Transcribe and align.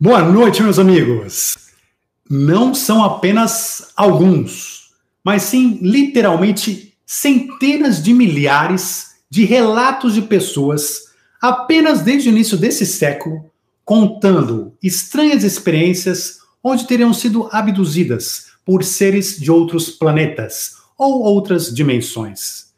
Boa 0.00 0.22
noite, 0.22 0.60
meus 0.60 0.80
amigos. 0.80 1.56
Não 2.28 2.74
são 2.74 3.04
apenas 3.04 3.92
alguns, 3.96 4.90
mas 5.22 5.42
sim 5.42 5.78
literalmente 5.80 6.98
centenas 7.06 8.02
de 8.02 8.12
milhares 8.12 9.12
de 9.30 9.44
relatos 9.44 10.14
de 10.14 10.22
pessoas 10.22 11.04
apenas 11.40 12.02
desde 12.02 12.28
o 12.28 12.32
início 12.32 12.56
desse 12.56 12.84
século 12.84 13.48
contando 13.84 14.76
estranhas 14.82 15.44
experiências 15.44 16.38
onde 16.62 16.88
teriam 16.88 17.14
sido 17.14 17.48
abduzidas 17.52 18.46
por 18.64 18.82
seres 18.82 19.38
de 19.38 19.48
outros 19.48 19.90
planetas 19.90 20.72
ou 20.98 21.22
outras 21.22 21.72
dimensões. 21.72 22.72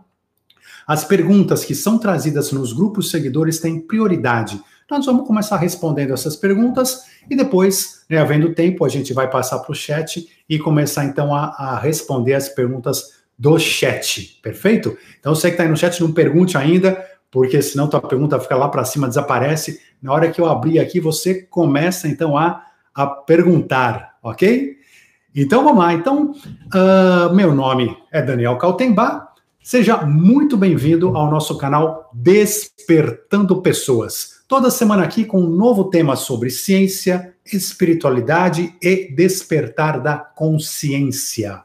as 0.87 1.05
perguntas 1.05 1.67
que 1.67 1.75
são 1.75 1.99
trazidas 1.99 2.53
nos 2.53 2.73
grupos 2.73 3.11
seguidores 3.11 3.61
têm 3.61 3.79
prioridade 3.79 4.59
nós 4.91 5.05
vamos 5.05 5.27
começar 5.27 5.57
respondendo 5.59 6.15
essas 6.15 6.35
perguntas 6.35 7.05
e 7.29 7.37
depois, 7.37 8.05
né, 8.09 8.19
havendo 8.19 8.55
tempo, 8.55 8.85
a 8.85 8.89
gente 8.89 9.13
vai 9.13 9.29
passar 9.29 9.59
para 9.59 9.73
o 9.73 9.75
chat 9.75 10.29
e 10.49 10.59
começar 10.59 11.05
então 11.05 11.35
a, 11.35 11.49
a, 11.59 11.79
responder 11.79 12.35
as 12.35 12.49
perguntas 12.49 13.19
do 13.39 13.59
chat, 13.59 14.41
perfeito? 14.43 14.97
Então 15.21 15.35
você 15.35 15.49
que 15.49 15.55
está 15.55 15.65
aí 15.65 15.69
no 15.69 15.77
chat, 15.77 16.01
não 16.01 16.13
pergunte 16.13 16.57
ainda, 16.57 17.05
porque 17.31 17.61
senão 17.61 17.89
tua 17.89 18.01
pergunta 18.01 18.41
fica 18.41 18.57
lá 18.57 18.69
para 18.69 18.85
cima, 18.85 19.07
desaparece. 19.07 19.81
Na 20.03 20.13
hora 20.13 20.31
que 20.31 20.41
eu 20.41 20.47
abrir 20.47 20.79
aqui, 20.79 21.01
você 21.01 21.43
começa 21.43 22.09
então 22.09 22.37
a, 22.37 22.65
a 22.95 23.07
perguntar, 23.07 24.17
ok? 24.23 24.79
Então 25.35 25.63
vamos 25.63 25.79
lá. 25.79 25.93
Então, 25.93 26.33
uh, 26.33 27.35
meu 27.35 27.55
nome 27.55 27.97
é 28.11 28.23
Daniel 28.23 28.57
Caltembá. 28.57 29.29
Seja 29.63 29.99
muito 29.99 30.57
bem-vindo 30.57 31.15
ao 31.15 31.31
nosso 31.31 31.59
canal 31.59 32.11
Despertando 32.15 33.61
Pessoas. 33.61 34.38
Toda 34.49 34.71
semana 34.71 35.05
aqui 35.05 35.27
com 35.27 35.43
um 35.43 35.51
novo 35.51 35.91
tema 35.91 36.17
sobre 36.17 36.49
ciência, 36.49 37.35
espiritualidade 37.45 38.75
e 38.81 39.13
despertar 39.15 40.01
da 40.01 40.17
consciência. 40.17 41.63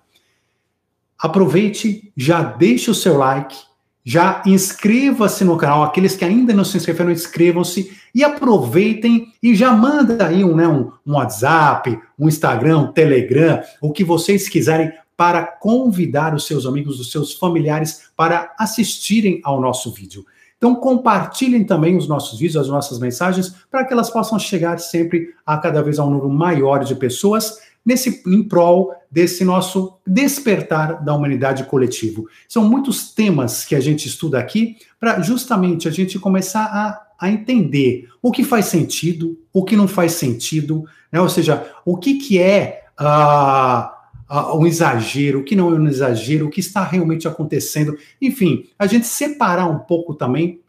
Aproveite, 1.18 2.12
já 2.18 2.44
deixe 2.44 2.92
o 2.92 2.94
seu 2.94 3.18
like, 3.18 3.56
já 4.04 4.44
inscreva-se 4.46 5.46
no 5.46 5.56
canal. 5.56 5.84
Aqueles 5.84 6.18
que 6.18 6.26
ainda 6.26 6.54
não 6.54 6.66
se 6.66 6.76
inscreveram, 6.76 7.10
inscrevam-se 7.10 7.98
e 8.14 8.22
aproveitem 8.22 9.32
e 9.42 9.56
já 9.56 9.72
manda 9.72 10.28
aí 10.28 10.44
um, 10.44 10.54
né, 10.54 10.68
um, 10.68 10.92
um 11.08 11.14
WhatsApp, 11.14 11.98
um 12.20 12.28
Instagram, 12.28 12.80
um 12.80 12.92
Telegram, 12.92 13.62
o 13.80 13.94
que 13.94 14.04
vocês 14.04 14.50
quiserem 14.50 14.92
para 15.16 15.46
convidar 15.46 16.36
os 16.36 16.46
seus 16.46 16.66
amigos, 16.66 17.00
os 17.00 17.14
seus 17.14 17.34
familiares 17.34 18.10
para 18.18 18.54
assistirem 18.60 19.40
ao 19.42 19.62
nosso 19.62 19.90
vídeo. 19.90 20.26
Então, 20.64 20.76
compartilhem 20.76 21.66
também 21.66 21.98
os 21.98 22.08
nossos 22.08 22.40
vídeos, 22.40 22.56
as 22.56 22.70
nossas 22.70 22.98
mensagens, 22.98 23.54
para 23.70 23.84
que 23.84 23.92
elas 23.92 24.10
possam 24.10 24.40
chegar 24.40 24.80
sempre 24.80 25.34
a 25.46 25.58
cada 25.58 25.84
vez 25.84 26.00
a 26.00 26.06
um 26.06 26.10
número 26.10 26.30
maior 26.30 26.86
de 26.86 26.96
pessoas 26.96 27.58
nesse 27.86 28.24
em 28.26 28.42
prol 28.42 28.96
desse 29.12 29.44
nosso 29.44 29.98
despertar 30.08 31.04
da 31.04 31.14
humanidade 31.14 31.66
coletivo. 31.66 32.30
São 32.48 32.64
muitos 32.64 33.12
temas 33.12 33.66
que 33.66 33.76
a 33.76 33.82
gente 33.82 34.08
estuda 34.08 34.40
aqui 34.40 34.78
para 34.98 35.20
justamente 35.20 35.86
a 35.90 35.92
gente 35.92 36.18
começar 36.18 36.64
a, 36.64 37.08
a 37.20 37.30
entender 37.30 38.08
o 38.22 38.32
que 38.32 38.46
faz 38.46 38.68
sentido, 38.68 39.38
o 39.52 39.66
que 39.66 39.76
não 39.76 39.86
faz 39.86 40.14
sentido, 40.14 40.86
né? 41.12 41.20
ou 41.20 41.28
seja, 41.28 41.62
o 41.84 41.98
que, 41.98 42.14
que 42.14 42.40
é. 42.40 42.86
Uh, 42.98 43.93
um 44.30 44.66
exagero, 44.66 45.40
o 45.40 45.44
que 45.44 45.56
não 45.56 45.74
é 45.74 45.80
um 45.80 45.88
exagero, 45.88 46.48
o 46.48 46.50
que 46.50 46.60
está 46.60 46.84
realmente 46.84 47.28
acontecendo. 47.28 47.98
Enfim, 48.22 48.66
a 48.78 48.88
gente 48.88 49.06
separar 49.06 49.68
um 49.68 49.80
pouco 49.80 50.14
também, 50.14 50.62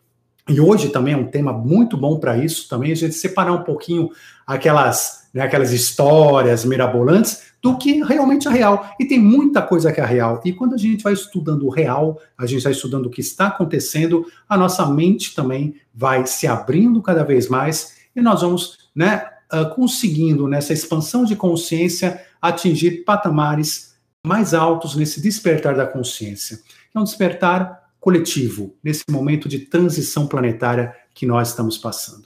e 0.48 0.60
hoje 0.60 0.90
também 0.90 1.14
é 1.14 1.16
um 1.16 1.28
tema 1.28 1.52
muito 1.52 1.96
bom 1.96 2.18
para 2.18 2.36
isso 2.36 2.68
também, 2.68 2.92
a 2.92 2.96
gente 2.96 3.14
separar 3.14 3.52
um 3.52 3.62
pouquinho 3.62 4.10
aquelas, 4.46 5.28
né, 5.32 5.42
aquelas 5.42 5.72
histórias 5.72 6.64
mirabolantes 6.64 7.54
do 7.62 7.78
que 7.78 8.02
realmente 8.02 8.46
é 8.46 8.50
real. 8.50 8.90
E 9.00 9.06
tem 9.06 9.18
muita 9.18 9.62
coisa 9.62 9.90
que 9.90 10.00
é 10.00 10.04
real. 10.04 10.42
E 10.44 10.52
quando 10.52 10.74
a 10.74 10.78
gente 10.78 11.02
vai 11.02 11.14
estudando 11.14 11.64
o 11.66 11.70
real, 11.70 12.20
a 12.36 12.44
gente 12.44 12.62
vai 12.62 12.72
estudando 12.72 13.06
o 13.06 13.10
que 13.10 13.22
está 13.22 13.46
acontecendo, 13.46 14.26
a 14.46 14.58
nossa 14.58 14.84
mente 14.86 15.34
também 15.34 15.76
vai 15.94 16.26
se 16.26 16.46
abrindo 16.46 17.00
cada 17.00 17.24
vez 17.24 17.48
mais 17.48 17.94
e 18.14 18.20
nós 18.20 18.42
vamos, 18.42 18.90
né, 18.94 19.26
uh, 19.54 19.74
conseguindo 19.74 20.48
nessa 20.48 20.72
expansão 20.72 21.24
de 21.24 21.36
consciência 21.36 22.20
atingir 22.40 23.04
patamares 23.04 23.94
mais 24.26 24.54
altos 24.54 24.96
nesse 24.96 25.20
despertar 25.20 25.76
da 25.76 25.86
consciência. 25.86 26.60
É 26.94 26.98
um 26.98 27.04
despertar 27.04 27.84
coletivo, 28.00 28.74
nesse 28.82 29.04
momento 29.08 29.48
de 29.48 29.60
transição 29.60 30.26
planetária 30.26 30.94
que 31.14 31.24
nós 31.24 31.48
estamos 31.48 31.78
passando. 31.78 32.24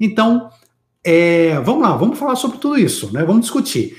Então, 0.00 0.50
é, 1.04 1.58
vamos 1.60 1.82
lá, 1.82 1.96
vamos 1.96 2.18
falar 2.18 2.36
sobre 2.36 2.58
tudo 2.58 2.78
isso, 2.78 3.12
né? 3.12 3.24
Vamos 3.24 3.42
discutir. 3.42 3.98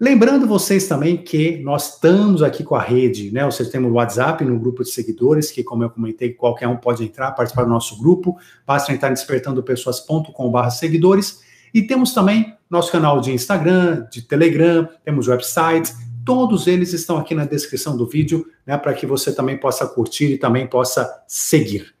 Lembrando 0.00 0.46
vocês 0.46 0.86
também 0.86 1.16
que 1.16 1.58
nós 1.58 1.94
estamos 1.94 2.40
aqui 2.40 2.62
com 2.62 2.76
a 2.76 2.82
rede, 2.82 3.32
né? 3.32 3.44
Vocês 3.44 3.68
têm 3.68 3.80
o 3.84 3.92
WhatsApp 3.92 4.44
no 4.44 4.58
grupo 4.58 4.84
de 4.84 4.90
seguidores, 4.90 5.50
que, 5.50 5.64
como 5.64 5.82
eu 5.82 5.90
comentei, 5.90 6.32
qualquer 6.32 6.68
um 6.68 6.76
pode 6.76 7.02
entrar, 7.02 7.32
participar 7.32 7.64
do 7.64 7.70
nosso 7.70 7.98
grupo. 7.98 8.38
Basta 8.64 8.92
entrar 8.92 9.10
em 9.10 9.14
despertandopessoas.com.br 9.14 10.70
seguidores. 10.70 11.40
E 11.72 11.82
temos 11.82 12.12
também 12.12 12.56
nosso 12.68 12.92
canal 12.92 13.20
de 13.20 13.32
Instagram, 13.32 14.06
de 14.10 14.22
Telegram, 14.22 14.88
temos 15.04 15.26
websites, 15.26 15.96
todos 16.24 16.66
eles 16.66 16.92
estão 16.92 17.16
aqui 17.16 17.34
na 17.34 17.46
descrição 17.46 17.96
do 17.96 18.06
vídeo, 18.06 18.46
né, 18.66 18.76
para 18.76 18.92
que 18.92 19.06
você 19.06 19.34
também 19.34 19.56
possa 19.56 19.86
curtir 19.86 20.32
e 20.32 20.38
também 20.38 20.66
possa 20.66 21.10
seguir. 21.26 21.94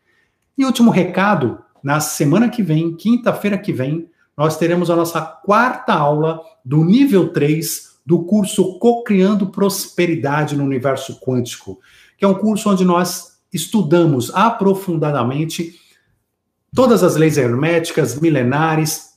E 0.56 0.64
último 0.64 0.90
recado, 0.90 1.58
na 1.82 2.00
semana 2.00 2.48
que 2.48 2.62
vem, 2.62 2.94
quinta-feira 2.94 3.56
que 3.56 3.72
vem, 3.72 4.10
nós 4.36 4.58
teremos 4.58 4.90
a 4.90 4.96
nossa 4.96 5.20
quarta 5.20 5.94
aula 5.94 6.40
do 6.64 6.84
nível 6.84 7.32
3 7.32 7.88
do 8.04 8.24
curso 8.24 8.78
Cocriando 8.78 9.48
Prosperidade 9.50 10.56
no 10.56 10.64
Universo 10.64 11.18
Quântico, 11.20 11.78
que 12.16 12.24
é 12.24 12.28
um 12.28 12.34
curso 12.34 12.70
onde 12.70 12.84
nós 12.84 13.38
estudamos 13.52 14.30
aprofundadamente 14.34 15.74
todas 16.74 17.02
as 17.02 17.16
leis 17.16 17.38
herméticas 17.38 18.20
milenares, 18.20 19.07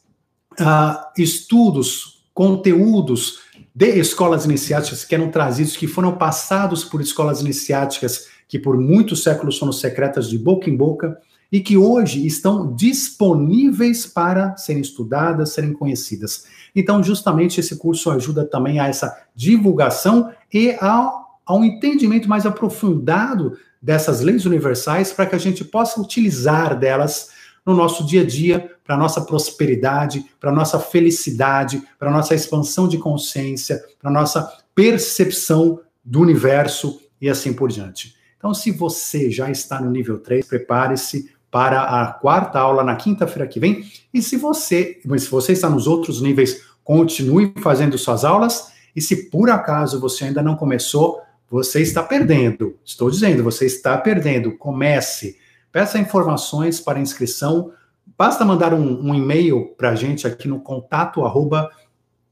estudos, 1.18 2.24
conteúdos 2.34 3.40
de 3.74 3.98
escolas 3.98 4.46
iniciáticas 4.46 5.06
que 5.06 5.16
eram 5.16 5.30
trazidos, 5.30 5.78
que 5.78 5.88
foram 5.88 6.18
passados 6.18 6.84
por 6.84 7.02
escolas 7.02 7.42
iniciáticas 7.42 8.28
que 8.48 8.60
por 8.60 8.78
muitos 8.78 9.24
séculos 9.24 9.58
foram 9.58 9.72
secretas 9.72 10.30
de 10.30 10.38
boca 10.38 10.70
em 10.70 10.76
boca 10.76 11.18
e 11.50 11.62
que 11.62 11.78
hoje 11.78 12.26
estão 12.26 12.76
disponíveis 12.76 14.06
para 14.06 14.56
serem 14.58 14.82
estudadas, 14.82 15.54
serem 15.54 15.74
conhecidas. 15.74 16.46
Então, 16.76 17.02
justamente 17.02 17.60
esse 17.60 17.78
curso 17.78 18.10
ajuda 18.12 18.46
também 18.46 18.80
a 18.80 18.88
essa 18.88 19.26
divulgação 19.36 20.32
e 20.54 20.76
ao, 20.80 21.40
ao 21.46 21.64
entendimento 21.64 22.28
mais 22.30 22.46
aprofundado 22.46 23.58
dessas 23.82 24.22
leis 24.22 24.46
universais 24.46 25.12
para 25.12 25.26
que 25.26 25.36
a 25.36 25.40
gente 25.40 25.66
possa 25.66 26.00
utilizar 26.00 26.78
delas 26.78 27.30
no 27.66 27.76
nosso 27.76 28.06
dia 28.06 28.22
a 28.22 28.26
dia, 28.26 28.72
para 28.84 28.96
a 28.96 28.98
nossa 28.98 29.22
prosperidade, 29.22 30.26
para 30.40 30.50
a 30.50 30.54
nossa 30.54 30.80
felicidade, 30.80 31.82
para 31.98 32.10
a 32.10 32.14
nossa 32.14 32.34
expansão 32.34 32.88
de 32.88 32.98
consciência, 32.98 33.84
para 34.00 34.10
a 34.10 34.14
nossa 34.14 34.52
percepção 34.74 35.80
do 36.04 36.22
universo 36.22 37.00
e 37.22 37.30
assim 37.30 37.54
por 37.54 37.70
diante. 37.70 38.16
Então, 38.38 38.54
se 38.54 38.72
você 38.72 39.30
já 39.30 39.52
está 39.52 39.80
no 39.80 39.92
nível 39.92 40.18
3, 40.18 40.46
prepare-se 40.46 41.30
para 41.52 41.84
a 41.84 42.08
quarta 42.08 42.58
aula 42.60 42.84
na 42.84 42.96
quinta-feira 42.96 43.48
que 43.48 43.60
vem. 43.60 43.86
E 44.14 44.22
se 44.22 44.38
você, 44.38 45.00
se 45.04 45.30
você 45.30 45.52
está 45.52 45.70
nos 45.70 45.86
outros 45.86 46.22
níveis, 46.22 46.64
continue 46.84 47.54
fazendo 47.62 47.98
suas 47.98 48.26
aulas. 48.26 48.72
E 48.96 49.02
se 49.02 49.30
por 49.30 49.50
acaso 49.50 50.00
você 50.00 50.26
ainda 50.26 50.42
não 50.42 50.56
começou, 50.56 51.22
você 51.50 51.82
está 51.82 52.02
perdendo. 52.02 52.78
Estou 52.84 53.12
dizendo, 53.12 53.44
você 53.44 53.66
está 53.66 53.98
perdendo. 53.98 54.58
Comece. 54.58 55.38
Peça 55.72 55.98
informações 55.98 56.80
para 56.80 57.00
inscrição. 57.00 57.72
Basta 58.18 58.44
mandar 58.44 58.74
um, 58.74 59.10
um 59.10 59.16
e-mail 59.16 59.74
para 59.78 59.92
a 59.92 59.96
gente 59.96 60.28
aqui 60.28 60.48
no 60.48 60.60
contato 60.60 61.24
arroba 61.24 61.70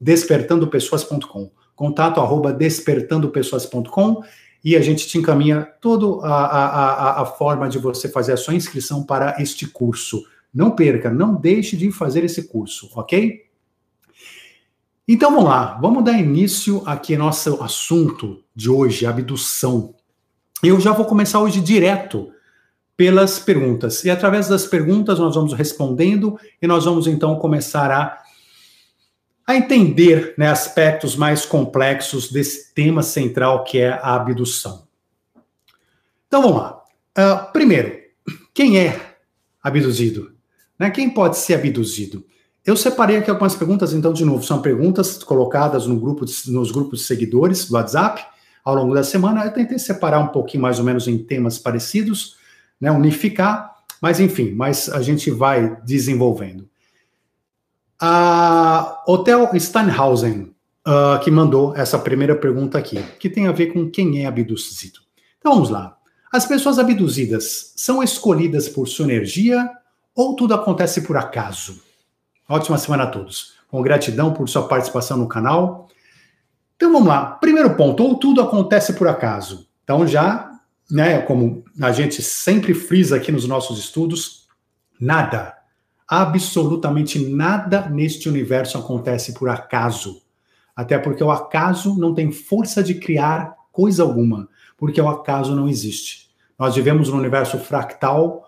despertandopessoas.com. 0.00 1.50
Contato 1.74 2.20
arroba 2.20 2.52
despertandopessoas.com 2.52 4.22
e 4.62 4.76
a 4.76 4.80
gente 4.82 5.08
te 5.08 5.16
encaminha 5.16 5.66
toda 5.80 6.26
a, 6.26 6.34
a, 6.34 7.22
a, 7.22 7.26
forma 7.26 7.68
de 7.68 7.78
você 7.78 8.08
fazer 8.08 8.32
a 8.34 8.36
sua 8.36 8.54
inscrição 8.54 9.02
para 9.02 9.36
este 9.40 9.66
curso. 9.66 10.22
Não 10.52 10.72
perca, 10.72 11.10
não 11.10 11.34
deixe 11.34 11.76
de 11.76 11.90
fazer 11.90 12.24
esse 12.24 12.48
curso, 12.48 12.90
ok? 12.94 13.46
Então 15.08 15.30
vamos 15.30 15.46
lá, 15.46 15.78
vamos 15.80 16.04
dar 16.04 16.18
início 16.18 16.82
aqui 16.86 17.14
ao 17.14 17.20
nosso 17.20 17.62
assunto 17.62 18.44
de 18.54 18.68
hoje, 18.68 19.06
abdução. 19.06 19.94
Eu 20.62 20.78
já 20.78 20.92
vou 20.92 21.06
começar 21.06 21.40
hoje 21.40 21.60
direto 21.60 22.30
pelas 23.00 23.38
perguntas. 23.38 24.04
E 24.04 24.10
através 24.10 24.46
das 24.46 24.66
perguntas 24.66 25.18
nós 25.18 25.34
vamos 25.34 25.54
respondendo 25.54 26.38
e 26.60 26.66
nós 26.66 26.84
vamos 26.84 27.06
então 27.06 27.34
começar 27.36 27.90
a 27.90 28.22
a 29.46 29.56
entender 29.56 30.34
né, 30.36 30.48
aspectos 30.48 31.16
mais 31.16 31.46
complexos 31.46 32.30
desse 32.30 32.74
tema 32.74 33.02
central 33.02 33.64
que 33.64 33.78
é 33.78 33.88
a 33.88 34.14
abdução. 34.14 34.86
Então 36.26 36.42
vamos 36.42 36.58
lá. 36.58 36.82
Uh, 37.18 37.52
primeiro, 37.54 37.90
quem 38.52 38.78
é 38.78 39.16
abduzido? 39.62 40.32
Né, 40.78 40.90
quem 40.90 41.08
pode 41.08 41.38
ser 41.38 41.54
abduzido? 41.54 42.22
Eu 42.66 42.76
separei 42.76 43.16
aqui 43.16 43.30
algumas 43.30 43.56
perguntas, 43.56 43.94
então, 43.94 44.12
de 44.12 44.26
novo, 44.26 44.44
são 44.44 44.60
perguntas 44.60 45.24
colocadas 45.24 45.86
no 45.86 45.98
grupo 45.98 46.26
de, 46.26 46.34
nos 46.52 46.70
grupos 46.70 47.00
de 47.00 47.06
seguidores 47.06 47.66
do 47.66 47.76
WhatsApp 47.76 48.22
ao 48.62 48.74
longo 48.74 48.92
da 48.92 49.02
semana. 49.02 49.46
Eu 49.46 49.54
tentei 49.54 49.78
separar 49.78 50.18
um 50.18 50.28
pouquinho 50.28 50.62
mais 50.64 50.78
ou 50.78 50.84
menos 50.84 51.08
em 51.08 51.16
temas 51.16 51.58
parecidos, 51.58 52.38
né, 52.80 52.90
unificar, 52.90 53.76
mas 54.00 54.18
enfim, 54.18 54.52
mas 54.52 54.88
a 54.88 55.02
gente 55.02 55.30
vai 55.30 55.76
desenvolvendo. 55.84 56.68
A 58.00 59.02
Hotel 59.06 59.50
Steinhausen, 59.58 60.54
uh, 60.86 61.20
que 61.22 61.30
mandou 61.30 61.76
essa 61.76 61.98
primeira 61.98 62.34
pergunta 62.34 62.78
aqui, 62.78 63.02
que 63.18 63.28
tem 63.28 63.46
a 63.46 63.52
ver 63.52 63.72
com 63.72 63.90
quem 63.90 64.22
é 64.22 64.26
abduzido. 64.26 65.00
Então 65.38 65.52
vamos 65.52 65.68
lá. 65.68 65.96
As 66.32 66.46
pessoas 66.46 66.78
abduzidas 66.78 67.72
são 67.76 68.02
escolhidas 68.02 68.68
por 68.68 68.86
sua 68.86 69.04
energia 69.04 69.68
ou 70.14 70.36
tudo 70.36 70.54
acontece 70.54 71.02
por 71.02 71.16
acaso? 71.16 71.82
Ótima 72.48 72.78
semana 72.78 73.04
a 73.04 73.06
todos. 73.06 73.54
Com 73.68 73.82
gratidão 73.82 74.32
por 74.32 74.48
sua 74.48 74.66
participação 74.66 75.16
no 75.16 75.28
canal. 75.28 75.88
Então 76.76 76.92
vamos 76.92 77.08
lá. 77.08 77.26
Primeiro 77.26 77.76
ponto, 77.76 78.02
ou 78.02 78.14
tudo 78.16 78.40
acontece 78.40 78.94
por 78.94 79.08
acaso. 79.08 79.68
Então 79.84 80.06
já, 80.06 80.49
né, 80.90 81.20
como 81.22 81.64
a 81.80 81.92
gente 81.92 82.22
sempre 82.22 82.74
frisa 82.74 83.16
aqui 83.16 83.30
nos 83.30 83.46
nossos 83.46 83.78
estudos, 83.78 84.48
nada 85.00 85.60
absolutamente 86.10 87.24
nada 87.24 87.88
neste 87.88 88.28
universo 88.28 88.76
acontece 88.76 89.32
por 89.32 89.48
acaso. 89.48 90.20
Até 90.74 90.98
porque 90.98 91.22
o 91.22 91.30
acaso 91.30 91.96
não 91.96 92.12
tem 92.12 92.32
força 92.32 92.82
de 92.82 92.96
criar 92.96 93.54
coisa 93.70 94.02
alguma, 94.02 94.48
porque 94.76 95.00
o 95.00 95.08
acaso 95.08 95.54
não 95.54 95.68
existe. 95.68 96.28
Nós 96.58 96.74
vivemos 96.74 97.08
num 97.08 97.18
universo 97.18 97.58
fractal 97.58 98.44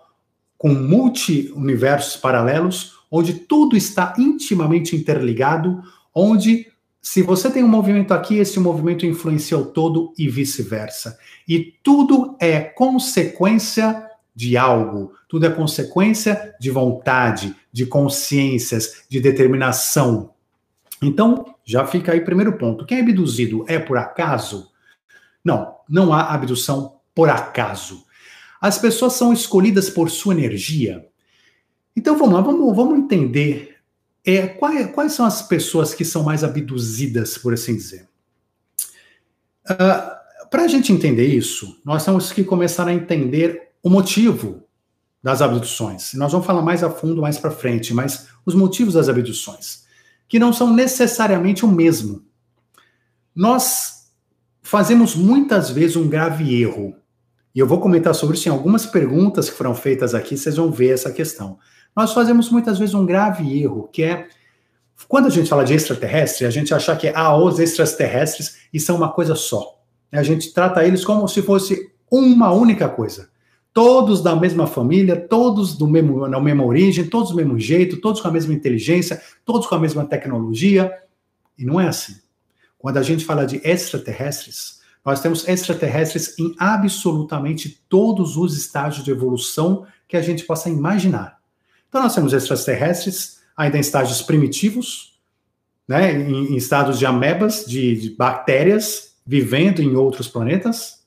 com 0.57 0.73
multi-universos 0.73 2.17
paralelos, 2.17 2.97
onde 3.09 3.33
tudo 3.33 3.77
está 3.77 4.13
intimamente 4.17 4.93
interligado, 4.93 5.81
onde 6.13 6.67
se 7.05 7.21
você 7.21 7.51
tem 7.51 7.61
um 7.61 7.67
movimento 7.67 8.13
aqui, 8.13 8.37
esse 8.37 8.57
movimento 8.61 9.05
influencia 9.05 9.57
o 9.57 9.65
todo 9.65 10.13
e 10.17 10.29
vice-versa. 10.29 11.19
E 11.45 11.75
tudo 11.83 12.37
é 12.39 12.61
consequência 12.61 14.09
de 14.33 14.55
algo, 14.55 15.11
tudo 15.27 15.45
é 15.45 15.49
consequência 15.49 16.55
de 16.57 16.71
vontade, 16.71 17.53
de 17.73 17.85
consciências, 17.85 19.03
de 19.09 19.19
determinação. 19.19 20.31
Então, 21.01 21.53
já 21.65 21.85
fica 21.85 22.13
aí 22.13 22.21
primeiro 22.21 22.57
ponto. 22.57 22.85
Quem 22.85 22.99
é 22.99 23.01
abduzido 23.01 23.65
é 23.67 23.77
por 23.77 23.97
acaso? 23.97 24.71
Não, 25.43 25.75
não 25.89 26.13
há 26.13 26.33
abdução 26.33 27.01
por 27.13 27.29
acaso. 27.29 28.05
As 28.61 28.77
pessoas 28.77 29.11
são 29.11 29.33
escolhidas 29.33 29.89
por 29.89 30.09
sua 30.09 30.33
energia. 30.33 31.05
Então 31.97 32.17
vamos 32.17 32.33
lá, 32.33 32.39
vamos, 32.39 32.73
vamos 32.73 32.97
entender 32.97 33.72
é, 34.25 34.47
quais, 34.47 34.91
quais 34.91 35.13
são 35.13 35.25
as 35.25 35.41
pessoas 35.41 35.93
que 35.93 36.05
são 36.05 36.23
mais 36.23 36.43
abduzidas, 36.43 37.37
por 37.37 37.53
assim 37.53 37.75
dizer. 37.75 38.07
Uh, 39.69 39.75
ah, 39.79 40.21
Para 40.49 40.63
a 40.63 40.67
gente 40.67 40.93
entender 40.93 41.27
isso, 41.27 41.79
nós 41.83 42.05
temos 42.05 42.31
que 42.31 42.43
começar 42.43 42.87
a 42.87 42.93
entender 42.93 43.73
o 43.81 43.89
motivo 43.89 44.63
das 45.21 45.41
abduções. 45.41 46.13
Nós 46.13 46.31
vamos 46.31 46.47
falar 46.47 46.61
mais 46.61 46.83
a 46.83 46.89
fundo 46.89 47.21
mais 47.21 47.37
para 47.37 47.51
frente, 47.51 47.93
mas 47.93 48.27
os 48.45 48.55
motivos 48.55 48.93
das 48.93 49.07
abduções, 49.07 49.83
que 50.27 50.37
não 50.37 50.51
são 50.51 50.73
necessariamente 50.73 51.65
o 51.65 51.67
mesmo. 51.67 52.23
Nós 53.35 54.09
fazemos 54.61 55.15
muitas 55.15 55.69
vezes 55.69 55.95
um 55.95 56.07
grave 56.07 56.61
erro. 56.61 56.95
E 57.55 57.59
eu 57.59 57.67
vou 57.67 57.79
comentar 57.79 58.15
sobre 58.15 58.35
isso 58.35 58.49
em 58.49 58.51
algumas 58.51 58.85
perguntas 58.85 59.49
que 59.49 59.55
foram 59.55 59.75
feitas 59.75 60.15
aqui, 60.15 60.37
vocês 60.37 60.55
vão 60.55 60.71
ver 60.71 60.89
essa 60.89 61.11
questão. 61.11 61.59
Nós 61.95 62.13
fazemos 62.13 62.49
muitas 62.49 62.79
vezes 62.79 62.95
um 62.95 63.05
grave 63.05 63.61
erro, 63.61 63.89
que 63.91 64.03
é 64.03 64.27
quando 65.07 65.27
a 65.27 65.29
gente 65.29 65.49
fala 65.49 65.63
de 65.63 65.73
extraterrestre, 65.73 66.45
a 66.45 66.49
gente 66.49 66.73
achar 66.73 66.97
que 66.97 67.09
ah, 67.09 67.35
os 67.35 67.59
extraterrestres 67.59 68.57
e 68.73 68.79
são 68.79 68.95
uma 68.95 69.11
coisa 69.11 69.35
só. 69.35 69.79
A 70.11 70.23
gente 70.23 70.53
trata 70.53 70.85
eles 70.85 71.03
como 71.03 71.27
se 71.27 71.41
fosse 71.41 71.91
uma 72.09 72.51
única 72.51 72.87
coisa 72.87 73.33
todos 73.73 74.21
da 74.21 74.35
mesma 74.35 74.67
família, 74.67 75.19
todos 75.19 75.75
do 75.75 75.87
mesmo, 75.87 76.27
mesma 76.39 76.63
origem, 76.63 77.07
todos 77.07 77.31
do 77.31 77.35
mesmo 77.35 77.59
jeito, 77.59 77.99
todos 77.99 78.21
com 78.21 78.27
a 78.27 78.31
mesma 78.31 78.53
inteligência, 78.53 79.19
todos 79.43 79.67
com 79.67 79.73
a 79.73 79.79
mesma 79.79 80.05
tecnologia. 80.05 80.93
E 81.57 81.65
não 81.65 81.81
é 81.81 81.87
assim. 81.87 82.15
Quando 82.77 82.97
a 82.97 83.01
gente 83.01 83.25
fala 83.25 83.45
de 83.45 83.59
extraterrestres, 83.63 84.81
nós 85.03 85.21
temos 85.21 85.47
extraterrestres 85.47 86.37
em 86.37 86.53
absolutamente 86.59 87.83
todos 87.89 88.37
os 88.37 88.55
estágios 88.55 89.03
de 89.03 89.11
evolução 89.11 89.85
que 90.07 90.15
a 90.15 90.21
gente 90.21 90.43
possa 90.45 90.69
imaginar. 90.69 91.39
Então, 91.93 92.01
nós 92.01 92.15
temos 92.15 92.33
extraterrestres 92.33 93.37
ainda 93.55 93.77
em 93.77 93.81
estágios 93.81 94.19
primitivos, 94.23 95.13
né, 95.87 96.11
em, 96.11 96.53
em 96.53 96.55
estados 96.55 96.97
de 96.97 97.05
amebas, 97.05 97.65
de, 97.67 97.95
de 97.95 98.09
bactérias, 98.15 99.13
vivendo 99.23 99.79
em 99.79 99.95
outros 99.95 100.27
planetas. 100.27 101.03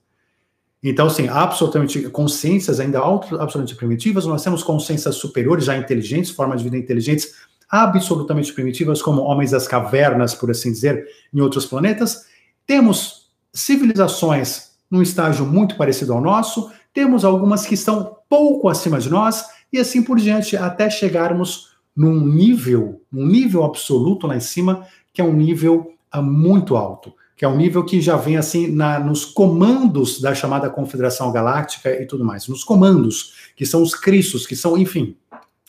Então, 0.81 1.11
sim, 1.11 1.27
absolutamente 1.27 2.09
consciências 2.11 2.79
ainda 2.79 3.01
absolutamente 3.01 3.75
primitivas, 3.75 4.27
nós 4.27 4.45
temos 4.45 4.63
consciências 4.63 5.17
superiores, 5.17 5.65
já 5.65 5.77
inteligentes, 5.77 6.31
formas 6.31 6.59
de 6.59 6.65
vida 6.65 6.77
inteligentes, 6.77 7.35
absolutamente 7.69 8.53
primitivas, 8.53 9.03
como 9.03 9.23
homens 9.23 9.51
das 9.51 9.67
cavernas, 9.67 10.37
por 10.37 10.53
assim 10.53 10.71
dizer, 10.71 11.05
em 11.35 11.41
outros 11.41 11.67
planetas. 11.67 12.27
Temos 12.65 13.29
civilizações 13.53 14.71
num 14.89 15.03
estágio 15.03 15.45
muito 15.45 15.77
parecido 15.77 16.13
ao 16.13 16.21
nosso, 16.21 16.71
temos 16.95 17.25
algumas 17.25 17.67
que 17.67 17.75
estão 17.75 18.19
pouco 18.29 18.69
acima 18.69 19.01
de 19.01 19.11
nós, 19.11 19.56
e 19.73 19.79
assim 19.79 20.03
por 20.03 20.19
diante, 20.19 20.57
até 20.57 20.89
chegarmos 20.89 21.77
num 21.95 22.27
nível, 22.27 23.03
um 23.13 23.27
nível 23.27 23.65
absoluto 23.65 24.27
lá 24.27 24.37
em 24.37 24.41
cima, 24.41 24.87
que 25.13 25.21
é 25.21 25.25
um 25.25 25.33
nível 25.33 25.95
uh, 26.15 26.23
muito 26.23 26.77
alto 26.77 27.13
que 27.37 27.45
é 27.45 27.49
um 27.49 27.57
nível 27.57 27.85
que 27.85 28.01
já 28.01 28.17
vem 28.17 28.39
assim 28.39 28.69
na, 28.69 28.99
nos 28.99 29.27
comandos 29.27 30.21
da 30.21 30.35
chamada 30.35 30.71
Confederação 30.71 31.31
Galáctica 31.31 31.91
e 31.91 32.07
tudo 32.07 32.25
mais, 32.25 32.49
nos 32.49 32.65
comandos, 32.65 33.51
que 33.55 33.67
são 33.67 33.83
os 33.83 33.95
cristos, 33.95 34.47
que 34.47 34.57
são, 34.57 34.77
enfim, 34.77 35.15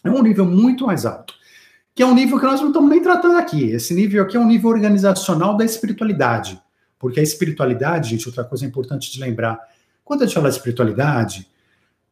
é 0.01 0.09
um 0.09 0.23
nível 0.23 0.45
muito 0.45 0.85
mais 0.85 1.05
alto, 1.05 1.33
que 1.93 2.01
é 2.01 2.05
um 2.05 2.15
nível 2.15 2.39
que 2.39 2.45
nós 2.45 2.61
não 2.61 2.69
estamos 2.69 2.89
nem 2.89 3.01
tratando 3.01 3.37
aqui. 3.37 3.71
Esse 3.71 3.93
nível 3.93 4.23
aqui 4.23 4.37
é 4.37 4.39
um 4.39 4.47
nível 4.47 4.69
organizacional 4.69 5.57
da 5.57 5.65
espiritualidade, 5.65 6.61
porque 6.97 7.19
a 7.19 7.23
espiritualidade, 7.23 8.11
gente, 8.11 8.27
outra 8.27 8.45
coisa 8.45 8.65
importante 8.65 9.11
de 9.11 9.19
lembrar, 9.19 9.59
quando 10.05 10.21
a 10.21 10.25
gente 10.25 10.35
fala 10.35 10.49
de 10.49 10.55
espiritualidade, 10.55 11.49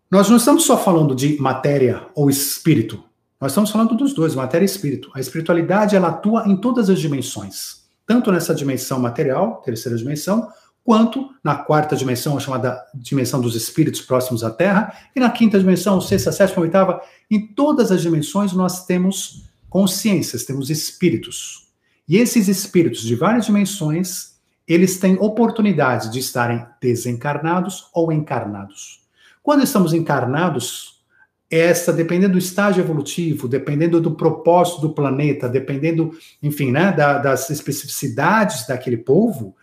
nós 0.10 0.30
não 0.30 0.38
estamos 0.38 0.64
só 0.64 0.78
falando 0.78 1.16
de 1.16 1.38
matéria 1.40 2.08
ou 2.16 2.30
espírito, 2.30 3.04
nós 3.40 3.52
estamos 3.52 3.70
falando 3.70 3.96
dos 3.96 4.14
dois, 4.14 4.34
matéria 4.34 4.64
e 4.64 4.68
espírito. 4.68 5.12
A 5.14 5.20
espiritualidade, 5.20 5.96
ela 5.96 6.08
atua 6.08 6.48
em 6.48 6.56
todas 6.56 6.90
as 6.90 7.00
dimensões 7.00 7.86
tanto 8.06 8.32
nessa 8.32 8.54
dimensão 8.54 9.00
material, 9.00 9.62
terceira 9.66 9.98
dimensão, 9.98 10.48
quanto 10.84 11.30
na 11.44 11.56
quarta 11.56 11.96
dimensão, 11.96 12.38
a 12.38 12.40
chamada 12.40 12.80
dimensão 12.94 13.42
dos 13.42 13.56
espíritos 13.56 14.02
próximos 14.02 14.44
à 14.44 14.52
Terra, 14.52 14.94
e 15.16 15.20
na 15.20 15.32
quinta 15.32 15.58
dimensão, 15.60 16.00
sexta, 16.00 16.32
sétima, 16.32 16.62
oitava, 16.62 17.02
em 17.30 17.48
todas 17.48 17.92
as 17.92 18.02
dimensões 18.02 18.54
nós 18.54 18.86
temos 18.86 19.50
consciências, 19.70 20.46
temos 20.46 20.70
espíritos. 20.70 21.68
E 22.08 22.18
esses 22.18 22.48
espíritos 22.48 23.02
de 23.02 23.16
várias 23.16 23.48
dimensões, 23.48 24.36
eles 24.68 25.00
têm 25.00 25.18
oportunidade 25.20 26.12
de 26.12 26.20
estarem 26.20 26.64
desencarnados 26.80 27.90
ou 27.92 28.12
encarnados. 28.12 29.05
Quando 29.46 29.64
estamos 29.64 29.94
encarnados, 29.94 31.04
essa, 31.52 31.94
dependendo 31.94 32.34
do 32.34 32.40
estágio 32.40 32.82
evolutivo, 32.82 33.48
dependendo 33.48 34.02
do 34.02 34.16
propósito 34.16 34.82
do 34.82 34.90
planeta, 34.90 35.48
dependendo, 35.48 36.18
enfim, 36.42 36.72
né, 36.72 36.92
da, 36.92 37.20
das 37.20 37.52
especificidades 37.52 38.66
daquele 38.66 38.98
povo, 38.98 39.56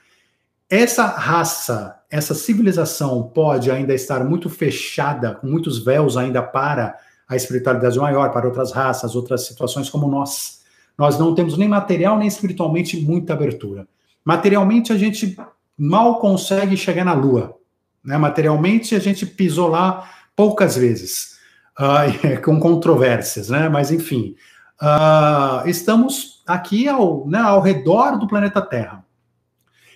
essa 0.71 1.05
raça, 1.05 2.01
essa 2.09 2.33
civilização 2.33 3.25
pode 3.25 3.73
ainda 3.73 3.93
estar 3.93 4.25
muito 4.25 4.49
fechada, 4.49 5.35
com 5.35 5.49
muitos 5.49 5.85
véus 5.85 6.17
ainda 6.17 6.41
para 6.41 6.97
a 7.29 7.35
espiritualidade 7.35 7.99
maior, 7.99 8.31
para 8.31 8.47
outras 8.47 8.71
raças, 8.71 9.17
outras 9.17 9.49
situações 9.49 9.91
como 9.91 10.07
nós. 10.07 10.63
Nós 10.97 11.19
não 11.19 11.35
temos 11.35 11.59
nem 11.59 11.67
material 11.67 12.17
nem 12.17 12.29
espiritualmente 12.29 13.01
muita 13.01 13.33
abertura. 13.33 13.89
Materialmente 14.25 14.93
a 14.93 14.97
gente 14.97 15.37
mal 15.77 16.21
consegue 16.21 16.77
chegar 16.77 17.05
na 17.05 17.15
Lua. 17.15 17.61
Né? 18.05 18.17
Materialmente 18.19 18.95
a 18.95 18.99
gente 18.99 19.25
pisou 19.27 19.69
lá 19.69 20.11
poucas 20.35 20.77
vezes, 20.77 21.37
uh, 21.79 22.41
com 22.43 22.59
controvérsias, 22.59 23.49
né? 23.49 23.69
Mas 23.69 23.91
enfim, 23.91 24.35
uh, 24.81 25.69
estamos 25.69 26.43
aqui 26.47 26.89
ao, 26.89 27.27
né, 27.29 27.39
ao 27.39 27.61
redor 27.61 28.19
do 28.19 28.27
planeta 28.27 28.61
Terra. 28.61 29.05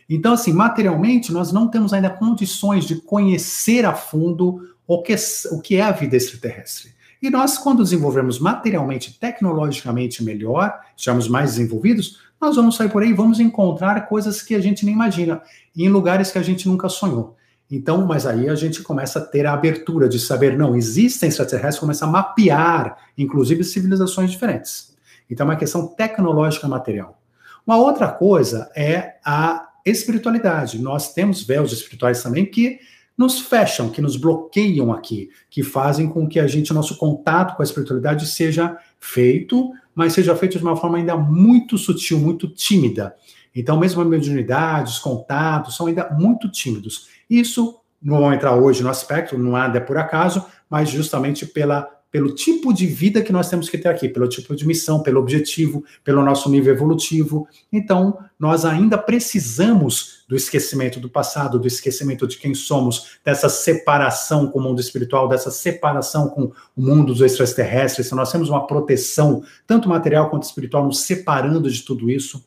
Então, 0.09 0.35
assim, 0.35 0.53
materialmente, 0.53 1.33
nós 1.33 1.53
não 1.53 1.69
temos 1.69 1.93
ainda 1.93 2.09
condições 2.09 2.85
de 2.85 2.97
conhecer 2.97 3.85
a 3.85 3.93
fundo 3.93 4.61
o 4.87 5.03
que, 5.03 5.15
o 5.51 5.61
que 5.61 5.77
é 5.77 5.83
a 5.83 5.91
vida 5.91 6.17
extraterrestre. 6.17 6.95
E 7.21 7.29
nós, 7.29 7.59
quando 7.59 7.83
desenvolvermos 7.83 8.39
materialmente, 8.39 9.19
tecnologicamente 9.19 10.23
melhor, 10.23 10.79
estivermos 10.97 11.29
mais 11.29 11.57
desenvolvidos, 11.57 12.21
nós 12.41 12.55
vamos 12.55 12.77
sair 12.77 12.91
por 12.91 13.03
aí 13.03 13.11
e 13.11 13.15
vamos 13.15 13.41
encontrar 13.41 14.07
coisas 14.07 14.43
que 14.43 14.55
a 14.55 14.61
gente 14.61 14.85
nem 14.85 14.95
imagina, 14.95 15.43
em 15.77 15.89
lugares 15.89 16.31
que 16.31 16.39
a 16.39 16.43
gente 16.43 16.69
nunca 16.69 16.89
sonhou. 16.89 17.36
Então, 17.71 18.07
mas 18.07 18.27
aí 18.27 18.49
a 18.49 18.55
gente 18.55 18.83
começa 18.83 19.19
a 19.19 19.23
ter 19.23 19.45
a 19.45 19.53
abertura 19.53 20.09
de 20.09 20.21
saber, 20.21 20.57
não, 20.57 20.77
existem 20.77 21.29
extraterrestres, 21.29 21.81
começa 21.81 22.05
a 22.05 22.09
mapear, 22.09 22.97
inclusive, 23.19 23.65
civilizações 23.65 24.31
diferentes. 24.31 24.95
Então, 25.29 25.47
é 25.47 25.51
uma 25.51 25.57
questão 25.57 25.87
tecnológica 25.89 26.69
material. 26.69 27.21
Uma 27.67 27.77
outra 27.77 28.09
coisa 28.09 28.71
é 28.77 29.17
a 29.25 29.69
espiritualidade. 29.85 30.81
Nós 30.81 31.13
temos 31.13 31.43
véus 31.43 31.73
espirituais 31.73 32.23
também 32.23 32.47
que 32.47 32.79
nos 33.17 33.41
fecham, 33.41 33.89
que 33.89 34.03
nos 34.03 34.17
bloqueiam 34.17 34.93
aqui, 34.93 35.31
que 35.49 35.63
fazem 35.63 36.09
com 36.09 36.29
que 36.29 36.39
a 36.39 36.47
gente, 36.47 36.73
nosso 36.75 36.97
contato 36.99 37.57
com 37.57 37.63
a 37.63 37.65
espiritualidade 37.65 38.27
seja 38.27 38.77
feito, 39.01 39.73
mas 39.95 40.13
seja 40.13 40.37
feito 40.37 40.59
de 40.59 40.65
uma 40.65 40.77
forma 40.77 40.99
ainda 40.99 41.17
muito 41.17 41.79
sutil, 41.79 42.19
muito 42.19 42.47
tímida. 42.47 43.17
Então, 43.57 43.79
mesmo 43.79 44.03
a 44.03 44.05
mediunidade, 44.05 44.93
os 44.93 44.99
contatos 44.99 45.75
são 45.75 45.87
ainda 45.87 46.11
muito 46.11 46.49
tímidos. 46.49 47.09
Isso 47.29 47.81
não 48.01 48.19
vou 48.19 48.33
entrar 48.33 48.55
hoje 48.55 48.83
no 48.83 48.91
aspecto, 48.91 49.39
nada 49.39 49.79
é 49.79 49.81
por 49.81 49.97
acaso, 49.97 50.45
mas 50.71 50.91
justamente 50.91 51.47
pela 51.47 51.97
pelo 52.17 52.35
tipo 52.35 52.73
de 52.73 52.87
vida 52.87 53.21
que 53.21 53.31
nós 53.31 53.51
temos 53.51 53.69
que 53.69 53.77
ter 53.77 53.89
aqui, 53.89 54.09
pelo 54.09 54.27
tipo 54.27 54.57
de 54.57 54.67
missão, 54.67 55.03
pelo 55.03 55.21
objetivo, 55.21 55.85
pelo 56.03 56.25
nosso 56.25 56.49
nível 56.49 56.73
evolutivo. 56.73 57.47
Então, 57.71 58.19
nós 58.39 58.65
ainda 58.65 58.97
precisamos 58.97 60.25
do 60.27 60.35
esquecimento 60.35 60.99
do 60.99 61.11
passado, 61.11 61.59
do 61.59 61.67
esquecimento 61.67 62.27
de 62.27 62.39
quem 62.39 62.55
somos, 62.55 63.19
dessa 63.23 63.51
separação 63.51 64.47
com 64.47 64.59
o 64.59 64.63
mundo 64.63 64.81
espiritual, 64.81 65.29
dessa 65.29 65.51
separação 65.51 66.29
com 66.29 66.53
o 66.75 66.81
mundo 66.81 67.13
dos 67.13 67.21
extraterrestres. 67.21 68.07
Então, 68.07 68.17
nós 68.17 68.33
temos 68.33 68.49
uma 68.49 68.67
proteção, 68.67 69.43
tanto 69.67 69.89
material 69.89 70.31
quanto 70.31 70.45
espiritual, 70.45 70.87
nos 70.87 71.01
separando 71.01 71.71
de 71.71 71.83
tudo 71.83 72.09
isso. 72.09 72.43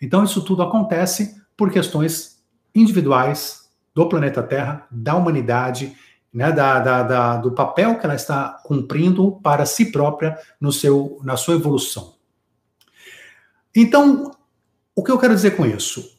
Então, 0.00 0.24
isso 0.24 0.42
tudo 0.42 0.62
acontece 0.62 1.40
por 1.56 1.70
questões 1.70 2.42
individuais 2.74 3.68
do 3.94 4.08
planeta 4.08 4.42
Terra, 4.42 4.86
da 4.90 5.14
humanidade 5.14 5.96
né, 6.32 6.52
da, 6.52 6.78
da, 6.78 7.02
da, 7.02 7.36
do 7.36 7.52
papel 7.52 7.98
que 7.98 8.06
ela 8.06 8.14
está 8.14 8.60
cumprindo 8.64 9.32
para 9.42 9.66
si 9.66 9.90
própria 9.90 10.38
no 10.60 10.72
seu, 10.72 11.18
na 11.24 11.36
sua 11.36 11.54
evolução. 11.54 12.14
Então, 13.74 14.36
o 14.94 15.02
que 15.02 15.10
eu 15.10 15.18
quero 15.18 15.34
dizer 15.34 15.56
com 15.56 15.66
isso? 15.66 16.18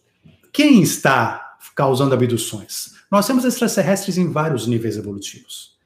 Quem 0.51 0.81
está 0.81 1.55
causando 1.75 2.13
abduções? 2.13 2.93
Nós 3.09 3.25
temos 3.27 3.45
extraterrestres 3.45 4.17
em 4.17 4.29
vários 4.29 4.67
níveis 4.67 4.97
evolutivos. 4.97 5.77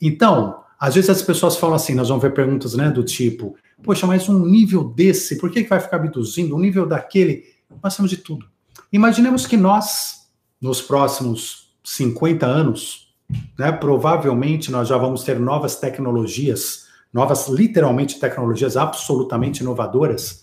Então, 0.00 0.62
às 0.78 0.94
vezes 0.94 1.10
as 1.10 1.22
pessoas 1.22 1.56
falam 1.56 1.76
assim, 1.76 1.94
nós 1.94 2.08
vamos 2.08 2.22
ver 2.22 2.34
perguntas 2.34 2.74
né, 2.74 2.90
do 2.90 3.04
tipo, 3.04 3.56
poxa, 3.82 4.06
mas 4.06 4.28
um 4.28 4.44
nível 4.44 4.84
desse, 4.84 5.36
por 5.38 5.50
que, 5.50 5.62
que 5.62 5.68
vai 5.68 5.80
ficar 5.80 5.96
abduzindo? 5.96 6.54
Um 6.54 6.60
nível 6.60 6.86
daquele? 6.86 7.44
Nós 7.82 7.96
temos 7.96 8.10
de 8.10 8.18
tudo. 8.18 8.46
Imaginemos 8.92 9.46
que 9.46 9.56
nós, 9.56 10.28
nos 10.60 10.80
próximos 10.80 11.74
50 11.84 12.46
anos, 12.46 13.14
né, 13.58 13.72
provavelmente 13.72 14.70
nós 14.70 14.88
já 14.88 14.96
vamos 14.96 15.24
ter 15.24 15.38
novas 15.38 15.76
tecnologias, 15.76 16.86
novas, 17.12 17.48
literalmente, 17.48 18.20
tecnologias 18.20 18.76
absolutamente 18.76 19.62
inovadoras, 19.62 20.42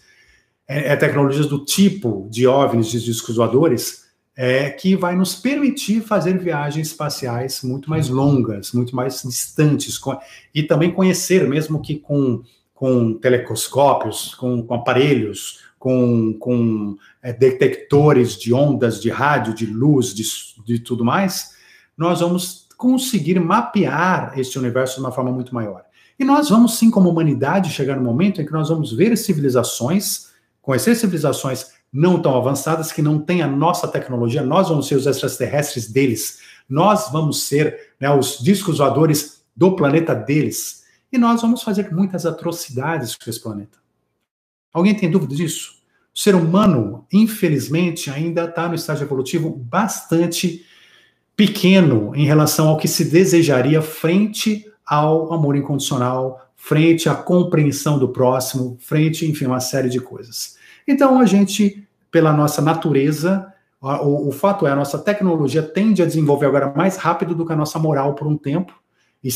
é, 0.67 0.93
é 0.93 0.95
tecnologias 0.95 1.47
do 1.47 1.63
tipo 1.63 2.27
de 2.29 2.45
OVNIs, 2.47 2.91
de 2.91 3.03
discos 3.03 3.35
voadores, 3.35 4.07
é, 4.35 4.69
que 4.69 4.95
vai 4.95 5.17
nos 5.17 5.35
permitir 5.35 6.01
fazer 6.01 6.37
viagens 6.37 6.87
espaciais 6.87 7.61
muito 7.61 7.89
mais 7.89 8.07
longas, 8.07 8.71
muito 8.71 8.95
mais 8.95 9.21
distantes, 9.21 9.97
com, 9.97 10.17
e 10.55 10.63
também 10.63 10.91
conhecer, 10.91 11.45
mesmo 11.45 11.81
que 11.81 11.97
com, 11.97 12.41
com 12.79 13.13
telescópios, 13.13 14.33
com, 14.35 14.63
com 14.63 14.73
aparelhos, 14.73 15.59
com, 15.77 16.31
com 16.39 16.95
é, 17.21 17.33
detectores 17.33 18.37
de 18.37 18.53
ondas 18.53 19.01
de 19.01 19.09
rádio, 19.09 19.53
de 19.53 19.65
luz, 19.65 20.13
de, 20.13 20.23
de 20.63 20.79
tudo 20.79 21.03
mais, 21.03 21.57
nós 21.97 22.21
vamos 22.21 22.69
conseguir 22.77 23.37
mapear 23.37 24.31
este 24.39 24.57
universo 24.57 24.95
de 24.95 25.01
uma 25.01 25.11
forma 25.11 25.29
muito 25.29 25.53
maior. 25.53 25.83
E 26.17 26.23
nós 26.23 26.49
vamos, 26.49 26.77
sim, 26.77 26.89
como 26.89 27.09
humanidade, 27.09 27.69
chegar 27.69 27.97
no 27.97 28.01
momento 28.01 28.41
em 28.41 28.45
que 28.45 28.53
nós 28.53 28.69
vamos 28.69 28.93
ver 28.93 29.17
civilizações, 29.17 30.27
conhecer 30.61 30.95
civilizações 30.95 31.71
não 31.91 32.21
tão 32.21 32.37
avançadas, 32.37 32.93
que 32.93 33.01
não 33.01 33.19
têm 33.19 33.41
a 33.41 33.47
nossa 33.47 33.89
tecnologia, 33.89 34.41
nós 34.41 34.69
vamos 34.69 34.87
ser 34.87 34.95
os 34.95 35.05
extraterrestres 35.05 35.91
deles, 35.91 36.39
nós 36.69 37.11
vamos 37.11 37.43
ser 37.43 37.91
né, 37.99 38.09
os 38.09 38.39
discos 38.39 38.77
voadores 38.77 39.43
do 39.53 39.75
planeta 39.75 40.15
deles, 40.15 40.79
e 41.11 41.17
nós 41.17 41.41
vamos 41.41 41.63
fazer 41.63 41.91
muitas 41.91 42.25
atrocidades 42.25 43.15
com 43.15 43.29
esse 43.29 43.41
planeta. 43.41 43.77
Alguém 44.73 44.95
tem 44.95 45.09
dúvida 45.09 45.35
disso? 45.35 45.79
O 46.15 46.19
ser 46.19 46.35
humano, 46.35 47.05
infelizmente, 47.11 48.09
ainda 48.09 48.45
está 48.45 48.67
no 48.67 48.75
estágio 48.75 49.05
evolutivo 49.05 49.49
bastante 49.49 50.65
pequeno 51.35 52.13
em 52.15 52.25
relação 52.25 52.67
ao 52.67 52.77
que 52.77 52.87
se 52.87 53.05
desejaria 53.05 53.81
frente 53.81 54.69
ao 54.85 55.31
amor 55.33 55.55
incondicional, 55.55 56.51
frente 56.55 57.07
à 57.07 57.15
compreensão 57.15 57.97
do 57.97 58.09
próximo, 58.09 58.77
frente, 58.81 59.25
enfim, 59.25 59.45
uma 59.45 59.61
série 59.61 59.87
de 59.87 60.01
coisas. 60.01 60.57
Então, 60.87 61.19
a 61.19 61.25
gente, 61.25 61.87
pela 62.11 62.33
nossa 62.33 62.61
natureza, 62.61 63.53
o, 63.81 64.27
o, 64.27 64.31
fato 64.31 64.67
é, 64.67 64.71
a 64.71 64.75
nossa 64.75 64.99
tecnologia 64.99 65.63
tende 65.63 66.01
a 66.01 66.05
desenvolver 66.05 66.47
agora 66.47 66.73
mais 66.75 66.97
rápido 66.97 67.33
do 67.33 67.45
que 67.45 67.53
a 67.53 67.55
nossa 67.55 67.79
moral 67.79 68.15
por 68.15 68.27
um 68.27 68.35
tempo. 68.35 68.73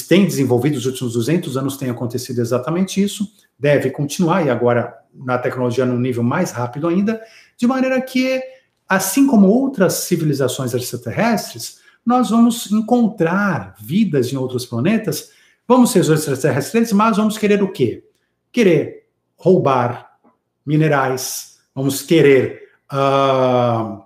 Tem 0.07 0.25
desenvolvido, 0.25 0.77
os 0.77 0.85
últimos 0.85 1.13
200 1.13 1.57
anos 1.57 1.77
tem 1.77 1.89
acontecido 1.89 2.39
exatamente 2.39 3.03
isso, 3.03 3.27
deve 3.59 3.91
continuar, 3.91 4.45
e 4.45 4.49
agora 4.49 4.93
na 5.13 5.37
tecnologia 5.37 5.85
num 5.85 5.99
nível 5.99 6.23
mais 6.23 6.51
rápido 6.51 6.87
ainda, 6.87 7.21
de 7.57 7.67
maneira 7.67 8.01
que, 8.01 8.41
assim 8.87 9.27
como 9.27 9.47
outras 9.47 9.93
civilizações 9.93 10.73
extraterrestres, 10.73 11.79
nós 12.05 12.29
vamos 12.29 12.71
encontrar 12.71 13.75
vidas 13.79 14.31
em 14.31 14.37
outros 14.37 14.65
planetas, 14.65 15.31
vamos 15.67 15.91
ser 15.91 15.99
os 15.99 16.09
extraterrestres, 16.09 16.93
mas 16.93 17.17
vamos 17.17 17.37
querer 17.37 17.61
o 17.61 17.71
quê? 17.71 18.03
Querer 18.51 19.07
roubar 19.35 20.17
minerais, 20.65 21.59
vamos 21.75 22.01
querer 22.01 22.69
uh, 22.91 24.01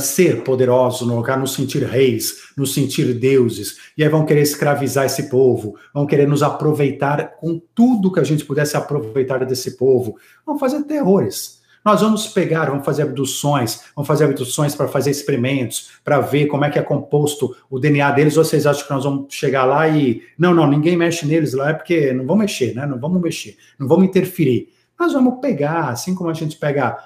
ser 0.00 0.44
poderosos 0.44 1.06
no 1.06 1.16
lugar, 1.16 1.38
nos 1.38 1.54
sentir 1.54 1.82
reis, 1.82 2.52
nos 2.56 2.72
sentir 2.72 3.14
deuses, 3.14 3.78
e 3.96 4.04
aí 4.04 4.08
vão 4.08 4.24
querer 4.24 4.42
escravizar 4.42 5.06
esse 5.06 5.28
povo, 5.28 5.74
vão 5.92 6.06
querer 6.06 6.28
nos 6.28 6.42
aproveitar 6.42 7.36
com 7.36 7.60
tudo 7.74 8.12
que 8.12 8.20
a 8.20 8.24
gente 8.24 8.44
pudesse 8.44 8.76
aproveitar 8.76 9.44
desse 9.44 9.76
povo, 9.76 10.16
vão 10.46 10.58
fazer 10.58 10.82
terrores. 10.84 11.60
Nós 11.84 12.00
vamos 12.00 12.28
pegar, 12.28 12.66
vamos 12.66 12.84
fazer 12.84 13.02
abduções, 13.02 13.82
vamos 13.96 14.06
fazer 14.06 14.26
abduções 14.26 14.72
para 14.72 14.86
fazer 14.86 15.10
experimentos, 15.10 15.90
para 16.04 16.20
ver 16.20 16.46
como 16.46 16.64
é 16.64 16.70
que 16.70 16.78
é 16.78 16.82
composto 16.82 17.56
o 17.68 17.80
DNA 17.80 18.08
deles, 18.12 18.36
ou 18.36 18.44
vocês 18.44 18.66
acham 18.66 18.86
que 18.86 18.92
nós 18.92 19.02
vamos 19.02 19.34
chegar 19.34 19.64
lá 19.64 19.88
e. 19.88 20.22
Não, 20.38 20.54
não, 20.54 20.68
ninguém 20.68 20.96
mexe 20.96 21.26
neles 21.26 21.54
lá, 21.54 21.70
é 21.70 21.72
porque 21.72 22.12
não 22.12 22.24
vão 22.24 22.36
mexer, 22.36 22.72
né? 22.72 22.86
Não 22.86 23.00
vamos 23.00 23.20
mexer, 23.20 23.56
não 23.80 23.88
vamos 23.88 24.04
interferir. 24.04 24.68
Nós 24.96 25.12
vamos 25.12 25.40
pegar, 25.40 25.88
assim 25.88 26.14
como 26.14 26.30
a 26.30 26.34
gente 26.34 26.56
pega 26.56 26.96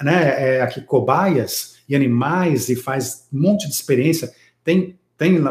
né, 0.00 0.56
é, 0.58 0.62
aqui 0.62 0.80
cobaias, 0.80 1.79
e 1.90 1.96
animais 1.96 2.68
e 2.68 2.76
faz 2.76 3.26
um 3.32 3.40
monte 3.42 3.66
de 3.66 3.74
experiência. 3.74 4.32
Tem, 4.62 4.96
tem, 5.18 5.42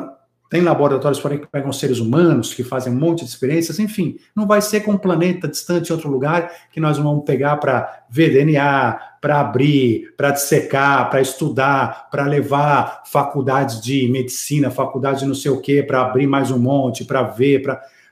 tem 0.49 0.61
laboratórios 0.61 1.19
por 1.19 1.31
aí 1.31 1.37
que 1.37 1.45
pegam 1.45 1.71
seres 1.73 1.99
humanos, 1.99 2.53
que 2.53 2.63
fazem 2.63 2.93
um 2.93 2.95
monte 2.95 3.25
de 3.25 3.29
experiências, 3.29 3.77
enfim, 3.77 4.17
não 4.33 4.47
vai 4.47 4.61
ser 4.61 4.79
com 4.79 4.93
um 4.93 4.97
planeta 4.97 5.49
distante 5.49 5.89
em 5.89 5.93
outro 5.93 6.09
lugar 6.09 6.49
que 6.71 6.79
nós 6.79 6.97
vamos 6.97 7.25
pegar 7.25 7.57
para 7.57 8.05
ver 8.09 8.31
DNA, 8.31 8.97
para 9.21 9.41
abrir, 9.41 10.13
para 10.15 10.31
dissecar, 10.31 11.09
para 11.09 11.19
estudar, 11.19 12.09
para 12.09 12.25
levar 12.25 13.03
faculdades 13.05 13.81
de 13.81 14.07
medicina, 14.07 14.71
faculdade 14.71 15.19
de 15.19 15.25
não 15.25 15.35
sei 15.35 15.51
o 15.51 15.59
quê, 15.59 15.83
para 15.83 16.01
abrir 16.01 16.25
mais 16.25 16.51
um 16.51 16.57
monte, 16.57 17.03
para 17.03 17.21
ver, 17.21 17.61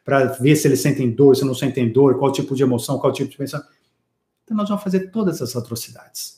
para 0.04 0.26
ver 0.40 0.56
se 0.58 0.68
eles 0.68 0.82
sentem 0.82 1.10
dor, 1.10 1.34
se 1.34 1.46
não 1.46 1.56
sentem 1.56 1.90
dor, 1.90 2.20
qual 2.20 2.30
tipo 2.30 2.54
de 2.54 2.62
emoção, 2.62 3.00
qual 3.00 3.14
tipo 3.14 3.32
de 3.32 3.38
pensamento. 3.38 3.70
Então 4.44 4.58
nós 4.58 4.68
vamos 4.68 4.84
fazer 4.84 5.12
todas 5.12 5.36
essas 5.38 5.56
atrocidades. 5.56 6.37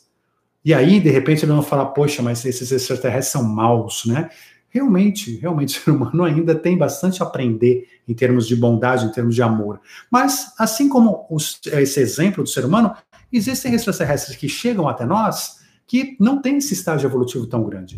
E 0.64 0.74
aí, 0.74 1.00
de 1.00 1.10
repente, 1.10 1.46
eles 1.46 1.56
vão 1.56 1.64
falar, 1.64 1.88
poxa, 1.88 2.22
mas 2.22 2.46
esses 2.46 2.72
extraterrestres 2.72 3.32
são 3.32 3.44
maus, 3.44 4.04
né? 4.06 4.30
Realmente, 4.70 5.38
realmente, 5.38 5.80
o 5.80 5.84
ser 5.84 5.92
humano 5.92 6.24
ainda 6.24 6.54
tem 6.54 6.78
bastante 6.78 7.24
a 7.24 7.26
aprender 7.26 7.88
em 8.08 8.14
termos 8.14 8.48
de 8.48 8.56
bondade, 8.56 9.06
em 9.06 9.12
termos 9.12 9.36
de 9.36 9.42
amor. 9.42 9.80
Mas, 10.12 10.54
assim 10.58 10.90
como 10.90 11.26
os, 11.30 11.60
esse 11.66 12.00
exemplo 12.00 12.44
do 12.44 12.50
ser 12.50 12.66
humano, 12.66 12.94
existem 13.32 13.74
extraterrestres 13.74 14.36
que 14.36 14.50
chegam 14.50 14.88
até 14.88 15.06
nós 15.06 15.60
que 15.88 16.16
não 16.20 16.42
têm 16.42 16.58
esse 16.58 16.74
estágio 16.74 17.08
evolutivo 17.08 17.48
tão 17.48 17.64
grande. 17.64 17.98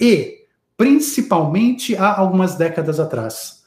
E, 0.00 0.46
principalmente 0.76 1.96
há 1.96 2.16
algumas 2.16 2.54
décadas 2.54 3.00
atrás. 3.00 3.62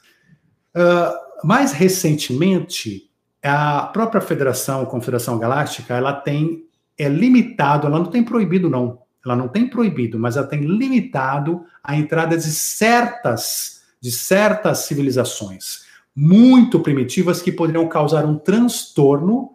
Uh, 0.74 1.46
mais 1.46 1.72
recentemente, 1.72 3.10
a 3.42 3.82
própria 3.92 4.20
Federação, 4.20 4.86
Confederação 4.86 5.38
Galáctica, 5.38 5.94
ela 5.94 6.12
tem 6.12 6.64
é 7.02 7.08
limitado, 7.08 7.86
ela 7.86 7.98
não 7.98 8.06
tem 8.06 8.22
proibido 8.22 8.68
não, 8.68 9.00
ela 9.24 9.36
não 9.36 9.48
tem 9.48 9.68
proibido, 9.68 10.18
mas 10.18 10.36
ela 10.36 10.46
tem 10.46 10.60
limitado 10.60 11.64
a 11.82 11.96
entrada 11.96 12.36
de 12.36 12.50
certas 12.50 13.80
de 14.00 14.10
certas 14.10 14.78
civilizações 14.78 15.90
muito 16.14 16.80
primitivas 16.80 17.40
que 17.40 17.52
poderiam 17.52 17.88
causar 17.88 18.24
um 18.24 18.36
transtorno 18.36 19.52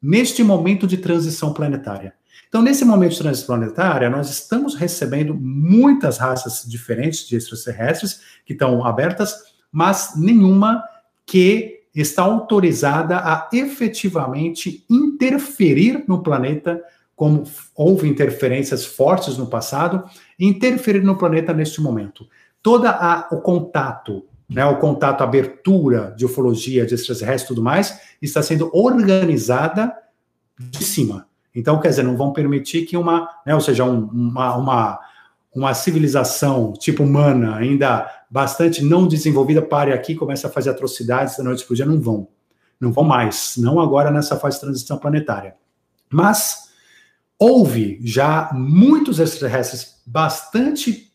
neste 0.00 0.42
momento 0.42 0.86
de 0.86 0.96
transição 0.96 1.52
planetária. 1.52 2.14
Então, 2.48 2.62
nesse 2.62 2.84
momento 2.84 3.12
de 3.12 3.18
transição 3.18 3.58
planetária, 3.58 4.08
nós 4.08 4.30
estamos 4.30 4.74
recebendo 4.74 5.34
muitas 5.34 6.16
raças 6.16 6.64
diferentes 6.66 7.28
de 7.28 7.36
extraterrestres 7.36 8.20
que 8.46 8.54
estão 8.54 8.84
abertas, 8.86 9.34
mas 9.70 10.14
nenhuma 10.16 10.82
que 11.26 11.77
está 11.94 12.22
autorizada 12.22 13.18
a 13.18 13.48
efetivamente 13.52 14.84
interferir 14.88 16.04
no 16.06 16.22
planeta, 16.22 16.82
como 17.16 17.44
houve 17.74 18.08
interferências 18.08 18.84
fortes 18.84 19.36
no 19.36 19.46
passado, 19.46 20.04
interferir 20.38 21.02
no 21.02 21.16
planeta 21.16 21.52
neste 21.52 21.80
momento. 21.80 22.28
Todo 22.62 22.86
o 23.32 23.40
contato, 23.40 24.24
né, 24.48 24.64
o 24.64 24.78
contato, 24.78 25.20
a 25.22 25.24
abertura 25.24 26.14
de 26.16 26.24
ufologia, 26.24 26.86
de 26.86 26.94
extraterrestres 26.94 27.44
e 27.44 27.48
tudo 27.48 27.62
mais, 27.62 28.00
está 28.22 28.42
sendo 28.42 28.70
organizada 28.72 29.94
de 30.58 30.84
cima. 30.84 31.26
Então, 31.54 31.80
quer 31.80 31.88
dizer, 31.88 32.02
não 32.04 32.16
vão 32.16 32.32
permitir 32.32 32.86
que 32.86 32.96
uma, 32.96 33.28
né, 33.44 33.54
ou 33.54 33.60
seja, 33.60 33.84
um, 33.84 34.04
uma, 34.06 34.56
uma, 34.56 35.00
uma 35.54 35.74
civilização 35.74 36.72
tipo 36.72 37.02
humana 37.02 37.56
ainda 37.56 38.08
bastante 38.30 38.84
não 38.84 39.06
desenvolvida 39.06 39.62
pare 39.62 39.92
aqui, 39.92 40.14
comece 40.14 40.46
a 40.46 40.50
fazer 40.50 40.70
atrocidades 40.70 41.36
da 41.36 41.44
noite 41.44 41.64
para 41.64 41.76
dia, 41.76 41.86
não 41.86 42.00
vão. 42.00 42.28
Não 42.80 42.92
vão 42.92 43.04
mais, 43.04 43.54
não 43.56 43.80
agora 43.80 44.10
nessa 44.10 44.36
fase 44.36 44.56
de 44.56 44.60
transição 44.60 44.98
planetária. 44.98 45.56
Mas 46.10 46.68
houve 47.38 47.98
já 48.02 48.50
muitos 48.52 49.18
extraterrestres 49.18 50.00
bastante 50.06 51.08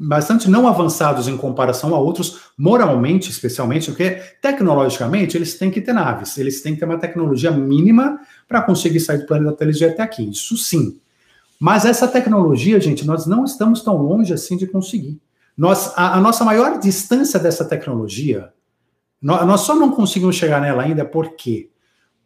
bastante 0.00 0.48
não 0.48 0.68
avançados 0.68 1.26
em 1.26 1.36
comparação 1.36 1.92
a 1.92 1.98
outros, 1.98 2.38
moralmente, 2.56 3.30
especialmente, 3.30 3.86
porque 3.86 4.22
tecnologicamente 4.40 5.36
eles 5.36 5.58
têm 5.58 5.72
que 5.72 5.80
ter 5.80 5.92
naves, 5.92 6.38
eles 6.38 6.62
têm 6.62 6.74
que 6.74 6.78
ter 6.78 6.86
uma 6.86 6.98
tecnologia 6.98 7.50
mínima 7.50 8.20
para 8.46 8.62
conseguir 8.62 9.00
sair 9.00 9.18
do 9.18 9.26
planeta 9.26 9.56
Tênis 9.56 9.82
até 9.82 10.00
aqui. 10.00 10.30
Isso 10.30 10.56
sim. 10.56 11.00
Mas 11.58 11.84
essa 11.84 12.06
tecnologia, 12.06 12.78
gente, 12.80 13.04
nós 13.04 13.26
não 13.26 13.44
estamos 13.44 13.82
tão 13.82 13.96
longe 13.96 14.32
assim 14.32 14.56
de 14.56 14.68
conseguir. 14.68 15.20
Nós, 15.58 15.92
a, 15.96 16.16
a 16.16 16.20
nossa 16.20 16.44
maior 16.44 16.78
distância 16.78 17.36
dessa 17.36 17.64
tecnologia, 17.64 18.52
nós, 19.20 19.44
nós 19.44 19.60
só 19.62 19.74
não 19.74 19.90
conseguimos 19.90 20.36
chegar 20.36 20.60
nela 20.60 20.84
ainda 20.84 21.04
por 21.04 21.34
quê? 21.34 21.68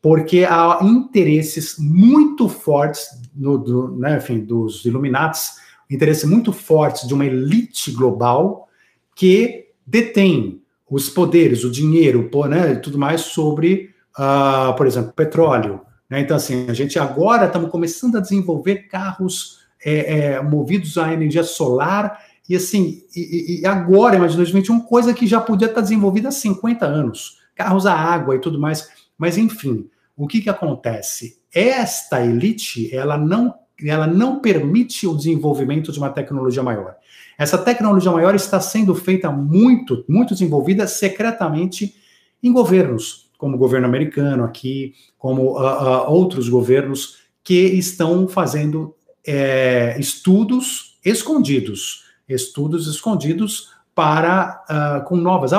Porque 0.03 0.45
há 0.45 0.81
interesses 0.83 1.77
muito 1.79 2.47
fortes 2.47 3.09
no, 3.35 3.57
do, 3.57 3.97
né, 3.97 4.19
enfim, 4.19 4.41
dos 4.41 4.85
Illuminatis, 4.85 5.53
interesses 5.91 6.25
muito 6.25 6.53
fortes 6.53 7.09
de 7.09 7.15
uma 7.15 7.25
elite 7.25 7.91
global 7.93 8.69
que 9.17 9.69
detém 9.87 10.61
os 10.91 11.09
poderes, 11.09 11.65
o 11.65 11.71
dinheiro, 11.71 12.29
né, 12.51 12.75
tudo 12.75 12.99
mais 12.99 13.23
sobre, 13.23 13.95
uh, 14.19 14.77
por 14.77 14.87
exemplo, 14.87 15.13
petróleo. 15.13 15.81
Né? 16.11 16.21
Então, 16.21 16.37
assim, 16.37 16.69
a 16.69 16.75
gente 16.75 16.99
agora 16.99 17.47
estamos 17.47 17.71
começando 17.71 18.17
a 18.17 18.21
desenvolver 18.21 18.89
carros 18.89 19.63
é, 19.83 20.35
é, 20.35 20.43
movidos 20.43 20.99
à 20.99 21.13
energia 21.15 21.43
solar 21.43 22.21
e 22.53 22.57
assim, 22.57 23.03
e, 23.17 23.63
e 23.63 23.67
agora, 23.67 24.17
imagina 24.17 24.37
2021, 24.37 24.81
coisa 24.81 25.15
que 25.15 25.27
já 25.27 25.41
podia 25.41 25.69
estar 25.69 25.81
desenvolvida 25.81 26.29
há 26.29 26.31
50 26.31 26.85
anos, 26.85 27.39
carros 27.55 27.87
a 27.87 27.95
água 27.95 28.37
e 28.37 28.39
tudo 28.39 28.61
mais. 28.61 28.91
Mas 29.17 29.39
enfim, 29.39 29.89
o 30.15 30.29
que, 30.29 30.43
que 30.43 30.51
acontece? 30.51 31.39
Esta 31.51 32.23
elite, 32.23 32.95
ela 32.95 33.17
não, 33.17 33.55
ela 33.83 34.07
não 34.07 34.39
permite 34.39 35.07
o 35.07 35.17
desenvolvimento 35.17 35.91
de 35.91 35.99
uma 35.99 36.11
tecnologia 36.11 36.63
maior. 36.63 36.97
Essa 37.39 37.57
tecnologia 37.57 38.13
maior 38.13 38.35
está 38.35 38.61
sendo 38.61 38.95
feita 38.95 39.31
muito, 39.31 40.05
muito 40.07 40.35
desenvolvida 40.35 40.87
secretamente 40.87 41.95
em 42.43 42.53
governos, 42.53 43.31
como 43.39 43.57
o 43.57 43.59
governo 43.59 43.87
americano 43.87 44.45
aqui, 44.45 44.93
como 45.17 45.59
uh, 45.59 46.05
uh, 46.05 46.11
outros 46.11 46.51
governos 46.51 47.17
que 47.43 47.55
estão 47.55 48.29
fazendo 48.29 48.95
é, 49.27 49.97
estudos 49.99 50.99
escondidos 51.03 52.02
estudos 52.29 52.87
escondidos 52.87 53.71
para 53.95 54.65
uh, 54.71 55.05
com 55.05 55.17
novas, 55.17 55.53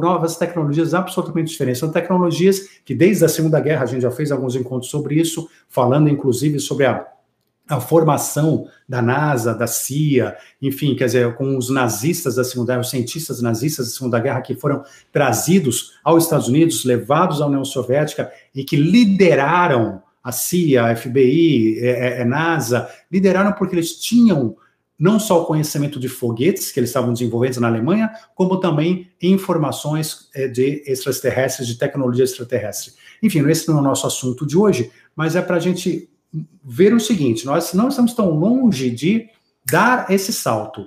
novas 0.00 0.36
tecnologias 0.36 0.94
absolutamente 0.94 1.50
diferentes. 1.50 1.80
São 1.80 1.90
tecnologias 1.90 2.68
que 2.84 2.94
desde 2.94 3.24
a 3.24 3.28
Segunda 3.28 3.58
Guerra 3.58 3.82
a 3.82 3.86
gente 3.86 4.02
já 4.02 4.10
fez 4.10 4.30
alguns 4.30 4.54
encontros 4.54 4.90
sobre 4.90 5.16
isso, 5.16 5.48
falando 5.68 6.08
inclusive 6.08 6.60
sobre 6.60 6.86
a, 6.86 7.04
a 7.68 7.80
formação 7.80 8.68
da 8.88 9.02
NASA, 9.02 9.54
da 9.54 9.66
CIA, 9.66 10.36
enfim, 10.62 10.94
quer 10.94 11.06
dizer, 11.06 11.34
com 11.34 11.56
os 11.56 11.68
nazistas 11.68 12.36
da 12.36 12.44
Segunda 12.44 12.72
Guerra, 12.72 12.82
os 12.82 12.90
cientistas 12.90 13.42
nazistas 13.42 13.88
da 13.88 13.92
Segunda 13.92 14.20
Guerra 14.20 14.40
que 14.40 14.54
foram 14.54 14.84
trazidos 15.12 15.98
aos 16.04 16.24
Estados 16.24 16.46
Unidos, 16.46 16.84
levados 16.84 17.42
à 17.42 17.46
União 17.46 17.64
Soviética 17.64 18.30
e 18.54 18.62
que 18.62 18.76
lideraram 18.76 20.00
a 20.22 20.30
CIA, 20.30 20.86
a 20.86 20.96
FBI, 20.96 21.80
a, 21.80 21.84
é, 21.84 21.88
é, 21.88 22.20
é 22.20 22.24
NASA, 22.24 22.88
lideraram 23.10 23.52
porque 23.52 23.74
eles 23.74 23.96
tinham 23.96 24.56
não 25.00 25.18
só 25.18 25.40
o 25.40 25.46
conhecimento 25.46 25.98
de 25.98 26.10
foguetes 26.10 26.70
que 26.70 26.78
eles 26.78 26.90
estavam 26.90 27.14
desenvolvendo 27.14 27.58
na 27.58 27.68
Alemanha, 27.68 28.12
como 28.34 28.60
também 28.60 29.08
informações 29.22 30.28
é, 30.34 30.46
de 30.46 30.82
extraterrestres, 30.86 31.66
de 31.66 31.78
tecnologia 31.78 32.22
extraterrestre. 32.22 32.92
Enfim, 33.22 33.48
esse 33.48 33.66
não 33.66 33.78
é 33.78 33.80
o 33.80 33.84
nosso 33.84 34.06
assunto 34.06 34.46
de 34.46 34.58
hoje, 34.58 34.92
mas 35.16 35.34
é 35.34 35.40
para 35.40 35.56
a 35.56 35.58
gente 35.58 36.10
ver 36.62 36.92
o 36.92 37.00
seguinte: 37.00 37.46
nós 37.46 37.72
não 37.72 37.88
estamos 37.88 38.12
tão 38.12 38.28
longe 38.30 38.90
de 38.90 39.26
dar 39.64 40.10
esse 40.10 40.34
salto. 40.34 40.86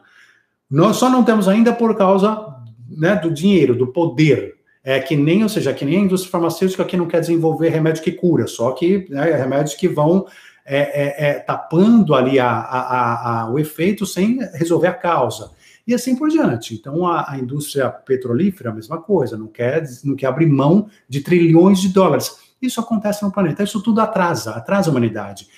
Nós 0.70 0.98
só 0.98 1.10
não 1.10 1.24
temos 1.24 1.48
ainda 1.48 1.74
por 1.74 1.98
causa 1.98 2.56
né, 2.88 3.16
do 3.16 3.32
dinheiro, 3.32 3.76
do 3.76 3.88
poder. 3.88 4.54
É 4.84 5.00
que 5.00 5.16
nem, 5.16 5.42
ou 5.42 5.50
seja, 5.50 5.74
que 5.74 5.86
nem 5.86 5.98
a 5.98 6.02
indústria 6.02 6.32
farmacêutica 6.32 6.84
que 6.84 6.98
não 6.98 7.08
quer 7.08 7.22
desenvolver 7.22 7.70
remédio 7.70 8.04
que 8.04 8.12
cura, 8.12 8.48
só 8.48 8.72
que 8.74 9.08
né, 9.10 9.32
remédios 9.32 9.76
que 9.76 9.88
vão 9.88 10.28
é, 10.66 10.78
é, 10.78 11.30
é, 11.30 11.34
tapando 11.40 12.16
ali 12.16 12.40
a, 12.40 12.50
a, 12.50 13.42
a, 13.42 13.50
o 13.50 13.60
efeito 13.60 14.06
sem 14.06 14.40
resolver 14.54 14.88
a 14.88 14.94
causa. 14.94 15.52
E 15.86 15.94
assim 15.94 16.16
por 16.16 16.30
diante. 16.30 16.74
Então, 16.74 17.06
a, 17.06 17.38
indústria 17.38 17.90
petrolífera, 17.90 18.70
a 18.70 18.74
mesma 18.74 19.02
coisa, 19.02 19.38
não 19.38 19.48
quer, 19.48 19.84
não 20.04 20.16
quer 20.16 20.28
abrir 20.28 20.46
mão 20.46 20.88
de 21.10 21.20
trilhões 21.20 21.82
de 21.82 21.90
dólares. 21.90 22.38
Isso 22.62 22.80
acontece 22.80 23.24
no 23.24 23.32
planeta, 23.32 23.64
isso 23.64 23.84
tudo 23.84 24.00
atrasa, 24.00 24.52
atrasa 24.52 24.90
a 24.90 24.92
humanidade. 24.92 25.50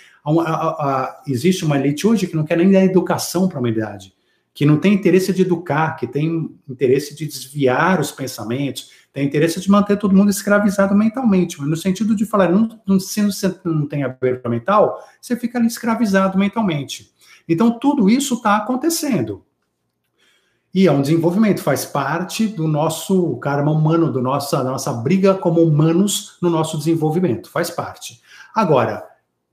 existe 1.28 1.64
uma 1.64 1.78
elite 1.78 2.08
hoje 2.08 2.26
que 2.26 2.36
não 2.36 2.44
quer 2.44 2.58
nem 2.58 2.72
dar 2.72 2.84
educação 2.84 3.48
para 3.48 3.58
a 3.58 3.60
humanidade, 3.60 4.12
que 4.56 4.66
não 4.66 4.78
tem 4.78 4.96
interesse 4.96 5.32
de 5.32 5.44
educar, 5.44 5.98
que 5.98 6.08
tem 6.08 6.50
interesse 6.68 7.14
de 7.14 7.28
desviar 7.28 8.00
os 8.02 8.12
pensamentos, 8.12 8.90
tem 9.16 9.26
interesse 9.26 9.62
de 9.62 9.72
manter 9.72 9.98
todo 9.98 10.14
mundo 10.14 10.30
escravizado 10.30 10.94
mentalmente, 10.94 11.58
mas 11.58 11.70
no 11.70 11.78
sentido 11.78 12.14
de 12.14 12.26
falar, 12.26 12.52
não, 12.52 12.68
não, 12.86 13.00
se 13.00 13.22
você 13.22 13.58
não 13.64 13.88
tem 13.88 14.04
abertura 14.04 14.50
mental, 14.50 15.02
você 15.22 15.38
fica 15.38 15.58
ali 15.58 15.68
escravizado 15.68 16.38
mentalmente. 16.38 17.14
Então, 17.48 17.80
tudo 17.80 18.10
isso 18.10 18.34
está 18.34 18.58
acontecendo. 18.58 19.46
E 20.74 20.86
é 20.86 20.92
um 20.92 21.02
desenvolvimento, 21.02 21.62
faz 21.62 21.86
parte 21.86 22.46
do 22.46 22.68
nosso 22.68 23.38
karma 23.38 23.72
humano, 23.72 24.12
do 24.12 24.22
nossa, 24.22 24.62
da 24.62 24.72
nossa 24.72 24.92
briga 24.92 25.34
como 25.34 25.62
humanos 25.62 26.38
no 26.42 26.50
nosso 26.50 26.78
desenvolvimento, 26.78 27.50
faz 27.50 27.70
parte. 27.70 28.20
Agora, 28.54 29.02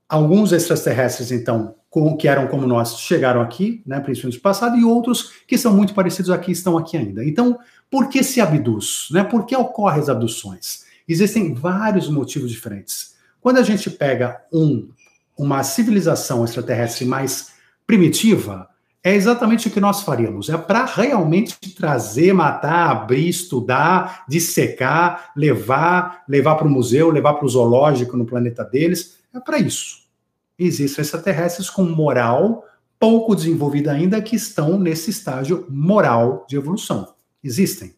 alguns 0.09 0.51
extraterrestres, 0.51 1.31
então, 1.31 1.77
com, 1.93 2.17
que 2.17 2.27
eram 2.27 2.47
como 2.47 2.67
nós 2.67 3.01
chegaram 3.01 3.43
aqui, 3.43 3.83
né, 3.87 4.01
principalmente 4.01 4.39
no 4.39 4.43
passado, 4.43 4.79
e 4.79 4.83
outros 4.83 5.31
que 5.47 5.59
são 5.59 5.77
muito 5.77 5.93
parecidos 5.93 6.31
aqui 6.31 6.51
estão 6.51 6.79
aqui 6.79 6.97
ainda. 6.97 7.23
Então, 7.23 7.59
por 7.91 8.09
que 8.09 8.25
se 8.25 8.41
abduz? 8.41 9.09
Né? 9.11 9.23
Por 9.23 9.45
que 9.45 9.55
ocorrem 9.55 10.01
as 10.01 10.09
abduções? 10.09 10.87
Existem 11.07 11.53
vários 11.53 12.09
motivos 12.09 12.51
diferentes. 12.51 13.15
Quando 13.43 13.59
a 13.59 13.63
gente 13.63 13.91
pega 13.91 14.41
um, 14.51 14.89
uma 15.37 15.63
civilização 15.63 16.43
extraterrestre 16.47 17.05
mais 17.05 17.53
primitiva, 17.87 18.71
é 19.05 19.15
exatamente 19.15 19.69
o 19.69 19.71
que 19.71 19.79
nós 19.81 20.01
faríamos. 20.01 20.49
É 20.49 20.57
para 20.57 20.87
realmente 20.87 21.59
trazer, 21.75 22.33
matar, 22.33 22.89
abrir, 22.89 23.29
estudar, 23.29 24.25
dissecar, 24.27 25.31
levar, 25.37 26.25
levar 26.27 26.55
para 26.55 26.67
o 26.67 26.71
museu, 26.71 27.11
levar 27.11 27.35
para 27.35 27.45
o 27.45 27.49
zoológico 27.51 28.17
no 28.17 28.25
planeta 28.25 28.65
deles. 28.65 29.19
É 29.35 29.39
para 29.39 29.59
isso. 29.59 30.02
Existem 30.59 31.03
extraterrestres 31.03 31.69
com 31.71 31.85
moral 31.85 32.65
pouco 32.99 33.35
desenvolvida 33.35 33.91
ainda 33.91 34.23
que 34.23 34.37
estão 34.37 34.79
nesse 34.79 35.11
estágio 35.11 35.67
moral 35.69 36.47
de 36.49 36.57
evolução. 36.57 37.15
Existem. 37.43 37.97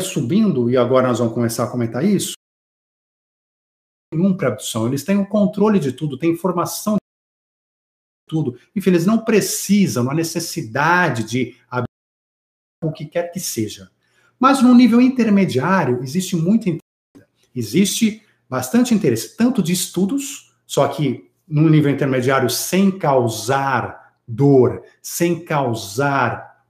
Subindo, 0.00 0.70
e 0.70 0.76
agora 0.76 1.08
nós 1.08 1.18
vamos 1.18 1.34
começar 1.34 1.64
a 1.64 1.70
comentar 1.70 2.02
isso, 2.04 2.32
nenhum 4.14 4.36
para 4.36 4.48
abdução. 4.48 4.86
Eles 4.86 5.04
têm 5.04 5.18
o 5.18 5.26
controle 5.26 5.78
de 5.78 5.92
tudo, 5.92 6.18
têm 6.18 6.30
informação 6.30 6.96
tudo. 8.26 8.58
Enfim, 8.74 8.90
eles 8.90 9.06
não 9.06 9.18
precisam, 9.18 10.10
há 10.10 10.14
necessidade 10.14 11.24
de 11.24 11.56
o 12.82 12.92
que 12.92 13.06
quer 13.06 13.30
que 13.30 13.40
seja. 13.40 13.90
Mas 14.38 14.62
no 14.62 14.74
nível 14.74 15.00
intermediário, 15.00 16.02
existe 16.02 16.34
muito 16.36 16.68
interesse. 16.68 16.82
Existe 17.54 18.22
bastante 18.48 18.94
interesse, 18.94 19.36
tanto 19.36 19.62
de 19.62 19.72
estudos, 19.72 20.43
só 20.66 20.86
que 20.88 21.28
num 21.46 21.68
nível 21.68 21.90
intermediário 21.90 22.48
sem 22.48 22.90
causar 22.90 24.14
dor, 24.26 24.82
sem 25.02 25.44
causar, 25.44 26.62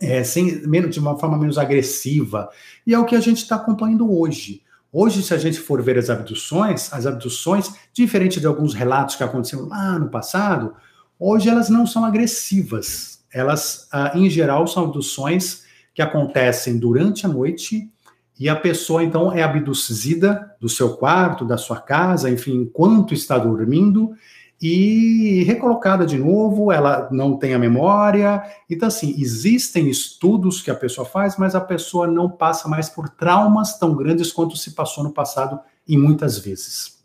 é, 0.00 0.22
sem, 0.22 0.60
de 0.88 1.00
uma 1.00 1.18
forma 1.18 1.38
menos 1.38 1.56
agressiva. 1.56 2.50
E 2.86 2.94
é 2.94 2.98
o 2.98 3.04
que 3.04 3.16
a 3.16 3.20
gente 3.20 3.38
está 3.38 3.56
acompanhando 3.56 4.12
hoje. 4.12 4.62
Hoje, 4.92 5.22
se 5.22 5.34
a 5.34 5.38
gente 5.38 5.58
for 5.58 5.82
ver 5.82 5.98
as 5.98 6.10
abduções, 6.10 6.92
as 6.92 7.06
abduções, 7.06 7.72
diferente 7.92 8.40
de 8.40 8.46
alguns 8.46 8.74
relatos 8.74 9.16
que 9.16 9.24
aconteceram 9.24 9.68
lá 9.68 9.98
no 9.98 10.08
passado, 10.10 10.74
Hoje 11.18 11.48
elas 11.48 11.68
não 11.68 11.84
são 11.84 12.04
agressivas. 12.04 13.24
Elas, 13.32 13.88
ah, 13.90 14.12
em 14.14 14.30
geral, 14.30 14.66
são 14.68 14.84
abduções 14.84 15.64
que 15.92 16.00
acontecem 16.00 16.78
durante 16.78 17.26
a 17.26 17.28
noite 17.28 17.90
e 18.38 18.48
a 18.48 18.56
pessoa 18.56 19.02
então 19.02 19.32
é 19.32 19.42
abduzida 19.42 20.54
do 20.60 20.68
seu 20.68 20.96
quarto, 20.96 21.44
da 21.44 21.56
sua 21.56 21.80
casa, 21.80 22.30
enfim, 22.30 22.62
enquanto 22.62 23.12
está 23.12 23.36
dormindo 23.36 24.14
e 24.60 25.44
recolocada 25.44 26.04
de 26.04 26.18
novo, 26.18 26.72
ela 26.72 27.08
não 27.12 27.36
tem 27.36 27.54
a 27.54 27.58
memória. 27.58 28.42
Então, 28.68 28.88
assim, 28.88 29.14
existem 29.16 29.88
estudos 29.88 30.60
que 30.60 30.70
a 30.70 30.74
pessoa 30.74 31.04
faz, 31.04 31.36
mas 31.36 31.54
a 31.54 31.60
pessoa 31.60 32.08
não 32.08 32.28
passa 32.28 32.68
mais 32.68 32.88
por 32.88 33.08
traumas 33.08 33.78
tão 33.78 33.94
grandes 33.94 34.32
quanto 34.32 34.56
se 34.56 34.72
passou 34.72 35.04
no 35.04 35.12
passado 35.12 35.60
e 35.86 35.96
muitas 35.96 36.38
vezes. 36.38 36.98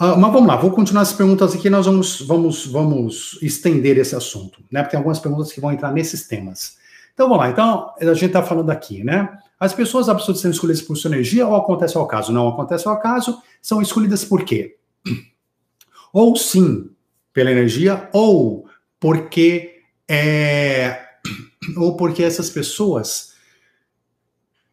Uh, 0.00 0.18
mas 0.18 0.32
vamos 0.32 0.46
lá, 0.48 0.56
vou 0.56 0.72
continuar 0.72 1.02
as 1.02 1.12
perguntas 1.12 1.54
aqui, 1.54 1.70
nós 1.70 1.86
vamos, 1.86 2.20
vamos, 2.22 2.66
vamos 2.66 3.38
estender 3.40 3.96
esse 3.98 4.16
assunto, 4.16 4.60
né? 4.70 4.80
Porque 4.80 4.92
tem 4.92 4.98
algumas 4.98 5.20
perguntas 5.20 5.52
que 5.52 5.60
vão 5.60 5.70
entrar 5.70 5.92
nesses 5.92 6.26
temas. 6.26 6.76
Então 7.14 7.28
vamos 7.28 7.44
lá, 7.44 7.50
então 7.50 7.92
a 8.00 8.14
gente 8.14 8.26
está 8.26 8.42
falando 8.42 8.70
aqui, 8.70 9.04
né? 9.04 9.38
As 9.62 9.72
pessoas 9.72 10.08
absurdas 10.08 10.42
são 10.42 10.50
escolhidas 10.50 10.82
por 10.82 10.96
sua 10.96 11.12
energia 11.12 11.46
ou 11.46 11.54
acontece 11.54 11.96
ao 11.96 12.02
acaso? 12.02 12.32
Não 12.32 12.48
acontece 12.48 12.88
ao 12.88 12.94
acaso, 12.94 13.40
são 13.62 13.80
escolhidas 13.80 14.24
por 14.24 14.44
quê? 14.44 14.76
Ou 16.12 16.34
sim, 16.36 16.90
pela 17.32 17.52
energia, 17.52 18.10
ou 18.12 18.66
porque 18.98 19.84
é, 20.08 21.00
ou 21.78 21.96
porque 21.96 22.24
essas 22.24 22.50
pessoas 22.50 23.34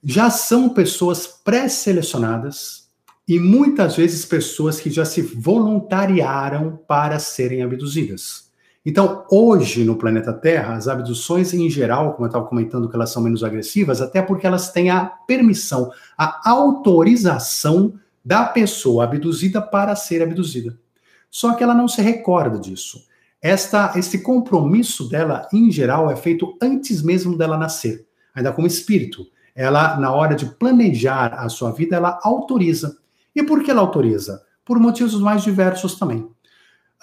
já 0.04 0.32
são 0.32 0.70
pessoas 0.70 1.28
pré-selecionadas 1.28 2.90
e 3.28 3.40
muitas 3.40 3.96
vezes 3.96 4.26
pessoas 4.26 4.80
que 4.80 4.90
já 4.90 5.06
se 5.06 5.22
voluntariaram 5.22 6.78
para 6.88 7.20
serem 7.20 7.62
abduzidas. 7.62 8.49
Então, 8.86 9.26
hoje 9.30 9.84
no 9.84 9.98
planeta 9.98 10.32
Terra, 10.32 10.74
as 10.74 10.88
abduções 10.88 11.54
em 11.54 11.70
geral, 11.70 12.14
como 12.14 12.26
eu 12.26 12.30
estava 12.30 12.46
comentando, 12.46 12.90
que 12.90 12.96
elas 12.96 13.12
são 13.12 13.22
menos 13.22 13.44
agressivas, 13.44 14.02
até 14.02 14.22
porque 14.22 14.48
elas 14.48 14.72
têm 14.72 14.90
a 14.90 15.06
permissão, 15.06 15.92
a 16.18 16.50
autorização 16.50 17.94
da 18.24 18.46
pessoa 18.46 19.04
abduzida 19.04 19.62
para 19.62 19.96
ser 19.96 20.22
abduzida. 20.22 20.78
Só 21.30 21.54
que 21.54 21.64
ela 21.64 21.74
não 21.74 21.88
se 21.88 22.02
recorda 22.02 22.58
disso. 22.58 23.06
Esta, 23.42 23.94
esse 23.96 24.22
compromisso 24.22 25.08
dela, 25.08 25.48
em 25.54 25.72
geral, 25.72 26.10
é 26.10 26.16
feito 26.16 26.58
antes 26.62 27.02
mesmo 27.02 27.38
dela 27.38 27.58
nascer, 27.58 28.06
ainda 28.34 28.52
como 28.52 28.68
espírito. 28.68 29.28
Ela, 29.56 29.98
na 29.98 30.12
hora 30.12 30.36
de 30.36 30.46
planejar 30.46 31.34
a 31.34 31.48
sua 31.50 31.72
vida, 31.72 31.96
ela 31.96 32.20
autoriza. 32.24 32.98
E 33.36 33.44
por 33.44 33.64
que 33.64 33.72
ela 33.72 33.82
autoriza? 33.82 34.42
Por 34.64 34.80
motivos 34.80 35.20
mais 35.20 35.44
diversos 35.44 35.96
também. 35.96 36.20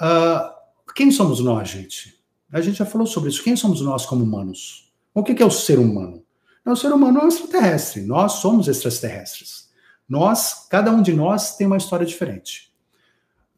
Uh, 0.01 0.56
quem 0.97 1.11
somos 1.11 1.41
nós, 1.41 1.69
gente? 1.69 2.19
A 2.51 2.63
gente 2.63 2.79
já 2.79 2.87
falou 2.87 3.07
sobre 3.07 3.29
isso. 3.29 3.45
Quem 3.45 3.55
somos 3.55 3.83
nós 3.83 4.07
como 4.07 4.25
humanos? 4.25 4.91
O 5.13 5.23
que 5.23 5.43
é 5.43 5.47
o 5.47 5.51
ser 5.51 5.79
humano? 5.79 6.25
O 6.65 6.75
ser 6.75 6.91
humano 6.91 7.19
é 7.21 7.25
um 7.25 7.29
extraterrestre. 7.29 8.01
Nós 8.01 8.33
somos 8.33 8.67
extraterrestres. 8.67 9.69
Nós, 10.09 10.67
cada 10.71 10.91
um 10.91 11.03
de 11.03 11.13
nós 11.13 11.55
tem 11.55 11.67
uma 11.67 11.77
história 11.77 12.07
diferente. 12.07 12.73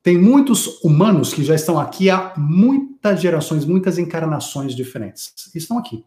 Tem 0.02 0.18
muitos 0.18 0.82
humanos 0.82 1.32
que 1.32 1.44
já 1.44 1.54
estão 1.54 1.78
aqui 1.78 2.10
há 2.10 2.34
muitas 2.36 3.20
gerações, 3.20 3.64
muitas 3.64 3.98
encarnações 3.98 4.74
diferentes. 4.74 5.32
Estão 5.54 5.78
aqui. 5.78 6.04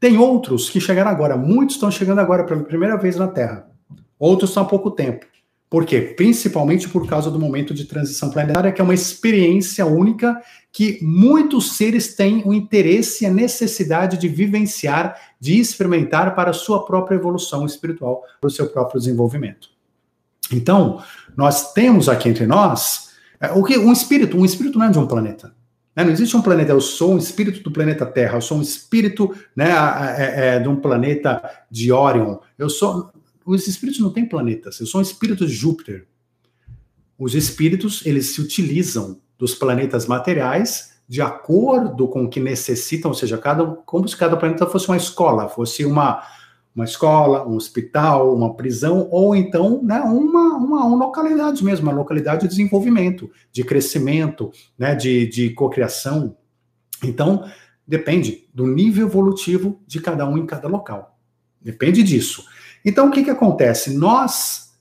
Tem 0.00 0.16
outros 0.16 0.70
que 0.70 0.80
chegaram 0.80 1.10
agora. 1.10 1.36
Muitos 1.36 1.76
estão 1.76 1.90
chegando 1.90 2.20
agora 2.20 2.44
pela 2.44 2.64
primeira 2.64 2.96
vez 2.96 3.16
na 3.16 3.28
Terra. 3.28 3.70
Outros 4.18 4.50
estão 4.50 4.62
há 4.62 4.66
pouco 4.66 4.90
tempo. 4.90 5.26
Por 5.74 5.84
quê? 5.84 6.00
Principalmente 6.00 6.88
por 6.88 7.04
causa 7.04 7.32
do 7.32 7.36
momento 7.36 7.74
de 7.74 7.84
transição 7.84 8.30
planetária, 8.30 8.70
que 8.70 8.80
é 8.80 8.84
uma 8.84 8.94
experiência 8.94 9.84
única 9.84 10.40
que 10.70 11.00
muitos 11.02 11.76
seres 11.76 12.14
têm 12.14 12.44
o 12.46 12.54
interesse 12.54 13.24
e 13.24 13.26
a 13.26 13.30
necessidade 13.32 14.16
de 14.16 14.28
vivenciar, 14.28 15.16
de 15.40 15.58
experimentar 15.58 16.36
para 16.36 16.50
a 16.50 16.52
sua 16.52 16.84
própria 16.84 17.16
evolução 17.16 17.66
espiritual, 17.66 18.22
para 18.40 18.46
o 18.46 18.50
seu 18.52 18.68
próprio 18.68 19.00
desenvolvimento. 19.00 19.68
Então, 20.52 21.02
nós 21.36 21.72
temos 21.72 22.08
aqui 22.08 22.28
entre 22.28 22.46
nós 22.46 23.10
é, 23.40 23.50
o 23.50 23.64
que 23.64 23.76
um 23.76 23.90
espírito, 23.90 24.38
um 24.38 24.44
espírito 24.44 24.78
não 24.78 24.86
é 24.86 24.90
de 24.90 24.98
um 25.00 25.08
planeta. 25.08 25.52
Né? 25.96 26.04
Não 26.04 26.12
existe 26.12 26.36
um 26.36 26.42
planeta, 26.42 26.70
eu 26.70 26.80
sou 26.80 27.14
um 27.14 27.18
espírito 27.18 27.64
do 27.64 27.72
planeta 27.72 28.06
Terra, 28.06 28.36
eu 28.36 28.42
sou 28.42 28.58
um 28.58 28.62
espírito 28.62 29.34
né, 29.56 29.70
é, 30.18 30.54
é, 30.54 30.60
de 30.60 30.68
um 30.68 30.76
planeta 30.76 31.42
de 31.68 31.90
Orion, 31.90 32.36
eu 32.56 32.70
sou 32.70 33.10
os 33.44 33.66
espíritos 33.66 34.00
não 34.00 34.10
têm 34.10 34.26
planetas, 34.26 34.76
são 34.76 35.00
espíritos 35.00 35.50
de 35.50 35.56
Júpiter. 35.56 36.06
Os 37.18 37.34
espíritos, 37.34 38.04
eles 38.04 38.34
se 38.34 38.40
utilizam 38.40 39.20
dos 39.38 39.54
planetas 39.54 40.06
materiais 40.06 40.94
de 41.08 41.20
acordo 41.20 42.08
com 42.08 42.24
o 42.24 42.28
que 42.28 42.40
necessitam, 42.40 43.10
ou 43.10 43.14
seja, 43.14 43.36
cada, 43.36 43.64
como 43.66 44.08
se 44.08 44.16
cada 44.16 44.36
planeta 44.36 44.66
fosse 44.66 44.88
uma 44.88 44.96
escola, 44.96 45.48
fosse 45.48 45.84
uma, 45.84 46.22
uma 46.74 46.84
escola, 46.84 47.46
um 47.46 47.56
hospital, 47.56 48.34
uma 48.34 48.54
prisão, 48.54 49.06
ou 49.10 49.36
então 49.36 49.82
né, 49.82 50.00
uma, 50.00 50.56
uma, 50.56 50.84
uma 50.86 51.06
localidade 51.06 51.62
mesmo, 51.62 51.86
uma 51.86 51.96
localidade 51.96 52.42
de 52.42 52.48
desenvolvimento, 52.48 53.30
de 53.52 53.62
crescimento, 53.62 54.50
né, 54.78 54.94
de, 54.94 55.26
de 55.26 55.50
cocriação. 55.50 56.36
Então, 57.02 57.44
depende 57.86 58.48
do 58.52 58.66
nível 58.66 59.06
evolutivo 59.06 59.80
de 59.86 60.00
cada 60.00 60.26
um 60.26 60.38
em 60.38 60.46
cada 60.46 60.68
local. 60.68 61.18
Depende 61.60 62.02
disso. 62.02 62.44
Então, 62.84 63.08
o 63.08 63.10
que, 63.10 63.24
que 63.24 63.30
acontece? 63.30 63.96
Nós, 63.96 64.72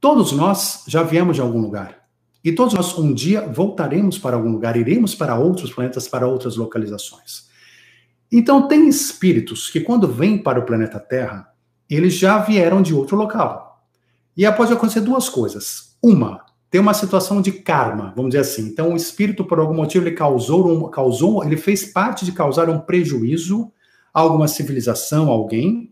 todos 0.00 0.32
nós, 0.32 0.84
já 0.86 1.02
viemos 1.02 1.36
de 1.36 1.42
algum 1.42 1.60
lugar. 1.60 2.00
E 2.42 2.52
todos 2.52 2.74
nós, 2.74 2.98
um 2.98 3.12
dia, 3.12 3.42
voltaremos 3.42 4.18
para 4.18 4.36
algum 4.36 4.50
lugar, 4.50 4.76
iremos 4.76 5.14
para 5.14 5.36
outros 5.36 5.72
planetas, 5.72 6.08
para 6.08 6.26
outras 6.26 6.56
localizações. 6.56 7.48
Então, 8.32 8.66
tem 8.66 8.88
espíritos 8.88 9.68
que, 9.68 9.80
quando 9.80 10.08
vêm 10.08 10.38
para 10.38 10.58
o 10.58 10.64
planeta 10.64 10.98
Terra, 10.98 11.48
eles 11.88 12.14
já 12.14 12.38
vieram 12.38 12.80
de 12.80 12.94
outro 12.94 13.16
local. 13.16 13.84
E 14.36 14.50
pode 14.52 14.72
acontecer 14.72 15.00
duas 15.00 15.28
coisas. 15.28 15.96
Uma, 16.02 16.44
tem 16.70 16.80
uma 16.80 16.94
situação 16.94 17.42
de 17.42 17.50
karma, 17.50 18.12
vamos 18.16 18.30
dizer 18.30 18.42
assim. 18.42 18.68
Então, 18.68 18.92
o 18.92 18.96
espírito, 18.96 19.44
por 19.44 19.58
algum 19.58 19.74
motivo, 19.74 20.06
ele 20.06 20.14
causou, 20.14 20.88
causou 20.88 21.44
ele 21.44 21.56
fez 21.56 21.84
parte 21.92 22.24
de 22.24 22.32
causar 22.32 22.70
um 22.70 22.78
prejuízo 22.78 23.70
a 24.14 24.20
alguma 24.20 24.46
civilização, 24.46 25.28
a 25.28 25.32
alguém, 25.32 25.89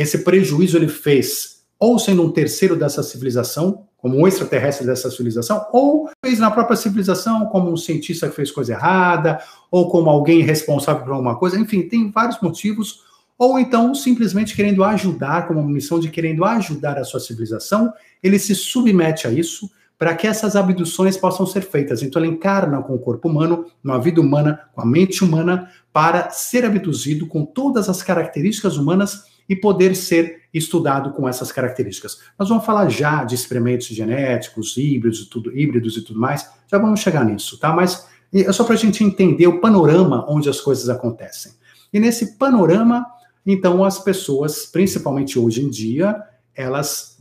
esse 0.00 0.18
prejuízo 0.18 0.76
ele 0.76 0.88
fez 0.88 1.60
ou 1.78 1.98
sendo 1.98 2.22
um 2.22 2.30
terceiro 2.30 2.76
dessa 2.76 3.02
civilização, 3.02 3.86
como 3.96 4.18
um 4.18 4.28
extraterrestre 4.28 4.86
dessa 4.86 5.10
civilização, 5.10 5.66
ou 5.72 6.10
fez 6.22 6.38
na 6.38 6.50
própria 6.50 6.76
civilização, 6.76 7.46
como 7.46 7.72
um 7.72 7.76
cientista 7.76 8.28
que 8.28 8.36
fez 8.36 8.50
coisa 8.50 8.74
errada, 8.74 9.38
ou 9.70 9.90
como 9.90 10.10
alguém 10.10 10.42
responsável 10.42 11.02
por 11.02 11.12
alguma 11.12 11.38
coisa, 11.38 11.58
enfim, 11.58 11.82
tem 11.82 12.10
vários 12.10 12.38
motivos, 12.40 13.00
ou 13.38 13.58
então 13.58 13.94
simplesmente 13.94 14.54
querendo 14.54 14.84
ajudar, 14.84 15.48
como 15.48 15.60
uma 15.60 15.70
missão 15.70 15.98
de 15.98 16.10
querendo 16.10 16.44
ajudar 16.44 16.98
a 16.98 17.04
sua 17.04 17.18
civilização, 17.18 17.90
ele 18.22 18.38
se 18.38 18.54
submete 18.54 19.26
a 19.26 19.30
isso 19.30 19.70
para 19.98 20.14
que 20.14 20.26
essas 20.26 20.56
abduções 20.56 21.16
possam 21.16 21.44
ser 21.44 21.60
feitas. 21.60 22.02
Então, 22.02 22.22
ele 22.22 22.32
encarna 22.32 22.80
com 22.82 22.94
o 22.94 22.98
corpo 22.98 23.28
humano, 23.28 23.66
numa 23.84 23.98
vida 23.98 24.18
humana, 24.18 24.60
com 24.74 24.80
a 24.80 24.86
mente 24.86 25.22
humana, 25.22 25.70
para 25.92 26.30
ser 26.30 26.64
abduzido 26.64 27.26
com 27.26 27.44
todas 27.44 27.86
as 27.86 28.02
características 28.02 28.78
humanas 28.78 29.24
e 29.50 29.56
poder 29.56 29.96
ser 29.96 30.42
estudado 30.54 31.10
com 31.10 31.28
essas 31.28 31.50
características. 31.50 32.20
Nós 32.38 32.48
vamos 32.48 32.64
falar 32.64 32.88
já 32.88 33.24
de 33.24 33.34
experimentos 33.34 33.88
genéticos, 33.88 34.76
híbridos 34.76 35.22
e 35.22 35.26
tudo, 35.28 35.58
híbridos 35.58 35.96
e 35.96 36.02
tudo 36.02 36.20
mais, 36.20 36.48
já 36.70 36.78
vamos 36.78 37.00
chegar 37.00 37.24
nisso, 37.24 37.58
tá? 37.58 37.72
Mas 37.72 38.06
é 38.32 38.52
só 38.52 38.62
para 38.62 38.74
a 38.74 38.78
gente 38.78 39.02
entender 39.02 39.48
o 39.48 39.60
panorama 39.60 40.24
onde 40.28 40.48
as 40.48 40.60
coisas 40.60 40.88
acontecem. 40.88 41.52
E 41.92 41.98
nesse 41.98 42.38
panorama, 42.38 43.04
então, 43.44 43.84
as 43.84 43.98
pessoas, 43.98 44.66
principalmente 44.66 45.36
hoje 45.36 45.64
em 45.64 45.68
dia, 45.68 46.22
elas 46.54 47.18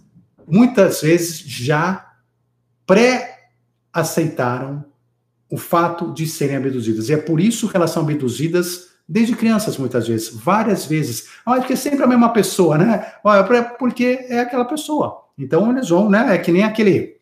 muitas 0.47 1.01
vezes 1.01 1.39
já 1.39 2.13
pré-aceitaram 2.85 4.85
o 5.49 5.57
fato 5.57 6.13
de 6.13 6.27
serem 6.27 6.57
abduzidas. 6.57 7.09
E 7.09 7.13
é 7.13 7.17
por 7.17 7.39
isso 7.39 7.67
que 7.67 7.75
elas 7.75 7.89
são 7.89 8.03
abduzidas 8.03 8.88
desde 9.09 9.35
crianças, 9.35 9.75
muitas 9.75 10.07
vezes, 10.07 10.29
várias 10.29 10.85
vezes. 10.85 11.29
Ah, 11.43 11.55
porque 11.55 11.73
é 11.73 11.75
sempre 11.75 12.03
a 12.03 12.07
mesma 12.07 12.29
pessoa, 12.29 12.77
né? 12.77 13.13
Porque 13.79 14.27
é 14.29 14.41
aquela 14.41 14.65
pessoa. 14.65 15.25
Então 15.35 15.71
eles 15.71 15.89
vão, 15.89 16.07
né? 16.07 16.35
É 16.35 16.37
que 16.37 16.51
nem 16.51 16.63
aquele. 16.63 17.17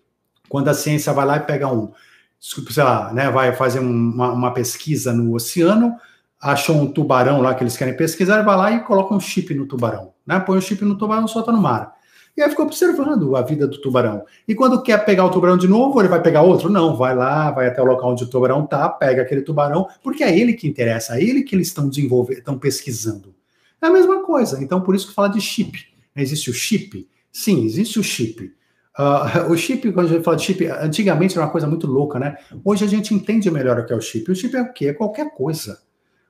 Quando 0.50 0.67
a 0.67 0.73
ciência 0.73 1.13
vai 1.13 1.26
lá 1.26 1.38
e 1.38 1.41
pega 1.41 1.71
um, 1.71 1.91
sei 2.39 2.84
lá, 2.84 3.13
né? 3.13 3.32
Vai 3.32 3.56
fazer 3.56 3.80
uma, 3.80 4.34
uma 4.34 4.54
pesquisa 4.54 5.13
no 5.13 5.34
oceano, 5.34 5.95
achou 6.41 6.76
um 6.76 6.91
tubarão 6.91 7.41
lá 7.41 7.56
que 7.56 7.63
eles 7.63 7.78
querem 7.78 7.95
pesquisar, 7.95 8.41
vai 8.43 8.58
lá 8.58 8.71
e 8.71 8.82
coloca 8.82 9.15
um 9.15 9.19
chip 9.19 9.54
no 9.54 9.65
tubarão, 9.65 10.13
né? 10.26 10.39
Põe 10.41 10.58
um 10.58 10.62
chip 10.62 10.84
no 10.84 10.97
tubarão 10.97 11.28
solta 11.28 11.54
no 11.54 11.62
mar. 11.62 11.95
E 12.38 12.43
aí 12.43 12.50
ficou 12.52 12.67
observando 12.67 13.36
a 13.36 13.41
vida 13.41 13.67
do 13.67 13.82
tubarão. 13.82 14.23
E 14.47 14.54
quando 14.54 14.84
quer 14.84 15.04
pegar 15.04 15.26
o 15.26 15.32
tubarão 15.32 15.58
de 15.58 15.67
novo, 15.67 16.00
ele 16.00 16.08
vai 16.08 16.21
pegar 16.21 16.43
outro? 16.43 16.69
Não, 16.69 16.95
vai 16.95 17.15
lá, 17.15 17.50
vai 17.50 17.67
até 17.67 17.82
o 17.82 17.86
local 17.86 18.12
onde 18.12 18.26
o 18.26 18.30
tubarão 18.30 18.63
tá, 18.63 18.88
pega 18.88 19.23
aquele 19.23 19.41
tubarão, 19.41 19.88
porque 20.04 20.23
é 20.23 20.38
ele 20.38 20.54
que 20.54 20.67
interessa, 20.67 21.17
é 21.17 21.23
ele 21.23 21.41
que 21.41 21.56
eles 21.56 21.67
estão 21.67 21.89
desenvolvendo, 21.89 22.38
estão 22.38 22.60
pesquisando. 22.60 23.34
É 23.82 23.88
a 23.88 23.89
mesma 23.89 24.23
coisa. 24.23 24.63
Então, 24.63 24.82
por 24.82 24.93
isso 24.93 25.08
que 25.08 25.15
fala 25.15 25.30
de 25.30 25.41
chip. 25.41 25.80
Existe 26.15 26.52
o 26.52 26.54
chip? 26.54 27.10
Sim, 27.32 27.65
existe 27.65 28.00
o 28.00 28.04
chip. 28.04 28.54
Uh, 29.00 29.50
o 29.52 29.58
chip, 29.58 29.91
quando 29.91 30.06
a 30.06 30.10
gente 30.10 30.23
fala 30.23 30.38
de 30.38 30.43
chip, 30.43 30.63
antigamente 30.67 31.36
era 31.36 31.45
uma 31.45 31.52
coisa 31.52 31.65
muito 31.65 31.88
louca, 31.88 32.19
né? 32.19 32.38
Hoje 32.63 32.86
a 32.86 32.88
gente 32.88 33.15
entende 33.15 33.50
melhor 33.50 33.80
o 33.80 33.86
que 33.86 33.93
é 33.93 33.95
o 33.95 34.02
chip. 34.02 34.32
O 34.32 34.36
chip 34.36 34.56
é 34.56 34.62
o 34.62 34.71
quê? 34.71 34.89
É 34.89 34.93
qualquer 34.93 35.34
coisa. 35.34 35.80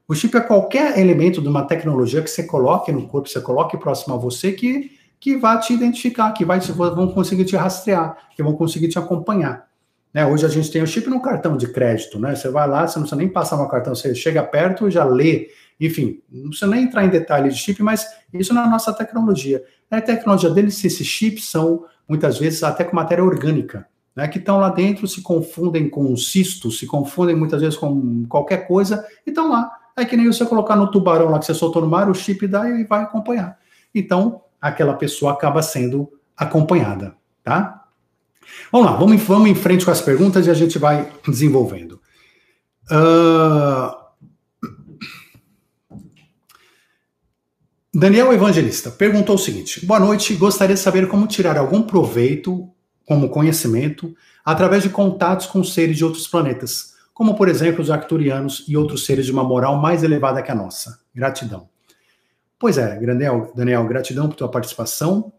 O 0.08 0.16
chip 0.16 0.38
é 0.38 0.40
qualquer 0.40 0.98
elemento 0.98 1.42
de 1.42 1.50
uma 1.50 1.64
tecnologia 1.64 2.22
que 2.22 2.30
você 2.30 2.44
coloque 2.44 2.94
no 2.94 3.08
corpo, 3.10 3.28
você 3.28 3.42
coloque 3.42 3.76
próximo 3.76 4.16
a 4.16 4.18
você, 4.18 4.54
que 4.54 4.97
que 5.20 5.36
vai 5.36 5.60
te 5.60 5.74
identificar, 5.74 6.32
que 6.32 6.46
vai, 6.46 6.60
vão 6.60 7.12
conseguir 7.12 7.46
te 7.46 7.56
rastrear, 7.56 8.18
que 8.36 8.44
vão 8.44 8.54
conseguir 8.54 8.88
te 8.88 9.00
acompanhar. 9.00 9.68
Né? 10.14 10.26
Hoje 10.26 10.46
a 10.46 10.50
gente 10.50 10.72
tem 10.72 10.82
o 10.82 10.88
chip 10.88 11.10
no 11.10 11.22
cartão 11.22 11.58
de 11.58 11.68
crédito, 11.68 12.20
né? 12.20 12.36
Você 12.36 12.50
vai 12.50 12.68
lá, 12.68 12.88
você 12.88 12.98
não 12.98 13.04
precisa 13.04 13.16
nem 13.16 13.30
passar 13.30 13.58
no 13.58 13.68
cartão, 13.68 13.94
você 13.94 14.16
chega 14.16 14.42
perto, 14.44 14.90
já 14.90 15.04
lê, 15.04 15.50
enfim, 15.80 16.22
não 16.32 16.50
precisa 16.50 16.70
nem 16.70 16.84
entrar 16.84 17.06
em 17.06 17.10
detalhes 17.10 17.56
de 17.56 17.62
chip, 17.62 17.84
mas 17.84 18.06
isso 18.34 18.54
na 18.54 18.68
nossa 18.68 18.94
tecnologia. 18.94 19.64
A 19.92 20.02
tecnologia 20.02 20.50
deles, 20.50 20.84
esses 20.84 21.06
chips 21.06 21.50
são 21.50 21.86
muitas 22.08 22.38
vezes 22.38 22.64
até 22.64 22.84
com 22.84 22.96
matéria 22.96 23.24
orgânica, 23.24 23.88
né? 24.16 24.28
Que 24.28 24.40
estão 24.40 24.58
lá 24.58 24.70
dentro, 24.70 25.08
se 25.08 25.22
confundem 25.22 25.90
com 25.90 26.16
cistos, 26.16 26.80
se 26.80 26.88
confundem 26.88 27.36
muitas 27.36 27.62
vezes 27.62 27.78
com 27.78 28.26
qualquer 28.28 28.68
coisa, 28.68 29.06
e 29.26 29.30
estão 29.30 29.52
lá. 29.52 29.72
É 29.96 30.06
que 30.06 30.16
nem 30.16 30.28
você 30.28 30.46
colocar 30.46 30.76
no 30.76 30.92
tubarão 30.92 31.30
lá 31.30 31.40
que 31.40 31.46
você 31.46 31.54
soltou 31.54 31.82
no 31.82 31.88
mar, 31.88 32.10
o 32.10 32.14
chip 32.14 32.48
dá 32.48 32.70
e 32.70 32.84
vai 32.84 33.02
acompanhar. 33.02 33.58
Então, 33.94 34.42
aquela 34.68 34.94
pessoa 34.94 35.34
acaba 35.34 35.62
sendo 35.62 36.12
acompanhada, 36.36 37.16
tá? 37.44 37.86
Vamos 38.72 38.88
lá, 38.88 38.96
vamos, 38.96 39.22
vamos 39.24 39.50
em 39.50 39.56
frente 39.56 39.86
com 39.86 39.92
as 39.92 40.02
perguntas 40.02 40.48
e 40.48 40.50
a 40.50 40.54
gente 40.54 40.78
vai 40.78 41.12
desenvolvendo. 41.28 42.00
Uh... 42.92 44.08
Daniel 47.94 48.32
Evangelista 48.32 48.92
perguntou 48.92 49.36
o 49.36 49.40
seguinte: 49.40 49.86
Boa 49.86 50.00
noite, 50.00 50.36
gostaria 50.36 50.76
de 50.76 50.82
saber 50.82 51.08
como 51.08 51.26
tirar 51.28 51.58
algum 51.58 51.82
proveito, 51.82 52.70
como 53.06 53.30
conhecimento, 53.30 54.16
através 54.46 54.84
de 54.84 54.90
contatos 54.90 55.48
com 55.48 55.64
seres 55.64 55.98
de 55.98 56.06
outros 56.06 56.28
planetas, 56.28 56.94
como 57.14 57.36
por 57.36 57.50
exemplo 57.50 57.82
os 57.82 57.90
arcturianos 57.90 58.64
e 58.68 58.78
outros 58.78 59.06
seres 59.06 59.26
de 59.26 59.32
uma 59.32 59.44
moral 59.44 59.78
mais 59.78 60.04
elevada 60.04 60.44
que 60.44 60.52
a 60.52 60.56
nossa. 60.56 61.00
Gratidão. 61.16 61.70
Pois 62.60 62.78
é, 62.78 63.00
Daniel, 63.00 63.52
Daniel, 63.56 63.88
gratidão 63.88 64.28
por 64.28 64.36
tua 64.36 64.50
participação. 64.50 65.32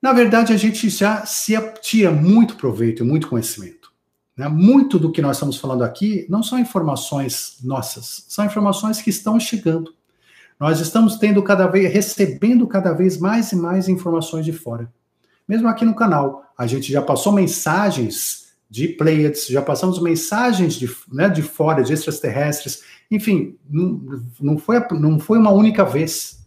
Na 0.00 0.12
verdade, 0.12 0.52
a 0.52 0.56
gente 0.56 0.88
já 0.88 1.24
se 1.24 1.54
tira 1.80 2.10
muito 2.10 2.56
proveito 2.56 3.04
e 3.04 3.06
muito 3.06 3.28
conhecimento. 3.28 3.92
Né? 4.36 4.48
Muito 4.48 4.98
do 4.98 5.12
que 5.12 5.22
nós 5.22 5.36
estamos 5.36 5.56
falando 5.56 5.84
aqui 5.84 6.26
não 6.28 6.42
são 6.42 6.58
informações 6.58 7.58
nossas, 7.62 8.24
são 8.28 8.44
informações 8.44 9.00
que 9.00 9.10
estão 9.10 9.38
chegando. 9.38 9.94
Nós 10.58 10.80
estamos 10.80 11.16
tendo 11.16 11.42
cada 11.42 11.66
vez, 11.66 11.92
recebendo 11.92 12.66
cada 12.66 12.92
vez 12.92 13.18
mais 13.18 13.52
e 13.52 13.56
mais 13.56 13.88
informações 13.88 14.44
de 14.44 14.52
fora. 14.52 14.92
Mesmo 15.46 15.68
aqui 15.68 15.84
no 15.84 15.94
canal, 15.94 16.44
a 16.56 16.66
gente 16.66 16.90
já 16.90 17.02
passou 17.02 17.32
mensagens 17.32 18.41
de 18.72 18.88
Pleiades, 18.88 19.48
já 19.48 19.60
passamos 19.60 20.00
mensagens 20.00 20.72
de, 20.76 20.90
né, 21.12 21.28
de 21.28 21.42
fora, 21.42 21.84
de 21.84 21.92
extraterrestres, 21.92 22.82
enfim, 23.10 23.58
não, 23.68 24.00
não, 24.40 24.56
foi, 24.56 24.80
não 24.92 25.20
foi 25.20 25.36
uma 25.36 25.50
única 25.50 25.84
vez. 25.84 26.46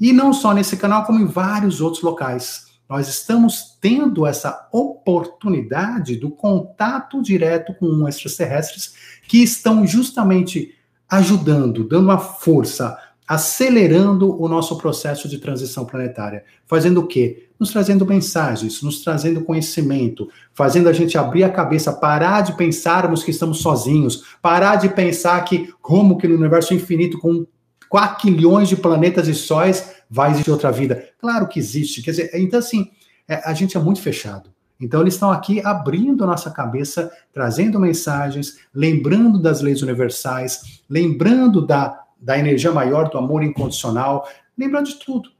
E 0.00 0.12
não 0.12 0.32
só 0.32 0.52
nesse 0.52 0.76
canal, 0.76 1.04
como 1.04 1.20
em 1.20 1.26
vários 1.26 1.80
outros 1.80 2.02
locais. 2.02 2.66
Nós 2.88 3.08
estamos 3.08 3.78
tendo 3.80 4.26
essa 4.26 4.68
oportunidade 4.72 6.16
do 6.16 6.28
contato 6.28 7.22
direto 7.22 7.72
com 7.74 8.08
extraterrestres 8.08 8.94
que 9.28 9.40
estão 9.40 9.86
justamente 9.86 10.74
ajudando, 11.08 11.86
dando 11.86 12.06
uma 12.06 12.18
força, 12.18 12.98
acelerando 13.30 14.42
o 14.42 14.48
nosso 14.48 14.76
processo 14.76 15.28
de 15.28 15.38
transição 15.38 15.84
planetária. 15.84 16.42
Fazendo 16.66 16.98
o 16.98 17.06
quê? 17.06 17.46
Nos 17.60 17.70
trazendo 17.70 18.04
mensagens, 18.04 18.82
nos 18.82 19.04
trazendo 19.04 19.42
conhecimento, 19.42 20.28
fazendo 20.52 20.88
a 20.88 20.92
gente 20.92 21.16
abrir 21.16 21.44
a 21.44 21.48
cabeça, 21.48 21.92
parar 21.92 22.40
de 22.40 22.56
pensarmos 22.56 23.22
que 23.22 23.30
estamos 23.30 23.58
sozinhos, 23.62 24.24
parar 24.42 24.74
de 24.74 24.88
pensar 24.88 25.44
que, 25.44 25.72
como 25.80 26.18
que 26.18 26.26
no 26.26 26.34
universo 26.34 26.74
infinito, 26.74 27.20
com 27.20 27.46
4 27.88 28.16
quilhões 28.16 28.68
de 28.68 28.74
planetas 28.74 29.28
e 29.28 29.34
sóis, 29.34 29.92
vai 30.10 30.32
existir 30.32 30.50
outra 30.50 30.72
vida. 30.72 31.08
Claro 31.20 31.46
que 31.46 31.60
existe. 31.60 32.02
Quer 32.02 32.10
dizer, 32.10 32.30
então, 32.34 32.58
assim, 32.58 32.90
é, 33.28 33.48
a 33.48 33.54
gente 33.54 33.76
é 33.76 33.80
muito 33.80 34.02
fechado. 34.02 34.50
Então, 34.80 35.02
eles 35.02 35.14
estão 35.14 35.30
aqui 35.30 35.64
abrindo 35.64 36.24
a 36.24 36.26
nossa 36.26 36.50
cabeça, 36.50 37.08
trazendo 37.32 37.78
mensagens, 37.78 38.56
lembrando 38.74 39.40
das 39.40 39.60
leis 39.60 39.82
universais, 39.82 40.82
lembrando 40.88 41.64
da 41.64 42.09
da 42.20 42.38
energia 42.38 42.72
maior, 42.72 43.08
do 43.08 43.18
amor 43.18 43.42
incondicional, 43.42 44.28
lembrando 44.56 44.86
de 44.86 44.98
tudo. 44.98 45.30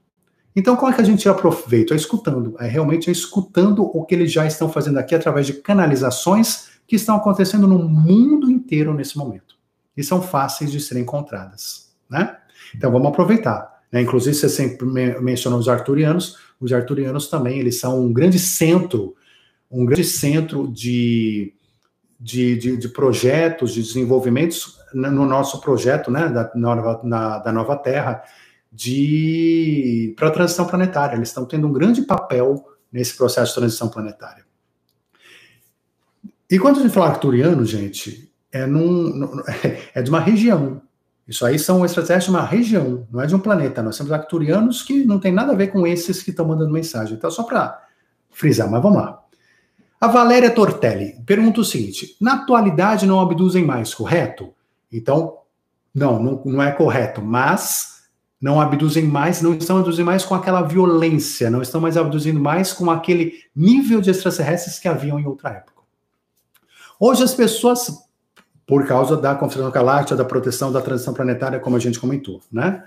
Então, 0.55 0.75
como 0.75 0.91
é 0.91 0.95
que 0.95 1.01
a 1.01 1.05
gente 1.05 1.27
aproveita? 1.29 1.93
É 1.93 1.97
escutando, 1.97 2.55
é 2.59 2.67
realmente 2.67 3.09
é 3.09 3.11
escutando 3.11 3.83
o 3.83 4.03
que 4.03 4.15
eles 4.15 4.31
já 4.31 4.45
estão 4.45 4.69
fazendo 4.69 4.97
aqui 4.97 5.15
através 5.15 5.45
de 5.45 5.53
canalizações 5.53 6.71
que 6.85 6.95
estão 6.95 7.15
acontecendo 7.15 7.67
no 7.67 7.79
mundo 7.79 8.49
inteiro 8.51 8.93
nesse 8.93 9.17
momento. 9.17 9.55
E 9.95 10.03
são 10.03 10.21
fáceis 10.21 10.71
de 10.71 10.81
serem 10.81 11.03
encontradas, 11.03 11.93
né? 12.09 12.37
Então, 12.75 12.91
vamos 12.91 13.07
aproveitar. 13.07 13.81
Né? 13.91 14.01
Inclusive, 14.01 14.35
você 14.35 14.49
sempre 14.49 14.85
mencionou 15.21 15.59
os 15.59 15.67
arturianos. 15.67 16.37
Os 16.59 16.71
arturianos 16.71 17.27
também, 17.27 17.59
eles 17.59 17.79
são 17.79 17.99
um 17.99 18.13
grande 18.13 18.39
centro, 18.39 19.15
um 19.69 19.85
grande 19.85 20.03
centro 20.03 20.67
de, 20.67 21.53
de, 22.21 22.55
de, 22.55 22.77
de 22.77 22.87
projetos, 22.89 23.73
de 23.73 23.81
desenvolvimentos 23.81 24.79
no 24.93 25.25
nosso 25.25 25.59
projeto, 25.59 26.11
né, 26.11 26.29
da 26.29 26.51
nova, 26.53 27.01
na, 27.03 27.39
da 27.39 27.51
nova 27.51 27.75
Terra, 27.75 28.23
para 30.15 30.27
a 30.27 30.31
transição 30.31 30.67
planetária. 30.67 31.15
Eles 31.15 31.29
estão 31.29 31.45
tendo 31.45 31.67
um 31.67 31.73
grande 31.73 32.03
papel 32.03 32.63
nesse 32.91 33.17
processo 33.17 33.53
de 33.53 33.59
transição 33.59 33.89
planetária. 33.89 34.45
E 36.49 36.59
quando 36.59 36.79
a 36.79 36.81
gente 36.83 36.93
fala 36.93 37.07
arcturiano, 37.07 37.65
gente, 37.65 38.31
é, 38.51 38.67
num, 38.67 39.27
é 39.95 40.01
de 40.01 40.09
uma 40.09 40.19
região. 40.19 40.81
Isso 41.27 41.45
aí 41.45 41.57
são 41.57 41.83
extraterrestres 41.83 42.31
de 42.31 42.37
uma 42.37 42.45
região, 42.45 43.07
não 43.09 43.21
é 43.21 43.25
de 43.25 43.33
um 43.33 43.39
planeta. 43.39 43.81
Nós 43.81 43.97
temos 43.97 44.11
arcturianos 44.11 44.83
que 44.83 45.05
não 45.05 45.19
tem 45.19 45.31
nada 45.31 45.53
a 45.53 45.55
ver 45.55 45.67
com 45.67 45.87
esses 45.87 46.21
que 46.21 46.29
estão 46.29 46.45
mandando 46.45 46.71
mensagem. 46.71 47.15
Então, 47.15 47.31
só 47.31 47.43
para 47.43 47.81
frisar, 48.29 48.69
mas 48.69 48.83
vamos 48.83 49.01
lá. 49.01 49.23
A 50.01 50.07
Valéria 50.07 50.49
Tortelli 50.49 51.21
pergunta 51.27 51.61
o 51.61 51.63
seguinte: 51.63 52.17
na 52.19 52.33
atualidade 52.33 53.05
não 53.05 53.21
abduzem 53.21 53.63
mais, 53.63 53.93
correto? 53.93 54.51
Então, 54.91 55.37
não, 55.93 56.21
não, 56.21 56.41
não 56.43 56.63
é 56.63 56.71
correto, 56.71 57.21
mas 57.21 58.01
não 58.41 58.59
abduzem 58.59 59.03
mais, 59.03 59.43
não 59.43 59.53
estão 59.53 59.77
abduzindo 59.77 60.07
mais 60.07 60.25
com 60.25 60.33
aquela 60.33 60.63
violência, 60.63 61.51
não 61.51 61.61
estão 61.61 61.79
mais 61.79 61.95
abduzindo 61.95 62.39
mais 62.39 62.73
com 62.73 62.89
aquele 62.89 63.43
nível 63.55 64.01
de 64.01 64.09
extraterrestres 64.09 64.79
que 64.79 64.87
haviam 64.87 65.19
em 65.19 65.27
outra 65.27 65.51
época. 65.51 65.83
Hoje 66.99 67.23
as 67.23 67.35
pessoas, 67.35 68.03
por 68.65 68.87
causa 68.87 69.15
da 69.15 69.35
Confederação 69.35 69.71
Galáctica, 69.71 70.15
da 70.15 70.25
proteção 70.25 70.71
da 70.71 70.81
transição 70.81 71.13
planetária, 71.13 71.59
como 71.59 71.75
a 71.75 71.79
gente 71.79 71.99
comentou, 71.99 72.41
né? 72.51 72.83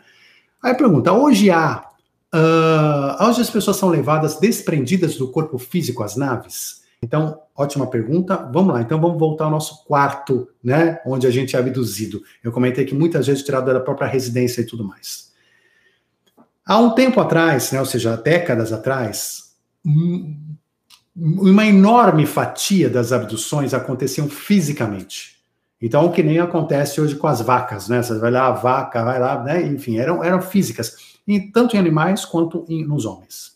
Aí 0.60 0.74
pergunta, 0.74 1.12
hoje 1.12 1.48
há, 1.48 1.84
uh, 2.34 3.24
hoje 3.24 3.40
as 3.40 3.50
pessoas 3.50 3.76
são 3.76 3.88
levadas 3.88 4.40
desprendidas 4.40 5.16
do 5.16 5.30
corpo 5.30 5.58
físico 5.58 6.02
às 6.02 6.16
naves? 6.16 6.83
Então, 7.04 7.38
ótima 7.54 7.86
pergunta. 7.86 8.48
Vamos 8.50 8.72
lá, 8.72 8.80
então 8.80 8.98
vamos 8.98 9.18
voltar 9.18 9.44
ao 9.44 9.50
nosso 9.50 9.84
quarto, 9.84 10.48
né? 10.62 11.00
Onde 11.04 11.26
a 11.26 11.30
gente 11.30 11.54
é 11.54 11.58
abduzido. 11.58 12.22
Eu 12.42 12.50
comentei 12.50 12.86
que 12.86 12.94
muitas 12.94 13.26
vezes 13.26 13.42
tirado 13.42 13.70
da 13.70 13.78
própria 13.78 14.08
residência 14.08 14.62
e 14.62 14.66
tudo 14.66 14.82
mais. 14.82 15.30
Há 16.64 16.78
um 16.78 16.94
tempo 16.94 17.20
atrás, 17.20 17.72
né, 17.72 17.78
ou 17.78 17.84
seja, 17.84 18.16
décadas 18.16 18.72
atrás, 18.72 19.54
uma 21.14 21.66
enorme 21.66 22.24
fatia 22.24 22.88
das 22.88 23.12
abduções 23.12 23.74
aconteciam 23.74 24.26
fisicamente. 24.26 25.34
Então, 25.82 26.06
o 26.06 26.10
que 26.10 26.22
nem 26.22 26.38
acontece 26.38 27.02
hoje 27.02 27.16
com 27.16 27.26
as 27.26 27.42
vacas, 27.42 27.86
né? 27.86 28.02
Você 28.02 28.18
vai 28.18 28.30
lá, 28.30 28.46
a 28.46 28.52
vaca, 28.52 29.04
vai 29.04 29.20
lá, 29.20 29.44
né? 29.44 29.60
Enfim, 29.66 29.98
eram, 29.98 30.24
eram 30.24 30.40
físicas, 30.40 30.96
tanto 31.52 31.76
em 31.76 31.78
animais 31.78 32.24
quanto 32.24 32.64
em, 32.66 32.82
nos 32.82 33.04
homens. 33.04 33.53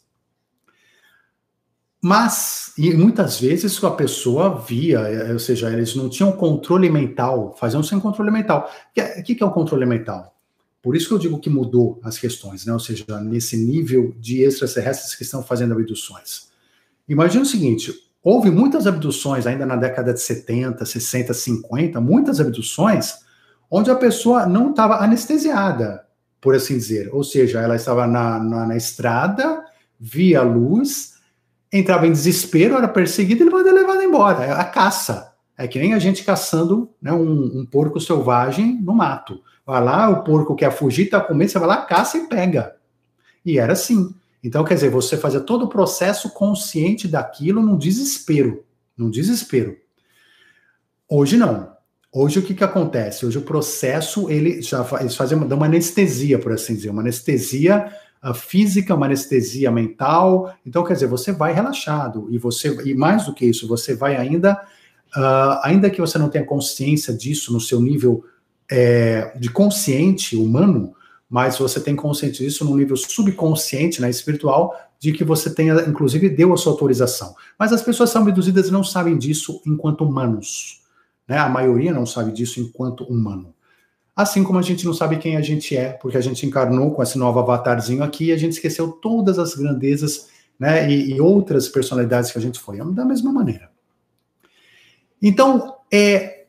Mas, 2.01 2.73
e 2.79 2.95
muitas 2.95 3.41
vezes 3.41 3.83
a 3.83 3.91
pessoa 3.91 4.61
via, 4.61 5.01
eh, 5.01 5.33
ou 5.33 5.39
seja, 5.39 5.69
eles 5.71 5.97
não 5.97 6.09
tinham 6.09 6.31
controle 6.31 6.89
mental, 6.89 7.57
faziam 7.59 7.83
sem 7.83 7.99
controle 7.99 8.31
mental. 8.31 8.71
O 9.19 9.23
que, 9.23 9.35
que 9.35 9.43
é 9.43 9.47
o 9.47 9.51
controle 9.51 9.85
mental? 9.85 10.39
Por 10.81 10.95
isso 10.95 11.09
que 11.09 11.15
eu 11.15 11.19
digo 11.19 11.41
que 11.41 11.51
mudou 11.51 12.01
as 12.05 12.17
questões, 12.17 12.65
né? 12.65 12.73
ou 12.73 12.79
seja, 12.79 13.05
nesse 13.21 13.57
nível 13.57 14.15
de 14.17 14.43
extraterrestres 14.43 15.17
que 15.17 15.25
estão 15.25 15.43
fazendo 15.43 15.73
abduções. 15.73 16.49
Imagina 17.09 17.43
o 17.43 17.47
seguinte: 17.47 17.93
houve 18.23 18.49
muitas 18.49 18.87
abduções 18.87 19.45
ainda 19.45 19.67
na 19.67 19.75
década 19.75 20.15
de 20.15 20.21
70, 20.21 20.87
60, 20.87 21.35
50, 21.35 22.01
muitas 22.01 22.41
abduções, 22.41 23.17
onde 23.69 23.91
a 23.91 23.97
pessoa 23.97 24.47
não 24.47 24.71
estava 24.71 25.03
anestesiada, 25.03 26.07
por 26.41 26.55
assim 26.55 26.79
dizer. 26.79 27.11
Ou 27.13 27.25
seja, 27.25 27.61
ela 27.61 27.75
estava 27.75 28.07
na, 28.07 28.39
na, 28.39 28.67
na 28.69 28.77
estrada, 28.77 29.65
via 29.99 30.43
luz, 30.43 31.18
entrava 31.73 32.07
em 32.07 32.13
desespero, 32.13 32.77
era 32.77 32.89
perseguido 32.89 33.43
ele 33.43 33.73
levado 33.73 34.03
embora. 34.03 34.45
É 34.45 34.53
a 34.53 34.65
caça. 34.65 35.33
É 35.57 35.67
que 35.67 35.79
nem 35.79 35.93
a 35.93 35.99
gente 35.99 36.23
caçando 36.23 36.91
né, 37.03 37.13
um, 37.13 37.61
um, 37.61 37.67
porco 37.67 38.01
selvagem 38.01 38.81
no 38.81 38.95
mato. 38.95 39.43
Vai 39.67 39.83
lá, 39.83 40.09
o 40.09 40.23
porco 40.23 40.55
quer 40.55 40.71
fugir, 40.71 41.11
tá 41.11 41.21
com 41.21 41.35
medo, 41.35 41.51
você 41.51 41.59
vai 41.59 41.69
lá, 41.69 41.79
caça 41.79 42.17
e 42.17 42.29
pega. 42.29 42.77
E 43.45 43.59
era 43.59 43.73
assim. 43.73 44.15
Então, 44.43 44.65
quer 44.65 44.75
dizer, 44.75 44.91
você 44.91 45.17
fazia 45.17 45.41
todo 45.41 45.65
o 45.65 45.69
processo 45.69 46.31
consciente 46.31 47.09
daquilo 47.09 47.61
num 47.61 47.77
desespero. 47.77 48.65
Num 48.97 49.11
desespero. 49.11 49.77
Hoje 51.09 51.37
não. 51.37 51.77
Hoje 52.13 52.39
o 52.39 52.43
que, 52.43 52.55
que 52.55 52.65
acontece? 52.65 53.27
Hoje 53.27 53.39
o 53.39 53.43
processo, 53.43 54.31
ele 54.31 54.63
já 54.63 54.87
eles 55.01 55.17
fazem 55.17 55.37
uma, 55.37 55.67
anestesia, 55.67 56.39
por 56.39 56.53
assim 56.53 56.75
dizer, 56.75 56.91
uma 56.91 57.03
anestesia 57.03 57.93
física, 58.35 58.95
uma 58.95 59.07
anestesia 59.07 59.71
mental. 59.71 60.55
Então, 60.67 60.85
quer 60.85 60.95
dizer, 60.95 61.07
você 61.07 61.33
vai 61.33 61.53
relaxado 61.53 62.29
e 62.31 62.39
você 62.39 62.69
e 62.85 62.95
mais 62.95 63.27
do 63.27 63.35
que 63.35 63.47
isso, 63.47 63.69
você 63.69 63.95
vai 63.95 64.17
ainda, 64.17 64.55
uh, 65.17 65.61
ainda 65.63 65.91
que 65.91 66.01
você 66.01 66.19
não 66.19 66.29
tenha 66.29 66.45
consciência 66.45 67.15
disso 67.15 67.53
no 67.53 67.61
seu 67.61 67.81
nível 67.81 68.25
é, 68.71 69.33
de 69.39 69.51
consciente 69.51 70.37
humano, 70.37 70.95
mas 71.29 71.59
você 71.59 71.81
tem 71.81 71.95
consciência 71.95 72.45
disso 72.45 72.65
no 72.65 72.77
nível 72.77 72.97
subconsciente, 72.97 74.01
né, 74.01 74.09
espiritual, 74.09 74.75
de 74.99 75.13
que 75.13 75.25
você 75.25 75.55
tenha, 75.55 75.75
inclusive, 75.89 76.29
deu 76.29 76.53
a 76.53 76.57
sua 76.57 76.73
autorização. 76.73 77.35
Mas 77.59 77.73
as 77.73 77.83
pessoas 77.83 78.11
são 78.11 78.23
abduzidas 78.23 78.69
e 78.69 78.73
não 78.73 78.83
sabem 78.83 79.17
disso 79.17 79.63
enquanto 79.67 80.05
humanos. 80.05 80.83
Né? 81.27 81.39
A 81.39 81.49
maioria 81.49 81.93
não 81.93 82.07
sabe 82.07 82.33
disso 82.33 82.61
enquanto 82.61 83.05
humano. 83.05 83.55
Assim 84.19 84.43
como 84.43 84.59
a 84.59 84.63
gente 84.63 84.85
não 84.85 84.93
sabe 84.93 85.17
quem 85.19 85.37
a 85.37 85.41
gente 85.41 85.77
é, 85.77 85.91
porque 85.91 86.17
a 86.17 86.21
gente 86.21 86.45
encarnou 86.45 86.91
com 86.91 87.01
esse 87.01 87.17
novo 87.17 87.39
avatarzinho 87.39 88.03
aqui 88.03 88.25
e 88.25 88.33
a 88.33 88.37
gente 88.37 88.55
esqueceu 88.55 88.91
todas 88.91 89.39
as 89.39 89.55
grandezas 89.55 90.27
né, 90.59 90.91
e, 90.91 91.13
e 91.13 91.21
outras 91.21 91.69
personalidades 91.69 92.33
que 92.33 92.39
a 92.39 92.41
gente 92.41 92.59
foi. 92.59 92.79
Da 92.79 93.05
mesma 93.05 93.33
maneira. 93.33 93.71
Então, 95.23 95.77
é, 95.89 96.47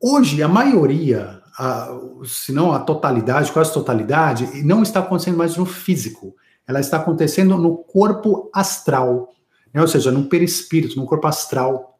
hoje, 0.00 0.42
a 0.42 0.48
maioria, 0.48 1.42
a, 1.58 2.00
se 2.24 2.50
não 2.50 2.72
a 2.72 2.78
totalidade, 2.78 3.52
quase 3.52 3.74
totalidade, 3.74 4.64
não 4.64 4.82
está 4.82 5.00
acontecendo 5.00 5.36
mais 5.36 5.54
no 5.54 5.66
físico. 5.66 6.34
Ela 6.66 6.80
está 6.80 6.96
acontecendo 6.96 7.58
no 7.58 7.76
corpo 7.76 8.50
astral, 8.54 9.34
né, 9.70 9.82
ou 9.82 9.86
seja, 9.86 10.10
no 10.10 10.30
perispírito, 10.30 10.98
no 10.98 11.04
corpo 11.04 11.26
astral. 11.26 11.98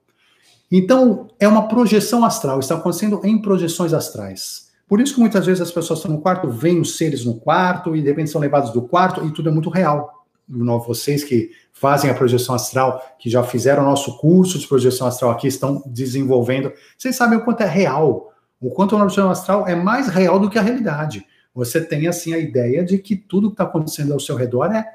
Então, 0.72 1.28
é 1.38 1.46
uma 1.46 1.68
projeção 1.68 2.24
astral, 2.24 2.61
está 2.61 2.76
acontecendo 2.76 3.20
em 3.24 3.42
projeções 3.42 3.92
astrais. 3.92 4.65
Por 4.88 5.01
isso 5.01 5.14
que 5.14 5.20
muitas 5.20 5.44
vezes 5.44 5.61
as 5.61 5.72
pessoas 5.72 5.99
estão 5.99 6.12
no 6.12 6.20
quarto, 6.20 6.49
veem 6.49 6.81
os 6.81 6.96
seres 6.96 7.25
no 7.25 7.35
quarto 7.35 7.96
e 7.96 8.01
de 8.01 8.09
repente 8.09 8.31
são 8.31 8.40
levados 8.40 8.70
do 8.72 8.83
quarto 8.83 9.25
e 9.27 9.33
tudo 9.33 9.49
é 9.49 9.53
muito 9.53 9.68
real. 9.68 10.25
Vocês 10.49 11.25
que 11.25 11.51
fazem 11.72 12.09
a 12.09 12.14
projeção 12.14 12.55
astral, 12.55 13.03
que 13.18 13.29
já 13.29 13.42
fizeram 13.42 13.83
o 13.83 13.87
nosso 13.87 14.16
curso 14.18 14.59
de 14.59 14.66
projeção 14.66 15.07
astral 15.09 15.33
aqui, 15.33 15.49
estão 15.49 15.83
desenvolvendo, 15.87 16.72
vocês 16.96 17.16
sabem 17.16 17.38
o 17.38 17.44
quanto 17.44 17.62
é 17.62 17.66
real. 17.66 18.33
O 18.61 18.70
quanto 18.70 18.94
a 18.94 19.01
projeção 19.01 19.29
astral 19.29 19.66
é 19.66 19.75
mais 19.75 20.09
real 20.09 20.38
do 20.38 20.49
que 20.49 20.59
a 20.59 20.62
realidade. 20.62 21.27
Você 21.53 21.81
tem 21.81 22.07
assim 22.07 22.33
a 22.33 22.38
ideia 22.38 22.85
de 22.85 22.99
que 22.99 23.16
tudo 23.16 23.49
que 23.49 23.55
está 23.55 23.64
acontecendo 23.64 24.12
ao 24.12 24.20
seu 24.20 24.37
redor 24.37 24.70
é, 24.72 24.87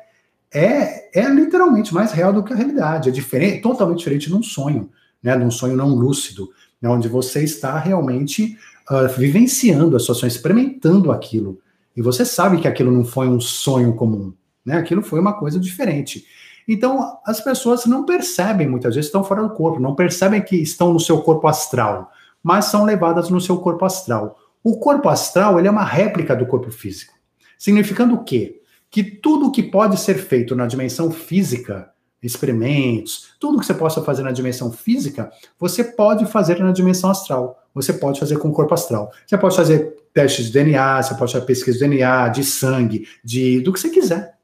é, 0.53 1.19
é 1.19 1.29
literalmente 1.29 1.93
mais 1.93 2.11
real 2.11 2.31
do 2.31 2.43
que 2.43 2.53
a 2.53 2.55
realidade. 2.55 3.09
É 3.09 3.11
diferente, 3.11 3.61
totalmente 3.61 3.97
diferente 3.97 4.29
de 4.29 4.35
um 4.35 4.43
sonho, 4.43 4.89
né? 5.21 5.37
De 5.37 5.43
um 5.43 5.51
sonho 5.51 5.75
não 5.75 5.89
lúcido, 5.89 6.49
né? 6.81 6.89
onde 6.89 7.07
você 7.07 7.43
está 7.43 7.77
realmente 7.77 8.57
uh, 8.91 9.07
vivenciando 9.17 9.95
a 9.95 9.99
situação, 9.99 10.27
experimentando 10.27 11.11
aquilo. 11.11 11.59
E 11.95 12.01
você 12.01 12.25
sabe 12.25 12.59
que 12.59 12.67
aquilo 12.67 12.91
não 12.91 13.05
foi 13.05 13.27
um 13.29 13.39
sonho 13.39 13.95
comum, 13.95 14.33
né? 14.65 14.77
Aquilo 14.77 15.01
foi 15.01 15.19
uma 15.19 15.33
coisa 15.33 15.59
diferente. 15.59 16.25
Então, 16.67 17.17
as 17.25 17.41
pessoas 17.41 17.85
não 17.85 18.05
percebem, 18.05 18.67
muitas 18.67 18.95
vezes 18.95 19.07
estão 19.07 19.23
fora 19.23 19.41
do 19.41 19.53
corpo, 19.53 19.79
não 19.79 19.95
percebem 19.95 20.41
que 20.41 20.55
estão 20.55 20.93
no 20.93 20.99
seu 20.99 21.21
corpo 21.21 21.47
astral, 21.47 22.11
mas 22.43 22.65
são 22.65 22.85
levadas 22.85 23.29
no 23.29 23.41
seu 23.41 23.57
corpo 23.57 23.85
astral. 23.85 24.37
O 24.63 24.77
corpo 24.77 25.09
astral, 25.09 25.57
ele 25.57 25.67
é 25.67 25.71
uma 25.71 25.83
réplica 25.83 26.35
do 26.35 26.45
corpo 26.45 26.69
físico. 26.69 27.13
Significando 27.57 28.15
o 28.15 28.23
quê? 28.23 28.61
Que 28.89 29.03
tudo 29.03 29.51
que 29.51 29.63
pode 29.63 29.99
ser 29.99 30.15
feito 30.15 30.55
na 30.55 30.67
dimensão 30.67 31.11
física, 31.11 31.89
experimentos, 32.21 33.31
tudo 33.39 33.59
que 33.59 33.65
você 33.65 33.73
possa 33.73 34.01
fazer 34.03 34.21
na 34.21 34.31
dimensão 34.31 34.71
física, 34.71 35.31
você 35.59 35.83
pode 35.83 36.25
fazer 36.25 36.59
na 36.59 36.71
dimensão 36.71 37.09
astral 37.09 37.60
você 37.73 37.93
pode 37.93 38.19
fazer 38.19 38.37
com 38.37 38.49
o 38.49 38.53
corpo 38.53 38.73
astral. 38.73 39.11
Você 39.25 39.37
pode 39.37 39.55
fazer 39.55 39.95
testes 40.13 40.47
de 40.47 40.51
DNA, 40.51 41.03
você 41.03 41.15
pode 41.15 41.31
fazer 41.31 41.45
pesquisa 41.45 41.77
de 41.77 41.87
DNA, 41.87 42.29
de 42.29 42.43
sangue, 42.43 43.07
de 43.23 43.61
do 43.61 43.71
que 43.71 43.79
você 43.79 43.89
quiser. 43.89 44.37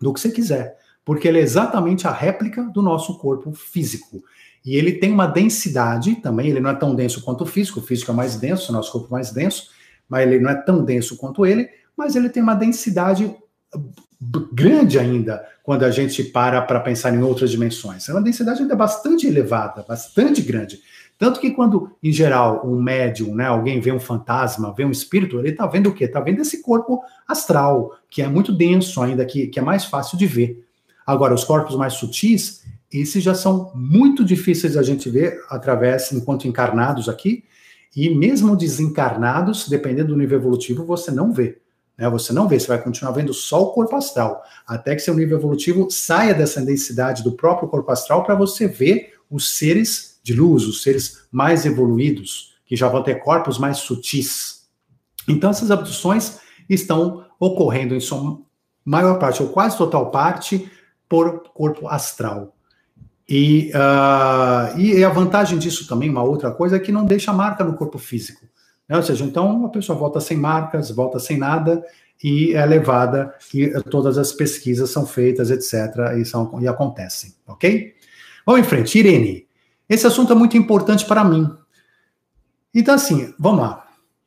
Do 0.00 0.12
que 0.12 0.20
você 0.20 0.30
quiser. 0.30 0.76
Porque 1.04 1.28
ele 1.28 1.38
é 1.38 1.42
exatamente 1.42 2.06
a 2.08 2.12
réplica 2.12 2.62
do 2.64 2.82
nosso 2.82 3.18
corpo 3.18 3.52
físico. 3.52 4.22
E 4.64 4.76
ele 4.76 4.94
tem 4.94 5.12
uma 5.12 5.28
densidade 5.28 6.16
também, 6.16 6.48
ele 6.48 6.58
não 6.58 6.70
é 6.70 6.74
tão 6.74 6.92
denso 6.92 7.22
quanto 7.22 7.44
o 7.44 7.46
físico, 7.46 7.78
o 7.78 7.82
físico 7.82 8.10
é 8.10 8.14
mais 8.14 8.34
denso, 8.34 8.72
o 8.72 8.74
nosso 8.74 8.90
corpo 8.90 9.06
é 9.06 9.12
mais 9.12 9.30
denso, 9.30 9.70
mas 10.08 10.26
ele 10.26 10.40
não 10.40 10.50
é 10.50 10.56
tão 10.56 10.84
denso 10.84 11.16
quanto 11.16 11.46
ele, 11.46 11.68
mas 11.96 12.16
ele 12.16 12.28
tem 12.28 12.42
uma 12.42 12.54
densidade 12.54 13.32
grande 14.52 14.98
ainda 14.98 15.46
quando 15.62 15.84
a 15.84 15.90
gente 15.90 16.24
para 16.24 16.62
para 16.62 16.80
pensar 16.80 17.14
em 17.14 17.22
outras 17.22 17.50
dimensões. 17.50 18.08
É 18.08 18.12
uma 18.12 18.22
densidade 18.22 18.62
ainda 18.62 18.74
bastante 18.74 19.26
elevada, 19.26 19.84
bastante 19.86 20.42
grande. 20.42 20.80
Tanto 21.18 21.40
que 21.40 21.50
quando, 21.50 21.90
em 22.02 22.12
geral, 22.12 22.62
um 22.66 22.80
médium, 22.80 23.34
né, 23.34 23.46
alguém 23.46 23.80
vê 23.80 23.90
um 23.90 23.98
fantasma, 23.98 24.74
vê 24.76 24.84
um 24.84 24.90
espírito, 24.90 25.38
ele 25.38 25.50
está 25.50 25.66
vendo 25.66 25.88
o 25.88 25.94
quê? 25.94 26.04
Está 26.04 26.20
vendo 26.20 26.42
esse 26.42 26.60
corpo 26.60 27.00
astral, 27.26 27.96
que 28.10 28.20
é 28.20 28.28
muito 28.28 28.52
denso 28.52 29.02
ainda, 29.02 29.24
que, 29.24 29.46
que 29.46 29.58
é 29.58 29.62
mais 29.62 29.86
fácil 29.86 30.18
de 30.18 30.26
ver. 30.26 30.64
Agora, 31.06 31.34
os 31.34 31.44
corpos 31.44 31.74
mais 31.76 31.94
sutis, 31.94 32.64
esses 32.92 33.22
já 33.22 33.34
são 33.34 33.72
muito 33.74 34.24
difíceis 34.24 34.76
a 34.76 34.82
gente 34.82 35.08
ver 35.08 35.40
através, 35.48 36.12
enquanto 36.12 36.46
encarnados 36.46 37.08
aqui, 37.08 37.44
e 37.94 38.10
mesmo 38.10 38.54
desencarnados, 38.54 39.68
dependendo 39.68 40.08
do 40.08 40.18
nível 40.18 40.38
evolutivo, 40.38 40.84
você 40.84 41.10
não 41.10 41.32
vê. 41.32 41.58
Né? 41.96 42.10
Você 42.10 42.32
não 42.32 42.46
vê, 42.46 42.60
você 42.60 42.66
vai 42.66 42.82
continuar 42.82 43.12
vendo 43.12 43.32
só 43.32 43.62
o 43.62 43.72
corpo 43.72 43.96
astral, 43.96 44.42
até 44.66 44.94
que 44.94 45.00
seu 45.00 45.14
nível 45.14 45.38
evolutivo 45.38 45.90
saia 45.90 46.34
dessa 46.34 46.60
densidade 46.60 47.22
do 47.22 47.32
próprio 47.32 47.68
corpo 47.68 47.90
astral 47.90 48.22
para 48.22 48.34
você 48.34 48.68
ver 48.68 49.14
os 49.30 49.56
seres 49.56 50.15
de 50.26 50.34
luz, 50.34 50.64
os 50.64 50.82
seres 50.82 51.24
mais 51.30 51.64
evoluídos, 51.64 52.56
que 52.66 52.74
já 52.74 52.88
vão 52.88 53.00
ter 53.00 53.22
corpos 53.22 53.58
mais 53.58 53.78
sutis. 53.78 54.66
Então, 55.28 55.50
essas 55.50 55.70
abduções 55.70 56.40
estão 56.68 57.24
ocorrendo 57.38 57.94
em 57.94 58.00
sua 58.00 58.40
maior 58.84 59.20
parte, 59.20 59.40
ou 59.40 59.50
quase 59.50 59.78
total 59.78 60.10
parte, 60.10 60.68
por 61.08 61.44
corpo 61.54 61.86
astral. 61.86 62.56
E, 63.28 63.70
uh, 63.72 64.76
e 64.76 65.04
a 65.04 65.08
vantagem 65.10 65.60
disso 65.60 65.86
também, 65.86 66.10
uma 66.10 66.24
outra 66.24 66.50
coisa, 66.50 66.74
é 66.74 66.80
que 66.80 66.90
não 66.90 67.04
deixa 67.04 67.32
marca 67.32 67.62
no 67.62 67.76
corpo 67.76 67.96
físico. 67.96 68.44
Né? 68.88 68.96
Ou 68.96 69.02
seja, 69.04 69.24
então 69.24 69.64
a 69.64 69.68
pessoa 69.68 69.96
volta 69.96 70.18
sem 70.18 70.36
marcas, 70.36 70.90
volta 70.90 71.20
sem 71.20 71.38
nada 71.38 71.84
e 72.22 72.52
é 72.52 72.66
levada 72.66 73.32
e 73.54 73.68
todas 73.90 74.18
as 74.18 74.32
pesquisas 74.32 74.90
são 74.90 75.06
feitas, 75.06 75.52
etc. 75.52 76.18
E, 76.18 76.24
são, 76.24 76.60
e 76.60 76.66
acontecem, 76.66 77.32
ok? 77.46 77.94
Vamos 78.44 78.62
em 78.62 78.64
frente. 78.64 78.98
Irene, 78.98 79.45
esse 79.88 80.06
assunto 80.06 80.32
é 80.32 80.36
muito 80.36 80.56
importante 80.56 81.04
para 81.04 81.24
mim. 81.24 81.50
Então, 82.74 82.94
assim, 82.94 83.32
vamos 83.38 83.60
lá. 83.60 83.86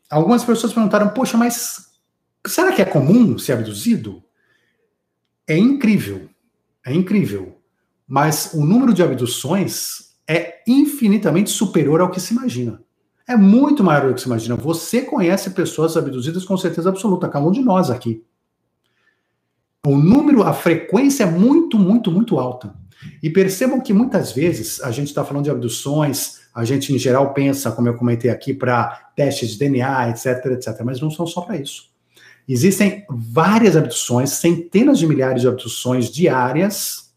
Algumas 0.10 0.44
pessoas 0.44 0.74
perguntaram, 0.74 1.10
poxa, 1.10 1.38
mas 1.38 1.90
será 2.48 2.72
que 2.72 2.82
é 2.82 2.86
comum 2.86 3.38
ser 3.38 3.54
abduzido? 3.54 4.24
É 5.48 5.58
incrível. 5.58 6.30
É 6.86 6.94
incrível. 6.94 7.56
mas 8.08 8.56
o 8.56 8.66
número 8.66 8.92
de 8.92 9.04
abduções 9.04 10.16
é 10.28 10.64
infinitamente 10.68 11.52
superior 11.52 12.02
ao 12.02 12.10
que 12.10 12.20
se 12.20 12.34
imagina. 12.34 12.82
É 13.28 13.38
muito 13.38 13.84
maior 13.84 14.08
do 14.08 14.16
que 14.16 14.22
se 14.22 14.26
imagina. 14.26 14.56
Você 14.56 15.04
conhece 15.04 15.52
pessoas 15.52 15.96
abduzidas 15.96 16.44
com 16.44 16.58
certeza 16.58 16.90
absoluta, 16.90 17.30
cada 17.30 17.46
um 17.46 17.52
de 17.52 17.62
nós 17.62 17.92
aqui. 17.92 18.24
O 19.86 19.96
número, 19.96 20.42
a 20.42 20.52
frequência 20.52 21.24
é 21.24 21.30
muito, 21.30 21.78
muito, 21.78 22.12
muito 22.12 22.40
alta. 22.40 22.74
E 23.22 23.30
percebam 23.30 23.80
que 23.80 23.94
muitas 23.94 24.32
vezes 24.32 24.82
a 24.82 24.92
gente 24.92 25.08
está 25.08 25.24
falando 25.24 25.46
de 25.46 25.52
abduções, 25.52 26.40
a 26.54 26.66
gente 26.66 26.94
em 26.94 26.98
geral 26.98 27.34
pensa, 27.34 27.72
como 27.72 27.88
eu 27.88 27.96
comentei 27.96 28.30
aqui, 28.30 28.54
para 28.54 29.12
testes 29.16 29.52
de 29.52 29.60
DNA, 29.60 30.10
etc, 30.10 30.46
etc, 30.48 30.82
mas 30.84 31.00
não 31.00 31.10
são 31.10 31.26
só 31.26 31.42
para 31.42 31.58
isso. 31.58 31.90
Existem 32.48 33.06
várias 33.10 33.78
abduções, 33.78 34.32
centenas 34.32 34.98
de 34.98 35.08
milhares 35.08 35.42
de 35.42 35.48
abduções 35.48 36.10
diárias, 36.10 37.14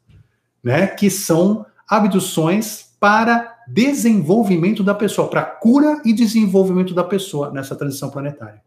né, 0.62 0.86
que 0.86 1.08
são 1.10 1.64
abduções 1.88 2.92
para 3.00 3.52
desenvolvimento 3.66 4.84
da 4.84 4.94
pessoa, 4.94 5.28
para 5.28 5.42
cura 5.42 6.00
e 6.04 6.12
desenvolvimento 6.12 6.94
da 6.94 7.02
pessoa 7.02 7.50
nessa 7.50 7.74
transição 7.74 8.10
planetária. 8.10 8.62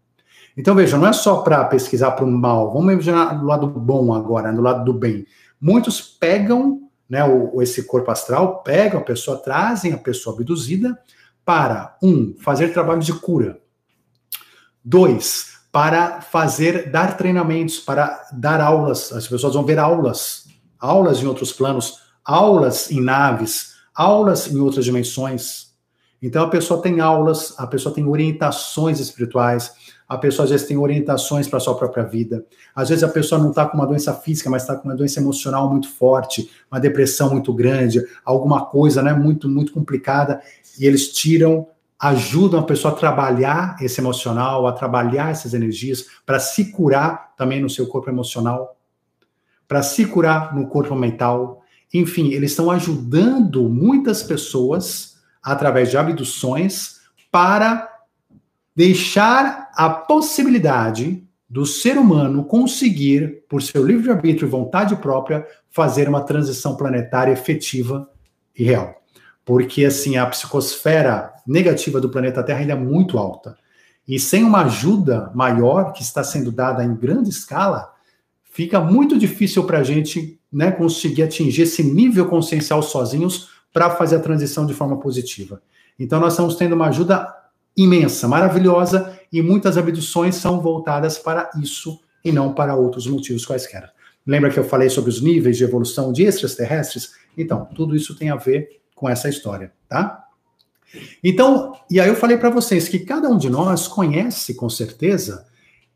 Então, 0.58 0.74
veja, 0.74 0.98
não 0.98 1.08
é 1.08 1.14
só 1.14 1.42
para 1.42 1.64
pesquisar 1.66 2.12
para 2.12 2.26
o 2.26 2.32
mal, 2.32 2.74
vamos 2.74 2.92
imaginar 2.92 3.34
do 3.34 3.46
lado 3.46 3.68
bom 3.68 4.14
agora, 4.14 4.52
do 4.52 4.62
lado 4.62 4.86
do 4.86 4.94
bem. 4.94 5.26
Muitos 5.60 6.02
pegam 6.02 6.85
né, 7.10 7.24
o, 7.24 7.62
esse 7.62 7.84
corpo 7.84 8.12
astral, 8.12 8.64
pegam 8.64 9.00
a 9.00 9.04
pessoa, 9.04 9.38
trazem 9.38 9.94
a 9.94 9.98
pessoa 9.98 10.36
abduzida 10.36 10.98
para, 11.44 11.98
um, 12.02 12.36
fazer 12.40 12.74
trabalho 12.74 13.02
de 13.02 13.14
cura. 13.14 13.60
Dois, 14.84 15.56
para 15.72 16.22
fazer, 16.22 16.90
dar 16.90 17.18
treinamentos, 17.18 17.80
para 17.80 18.28
dar 18.32 18.62
aulas. 18.62 19.12
As 19.12 19.28
pessoas 19.28 19.54
vão 19.54 19.66
ver 19.66 19.78
aulas, 19.78 20.46
aulas 20.80 21.22
em 21.22 21.28
outros 21.28 21.52
planos, 21.52 22.00
aulas 22.24 22.90
em 22.90 23.02
naves, 23.02 23.76
aulas 23.94 24.48
em 24.48 24.60
outras 24.60 24.86
dimensões. 24.86 25.74
Então 26.22 26.44
a 26.44 26.50
pessoa 26.50 26.82
tem 26.82 27.00
aulas, 27.02 27.54
a 27.58 27.68
pessoa 27.68 27.94
tem 27.94 28.08
orientações 28.08 29.00
espirituais, 29.00 29.74
a 30.08 30.18
pessoa 30.18 30.44
às 30.44 30.52
vezes 30.52 30.68
tem 30.68 30.78
orientações 30.78 31.48
para 31.48 31.58
a 31.58 31.60
sua 31.60 31.76
própria 31.76 32.04
vida. 32.04 32.46
Às 32.76 32.90
vezes 32.90 33.04
a 33.04 33.08
pessoa 33.08 33.42
não 33.42 33.50
está 33.50 33.66
com 33.66 33.78
uma 33.78 33.88
doença 33.88 34.14
física, 34.14 34.50
mas 34.50 34.62
está 34.62 34.76
com 34.76 34.88
uma 34.88 34.96
doença 34.96 35.20
emocional 35.20 35.70
muito 35.70 35.90
forte, 35.90 36.50
uma 36.72 36.80
depressão 36.80 37.32
muito 37.32 37.52
grande, 37.54 38.04
alguma 38.24 38.66
coisa 38.66 39.02
né, 39.02 39.14
muito, 39.14 39.50
muito 39.50 39.72
complicada, 39.72 40.42
e 40.80 40.86
eles 40.86 41.12
tiram, 41.12 41.68
ajudam 42.00 42.60
a 42.60 42.64
pessoa 42.64 42.94
a 42.94 42.98
trabalhar 42.98 43.78
esse 43.82 44.00
emocional, 44.00 44.68
a 44.68 44.74
trabalhar 44.74 45.32
essas 45.32 45.54
energias, 45.54 46.06
para 46.26 46.40
se 46.40 46.72
curar 46.72 47.34
também 47.36 47.60
no 47.60 47.70
seu 47.70 47.88
corpo 47.88 48.10
emocional, 48.10 48.78
para 49.68 49.82
se 49.82 50.06
curar 50.06 50.56
no 50.56 50.68
corpo 50.68 50.96
mental. 50.96 51.64
Enfim, 51.92 52.32
eles 52.32 52.52
estão 52.52 52.70
ajudando 52.70 53.68
muitas 53.68 54.22
pessoas 54.22 55.16
através 55.42 55.90
de 55.90 55.98
abduções 55.98 57.02
para 57.32 57.90
deixar 58.76 59.65
a 59.76 59.90
possibilidade 59.90 61.24
do 61.50 61.66
ser 61.66 61.98
humano 61.98 62.46
conseguir, 62.46 63.44
por 63.48 63.62
seu 63.62 63.86
livre-arbítrio 63.86 64.48
e 64.48 64.50
vontade 64.50 64.96
própria, 64.96 65.46
fazer 65.70 66.10
uma 66.10 66.22
transição 66.22 66.76
planetária 66.76 67.32
efetiva 67.32 68.10
e 68.58 68.64
real. 68.64 69.02
Porque, 69.44 69.86
assim, 69.86 70.18
a 70.18 70.26
psicosfera 70.26 71.34
negativa 71.46 72.02
do 72.02 72.10
planeta 72.10 72.42
Terra 72.42 72.60
ainda 72.60 72.74
é 72.74 72.76
muito 72.76 73.18
alta. 73.18 73.58
E 74.08 74.20
sem 74.20 74.44
uma 74.44 74.64
ajuda 74.66 75.32
maior, 75.36 75.92
que 75.92 76.02
está 76.02 76.24
sendo 76.24 76.52
dada 76.52 76.84
em 76.84 76.96
grande 76.96 77.30
escala, 77.30 77.94
fica 78.52 78.80
muito 78.80 79.18
difícil 79.18 79.66
para 79.66 79.80
a 79.80 79.84
gente 79.84 80.40
né, 80.52 80.72
conseguir 80.72 81.24
atingir 81.24 81.64
esse 81.64 81.84
nível 81.84 82.28
consciencial 82.28 82.82
sozinhos 82.82 83.50
para 83.74 83.90
fazer 83.92 84.16
a 84.16 84.22
transição 84.22 84.66
de 84.66 84.74
forma 84.74 85.00
positiva. 85.00 85.62
Então, 86.00 86.20
nós 86.20 86.34
estamos 86.34 86.56
tendo 86.56 86.74
uma 86.74 86.88
ajuda 86.88 87.28
imensa, 87.76 88.28
maravilhosa, 88.28 89.15
e 89.32 89.42
muitas 89.42 89.78
abduções 89.78 90.36
são 90.36 90.62
voltadas 90.62 91.18
para 91.18 91.50
isso 91.62 92.00
e 92.24 92.32
não 92.32 92.54
para 92.54 92.76
outros 92.76 93.08
motivos 93.08 93.46
quaisquer. 93.46 93.92
Lembra 94.26 94.50
que 94.50 94.58
eu 94.58 94.64
falei 94.64 94.90
sobre 94.90 95.10
os 95.10 95.22
níveis 95.22 95.58
de 95.58 95.64
evolução 95.64 96.12
de 96.12 96.24
extraterrestres? 96.24 97.12
Então, 97.38 97.68
tudo 97.76 97.96
isso 97.96 98.16
tem 98.16 98.30
a 98.30 98.36
ver 98.36 98.82
com 98.96 99.08
essa 99.08 99.30
história, 99.30 99.72
tá? 99.88 100.26
Então, 101.24 101.74
e 101.90 102.00
aí 102.00 102.08
eu 102.08 102.16
falei 102.16 102.38
para 102.38 102.50
vocês 102.50 102.88
que 102.88 103.00
cada 103.00 103.30
um 103.30 103.38
de 103.38 103.50
nós 103.50 103.88
conhece 103.88 104.56
com 104.56 104.70
certeza 104.70 105.46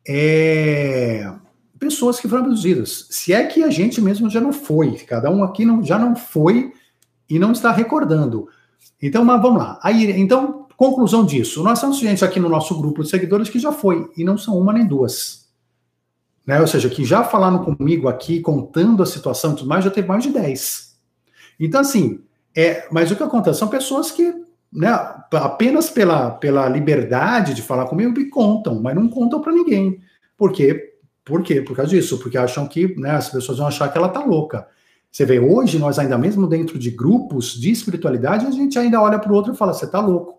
é, 0.07 1.31
pessoas 1.79 2.19
que 2.19 2.27
foram 2.27 2.43
abduzidas. 2.43 3.07
Se 3.09 3.33
é 3.33 3.45
que 3.45 3.63
a 3.63 3.69
gente 3.69 4.01
mesmo 4.01 4.29
já 4.29 4.41
não 4.41 4.51
foi, 4.51 4.97
cada 4.99 5.31
um 5.31 5.43
aqui 5.43 5.65
não, 5.65 5.83
já 5.83 5.97
não 5.97 6.15
foi 6.15 6.73
e 7.29 7.39
não 7.39 7.51
está 7.51 7.71
recordando. 7.71 8.47
Então, 9.01 9.23
mas 9.23 9.41
vamos 9.41 9.59
lá. 9.59 9.79
Aí, 9.81 10.11
então, 10.19 10.58
Conclusão 10.79 11.25
disso, 11.25 11.61
nós 11.61 11.81
temos 11.81 11.99
gente 11.99 12.23
aqui 12.23 12.39
no 12.39 12.47
nosso 12.47 12.73
grupo 12.79 13.03
de 13.03 13.09
seguidores 13.09 13.49
que 13.49 13.59
já 13.59 13.69
foi, 13.69 14.09
e 14.15 14.23
não 14.23 14.37
são 14.37 14.57
uma 14.57 14.71
nem 14.71 14.87
duas. 14.87 15.49
Né? 16.47 16.57
Ou 16.61 16.67
seja, 16.67 16.89
que 16.89 17.03
já 17.03 17.21
falaram 17.21 17.65
comigo 17.65 18.07
aqui, 18.07 18.39
contando 18.39 19.03
a 19.03 19.05
situação 19.05 19.51
e 19.51 19.55
tudo 19.57 19.67
mais, 19.67 19.83
já 19.83 19.91
teve 19.91 20.07
mais 20.07 20.23
de 20.23 20.29
10. 20.29 20.97
Então, 21.59 21.81
assim, 21.81 22.21
é, 22.55 22.87
mas 22.89 23.11
o 23.11 23.17
que 23.17 23.21
acontece? 23.21 23.59
São 23.59 23.67
pessoas 23.67 24.09
que, 24.09 24.33
né, 24.71 24.87
apenas 25.33 25.89
pela, 25.89 26.31
pela 26.31 26.69
liberdade 26.69 27.53
de 27.53 27.61
falar 27.61 27.85
comigo, 27.87 28.17
me 28.17 28.29
contam, 28.29 28.81
mas 28.81 28.95
não 28.95 29.09
contam 29.09 29.41
para 29.41 29.51
ninguém. 29.51 29.99
Por 30.37 30.53
quê? 30.53 30.93
Por 31.25 31.43
quê? 31.43 31.61
Por 31.61 31.75
causa 31.75 31.91
disso, 31.91 32.19
porque 32.19 32.37
acham 32.37 32.65
que 32.65 32.97
né, 32.97 33.11
as 33.11 33.29
pessoas 33.29 33.57
vão 33.57 33.67
achar 33.67 33.91
que 33.91 33.97
ela 33.97 34.07
tá 34.07 34.23
louca. 34.23 34.65
Você 35.11 35.25
vê, 35.25 35.41
hoje 35.41 35.77
nós 35.77 35.99
ainda 35.99 36.17
mesmo 36.17 36.47
dentro 36.47 36.79
de 36.79 36.89
grupos 36.89 37.51
de 37.51 37.69
espiritualidade, 37.69 38.45
a 38.45 38.51
gente 38.51 38.79
ainda 38.79 39.01
olha 39.01 39.19
para 39.19 39.29
o 39.29 39.35
outro 39.35 39.51
e 39.51 39.57
fala, 39.57 39.73
você 39.73 39.85
tá 39.85 39.99
louco. 39.99 40.38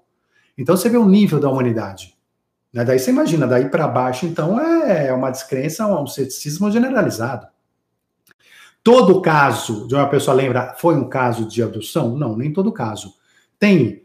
Então 0.56 0.76
você 0.76 0.88
vê 0.88 0.96
o 0.96 1.06
nível 1.06 1.40
da 1.40 1.50
humanidade. 1.50 2.14
Né? 2.72 2.84
Daí 2.84 2.98
você 2.98 3.10
imagina, 3.10 3.46
daí 3.46 3.68
para 3.68 3.88
baixo, 3.88 4.26
então 4.26 4.60
é 4.60 5.12
uma 5.12 5.30
descrença, 5.30 5.86
um 5.86 6.06
ceticismo 6.06 6.70
generalizado. 6.70 7.46
Todo 8.82 9.20
caso 9.20 9.86
de 9.86 9.94
uma 9.94 10.08
pessoa 10.08 10.34
lembra 10.34 10.74
foi 10.78 10.94
um 10.94 11.08
caso 11.08 11.46
de 11.46 11.62
abdução? 11.62 12.16
Não, 12.16 12.36
nem 12.36 12.52
todo 12.52 12.72
caso. 12.72 13.14
Tem, 13.58 14.04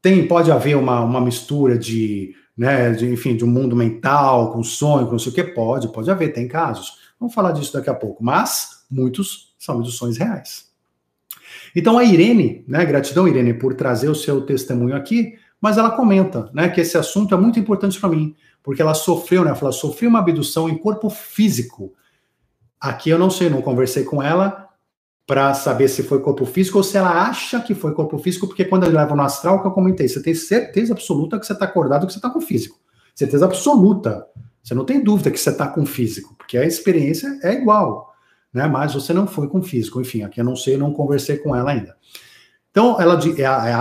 tem 0.00 0.26
pode 0.28 0.52
haver 0.52 0.76
uma, 0.76 1.00
uma 1.00 1.20
mistura 1.20 1.76
de, 1.76 2.34
né, 2.56 2.92
de, 2.92 3.10
enfim, 3.10 3.36
de 3.36 3.44
um 3.44 3.48
mundo 3.48 3.74
mental 3.74 4.52
com 4.52 4.62
sonho, 4.62 5.06
com 5.06 5.12
não 5.12 5.18
sei 5.18 5.32
o 5.32 5.34
que, 5.34 5.42
pode, 5.42 5.92
pode 5.92 6.10
haver, 6.10 6.32
tem 6.32 6.46
casos. 6.46 6.98
Vamos 7.18 7.34
falar 7.34 7.52
disso 7.52 7.72
daqui 7.72 7.90
a 7.90 7.94
pouco, 7.94 8.22
mas 8.22 8.84
muitos 8.88 9.54
são 9.58 9.76
abduções 9.76 10.16
reais. 10.16 10.72
Então 11.74 11.98
a 11.98 12.04
Irene, 12.04 12.64
né, 12.68 12.84
gratidão 12.84 13.26
Irene 13.26 13.54
por 13.54 13.74
trazer 13.74 14.08
o 14.08 14.14
seu 14.14 14.42
testemunho 14.42 14.94
aqui, 14.94 15.34
mas 15.64 15.78
ela 15.78 15.92
comenta, 15.92 16.50
né, 16.52 16.68
que 16.68 16.78
esse 16.78 16.98
assunto 16.98 17.34
é 17.34 17.38
muito 17.38 17.58
importante 17.58 17.98
para 17.98 18.10
mim, 18.10 18.36
porque 18.62 18.82
ela 18.82 18.92
sofreu, 18.92 19.46
né, 19.46 19.56
ela 19.58 19.72
sofreu 19.72 20.10
uma 20.10 20.18
abdução 20.18 20.68
em 20.68 20.76
corpo 20.76 21.08
físico. 21.08 21.94
Aqui 22.78 23.08
eu 23.08 23.18
não 23.18 23.30
sei, 23.30 23.48
não 23.48 23.62
conversei 23.62 24.04
com 24.04 24.22
ela 24.22 24.68
para 25.26 25.54
saber 25.54 25.88
se 25.88 26.02
foi 26.02 26.20
corpo 26.20 26.44
físico 26.44 26.76
ou 26.76 26.84
se 26.84 26.98
ela 26.98 27.26
acha 27.26 27.62
que 27.62 27.74
foi 27.74 27.94
corpo 27.94 28.18
físico, 28.18 28.46
porque 28.46 28.66
quando 28.66 28.84
ele 28.84 28.94
leva 28.94 29.16
no 29.16 29.22
astral, 29.22 29.62
que 29.62 29.66
eu 29.66 29.70
comentei, 29.70 30.06
você 30.06 30.22
tem 30.22 30.34
certeza 30.34 30.92
absoluta 30.92 31.40
que 31.40 31.46
você 31.46 31.54
está 31.54 31.64
acordado, 31.64 32.06
que 32.06 32.12
você 32.12 32.18
está 32.18 32.28
com 32.28 32.42
físico. 32.42 32.78
Certeza 33.14 33.46
absoluta. 33.46 34.26
Você 34.62 34.74
não 34.74 34.84
tem 34.84 35.02
dúvida 35.02 35.30
que 35.30 35.40
você 35.40 35.48
está 35.48 35.66
com 35.66 35.86
físico, 35.86 36.34
porque 36.36 36.58
a 36.58 36.66
experiência 36.66 37.38
é 37.42 37.54
igual, 37.54 38.14
né? 38.52 38.66
Mas 38.66 38.92
você 38.92 39.14
não 39.14 39.26
foi 39.26 39.48
com 39.48 39.62
físico. 39.62 39.98
Enfim, 39.98 40.24
aqui 40.24 40.42
eu 40.42 40.44
não 40.44 40.56
sei, 40.56 40.74
eu 40.74 40.78
não 40.78 40.92
conversei 40.92 41.38
com 41.38 41.56
ela 41.56 41.70
ainda. 41.70 41.96
Então, 42.74 43.00
ela 43.00 43.16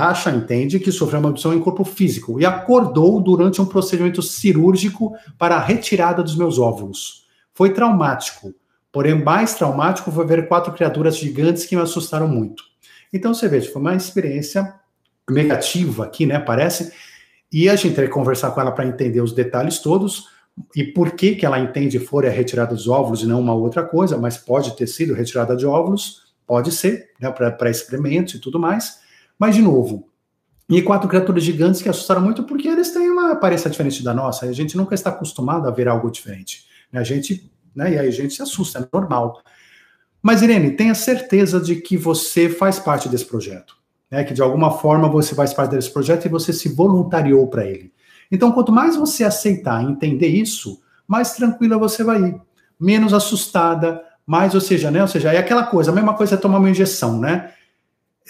acha, 0.08 0.30
entende 0.30 0.80
que 0.80 0.92
sofreu 0.92 1.20
uma 1.20 1.30
abdução 1.30 1.52
em 1.52 1.60
corpo 1.60 1.84
físico 1.84 2.40
e 2.40 2.46
acordou 2.46 3.20
durante 3.20 3.60
um 3.60 3.66
procedimento 3.66 4.22
cirúrgico 4.22 5.16
para 5.36 5.56
a 5.56 5.60
retirada 5.60 6.22
dos 6.22 6.36
meus 6.36 6.60
óvulos. 6.60 7.26
Foi 7.56 7.74
traumático, 7.74 8.54
porém 8.92 9.16
mais 9.16 9.56
traumático 9.56 10.12
foi 10.12 10.28
ver 10.28 10.48
quatro 10.48 10.72
criaturas 10.74 11.18
gigantes 11.18 11.66
que 11.66 11.76
me 11.76 11.82
assustaram 11.82 12.28
muito. 12.28 12.64
Então, 13.12 13.34
você 13.34 13.48
vê, 13.48 13.60
foi 13.62 13.82
uma 13.82 13.96
experiência 13.96 14.76
negativa 15.28 16.04
aqui, 16.04 16.28
né, 16.28 16.38
parece, 16.38 16.94
e 17.52 17.68
a 17.70 17.76
gente 17.76 17.96
vai 17.96 18.08
conversar 18.08 18.52
com 18.52 18.62
ela 18.62 18.72
para 18.72 18.86
entender 18.86 19.22
os 19.22 19.34
detalhes 19.34 19.80
todos, 19.80 20.28
e 20.76 20.84
por 20.84 21.14
que 21.14 21.34
que 21.34 21.48
ela 21.48 21.58
entende 21.58 21.98
for 21.98 22.28
a 22.28 22.30
retirada 22.30 22.76
dos 22.76 22.88
óvulos 22.88 23.24
e 23.24 23.26
não 23.26 23.40
uma 23.40 23.56
outra 23.56 23.82
coisa, 23.82 24.20
mas 24.20 24.38
pode 24.38 24.78
ter 24.78 24.86
sido 24.86 25.16
retirada 25.16 25.56
de 25.56 25.66
óvulos, 25.66 26.32
Pode 26.46 26.72
ser, 26.72 27.12
né, 27.20 27.32
para 27.32 27.70
experimentos 27.70 28.36
e 28.36 28.40
tudo 28.40 28.60
mais. 28.60 29.00
Mas, 29.38 29.56
de 29.56 29.62
novo, 29.62 30.10
e 30.70 30.82
quatro 30.82 31.10
criaturas 31.10 31.44
gigantes 31.44 31.82
que 31.82 31.90
assustaram 31.90 32.22
muito 32.22 32.44
porque 32.44 32.68
eles 32.68 32.92
têm 32.92 33.10
uma 33.10 33.32
aparência 33.32 33.70
diferente 33.70 34.04
da 34.04 34.14
nossa. 34.14 34.46
A 34.46 34.52
gente 34.54 34.78
nunca 34.78 34.96
está 34.96 35.10
acostumado 35.10 35.68
a 35.68 35.72
ver 35.72 35.88
algo 35.88 36.10
diferente. 36.10 36.66
Né? 36.92 37.00
A 37.00 37.04
gente, 37.04 37.52
né, 37.76 37.94
e 37.94 38.00
aí 38.00 38.08
a 38.08 38.12
gente 38.12 38.34
se 38.34 38.42
assusta, 38.42 38.80
é 38.80 38.88
normal. 38.92 39.42
Mas, 40.22 40.42
Irene, 40.42 40.72
tenha 40.72 40.96
certeza 40.96 41.60
de 41.60 41.76
que 41.78 41.98
você 41.98 42.50
faz 42.50 42.80
parte 42.80 43.10
desse 43.10 43.26
projeto. 43.26 43.76
Né? 44.10 44.24
Que 44.24 44.34
de 44.34 44.42
alguma 44.42 44.72
forma 44.72 45.10
você 45.10 45.36
faz 45.36 45.54
parte 45.54 45.72
desse 45.72 45.92
projeto 45.92 46.26
e 46.26 46.30
você 46.30 46.54
se 46.54 46.70
voluntariou 46.70 47.48
para 47.48 47.66
ele. 47.66 47.92
Então, 48.32 48.52
quanto 48.52 48.72
mais 48.72 48.96
você 48.96 49.24
aceitar 49.24 49.84
e 49.84 49.92
entender 49.92 50.28
isso, 50.28 50.82
mais 51.08 51.34
tranquila 51.34 51.78
você 51.78 52.04
vai 52.04 52.22
ir. 52.22 52.42
Menos 52.80 53.14
assustada, 53.14 54.02
mas, 54.26 54.56
ou 54.56 54.62
seja, 54.62 54.90
né? 54.90 55.02
Ou 55.02 55.08
seja, 55.08 55.34
é 55.34 55.38
aquela 55.38 55.64
coisa, 55.64 55.92
a 55.92 55.94
mesma 55.94 56.14
coisa 56.14 56.36
é 56.36 56.38
tomar 56.38 56.60
uma 56.60 56.70
injeção, 56.70 57.20
né? 57.20 57.52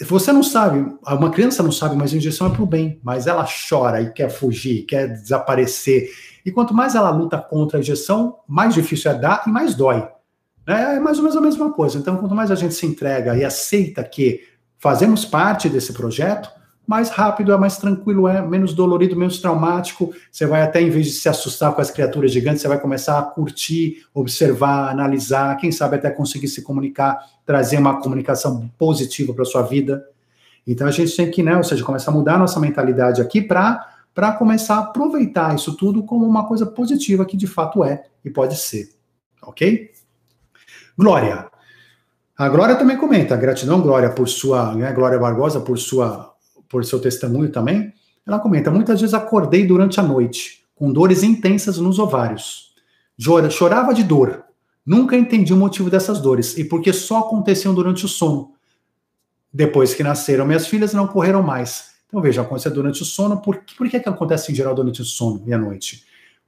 Você 0.01 0.31
não 0.31 0.41
sabe, 0.41 0.83
uma 1.07 1.29
criança 1.29 1.61
não 1.61 1.71
sabe, 1.71 1.95
mas 1.95 2.11
a 2.11 2.17
injeção 2.17 2.47
é 2.47 2.49
para 2.49 2.63
o 2.63 2.65
bem, 2.65 2.99
mas 3.03 3.27
ela 3.27 3.45
chora 3.69 4.01
e 4.01 4.11
quer 4.11 4.29
fugir, 4.29 4.85
quer 4.87 5.07
desaparecer. 5.07 6.09
E 6.43 6.51
quanto 6.51 6.73
mais 6.73 6.95
ela 6.95 7.11
luta 7.11 7.37
contra 7.37 7.77
a 7.77 7.79
injeção, 7.79 8.39
mais 8.47 8.73
difícil 8.73 9.11
é 9.11 9.13
dar 9.13 9.43
e 9.45 9.51
mais 9.51 9.75
dói. 9.75 10.07
É 10.65 10.99
mais 10.99 11.17
ou 11.17 11.23
menos 11.23 11.37
a 11.37 11.41
mesma 11.41 11.71
coisa. 11.73 11.99
Então, 11.99 12.17
quanto 12.17 12.33
mais 12.33 12.49
a 12.49 12.55
gente 12.55 12.73
se 12.73 12.85
entrega 12.87 13.37
e 13.37 13.45
aceita 13.45 14.03
que 14.03 14.41
fazemos 14.79 15.25
parte 15.25 15.69
desse 15.69 15.93
projeto, 15.93 16.49
mais 16.85 17.09
rápido 17.09 17.53
é, 17.53 17.57
mais 17.57 17.77
tranquilo 17.77 18.27
é, 18.27 18.41
menos 18.41 18.73
dolorido, 18.73 19.15
menos 19.15 19.39
traumático. 19.39 20.13
Você 20.31 20.45
vai 20.45 20.61
até, 20.61 20.81
em 20.81 20.89
vez 20.89 21.05
de 21.07 21.11
se 21.13 21.29
assustar 21.29 21.73
com 21.73 21.81
as 21.81 21.89
criaturas 21.89 22.31
gigantes, 22.31 22.61
você 22.61 22.67
vai 22.67 22.79
começar 22.79 23.17
a 23.17 23.23
curtir, 23.23 24.05
observar, 24.13 24.89
analisar, 24.89 25.55
quem 25.57 25.71
sabe 25.71 25.95
até 25.95 26.09
conseguir 26.09 26.47
se 26.47 26.61
comunicar, 26.61 27.19
trazer 27.45 27.77
uma 27.77 27.99
comunicação 28.01 28.69
positiva 28.77 29.33
para 29.33 29.45
sua 29.45 29.61
vida. 29.61 30.05
Então 30.67 30.87
a 30.87 30.91
gente 30.91 31.15
tem 31.15 31.29
que, 31.31 31.41
né, 31.41 31.55
ou 31.55 31.63
seja, 31.63 31.83
começar 31.83 32.11
a 32.11 32.13
mudar 32.13 32.35
a 32.35 32.39
nossa 32.39 32.59
mentalidade 32.59 33.21
aqui 33.21 33.41
para 33.41 33.89
para 34.13 34.31
começar 34.33 34.75
a 34.75 34.79
aproveitar 34.81 35.55
isso 35.55 35.75
tudo 35.75 36.03
como 36.03 36.23
uma 36.23 36.47
coisa 36.47 36.67
positiva 36.67 37.25
que 37.25 37.35
de 37.35 37.47
fato 37.47 37.83
é 37.83 38.03
e 38.23 38.29
pode 38.29 38.55
ser. 38.55 38.89
OK? 39.41 39.91
Glória. 40.95 41.47
A 42.37 42.49
Glória 42.49 42.75
também 42.75 42.95
comenta, 42.95 43.35
gratidão, 43.35 43.81
Glória, 43.81 44.11
por 44.11 44.27
sua, 44.27 44.75
né, 44.75 44.91
Glória 44.91 45.17
Barbosa, 45.17 45.59
por 45.59 45.79
sua 45.79 46.32
por 46.73 46.83
seu 46.83 46.99
testemunho 46.99 47.51
também, 47.51 47.93
ela 48.25 48.39
comenta: 48.39 48.71
muitas 48.71 48.99
vezes 48.99 49.13
acordei 49.13 49.63
durante 49.65 49.99
a 49.99 50.03
noite, 50.03 50.65
com 50.73 50.91
dores 50.91 51.21
intensas 51.21 51.77
nos 51.77 51.99
ovários. 51.99 52.73
Chorava 53.51 53.93
de 53.93 54.03
dor. 54.03 54.43
Nunca 54.83 55.15
entendi 55.15 55.53
o 55.53 55.57
motivo 55.57 55.87
dessas 55.87 56.19
dores 56.19 56.57
e 56.57 56.65
porque 56.65 56.91
só 56.91 57.19
aconteciam 57.19 57.75
durante 57.75 58.05
o 58.05 58.07
sono. 58.07 58.53
Depois 59.53 59.93
que 59.93 60.03
nasceram 60.03 60.45
minhas 60.45 60.67
filhas, 60.67 60.93
não 60.93 61.05
ocorreram 61.05 61.43
mais. 61.43 61.91
Então 62.07 62.19
veja, 62.19 62.41
aconteceu 62.41 62.73
durante 62.73 63.03
o 63.03 63.05
sono. 63.05 63.37
Por, 63.37 63.63
por 63.77 63.87
que, 63.87 63.99
que 63.99 64.09
acontece 64.09 64.51
em 64.51 64.55
geral 64.55 64.73
durante 64.73 64.99
o 65.01 65.05
sono 65.05 65.43
e 65.45 65.53
à 65.53 65.57
noite? 65.57 66.03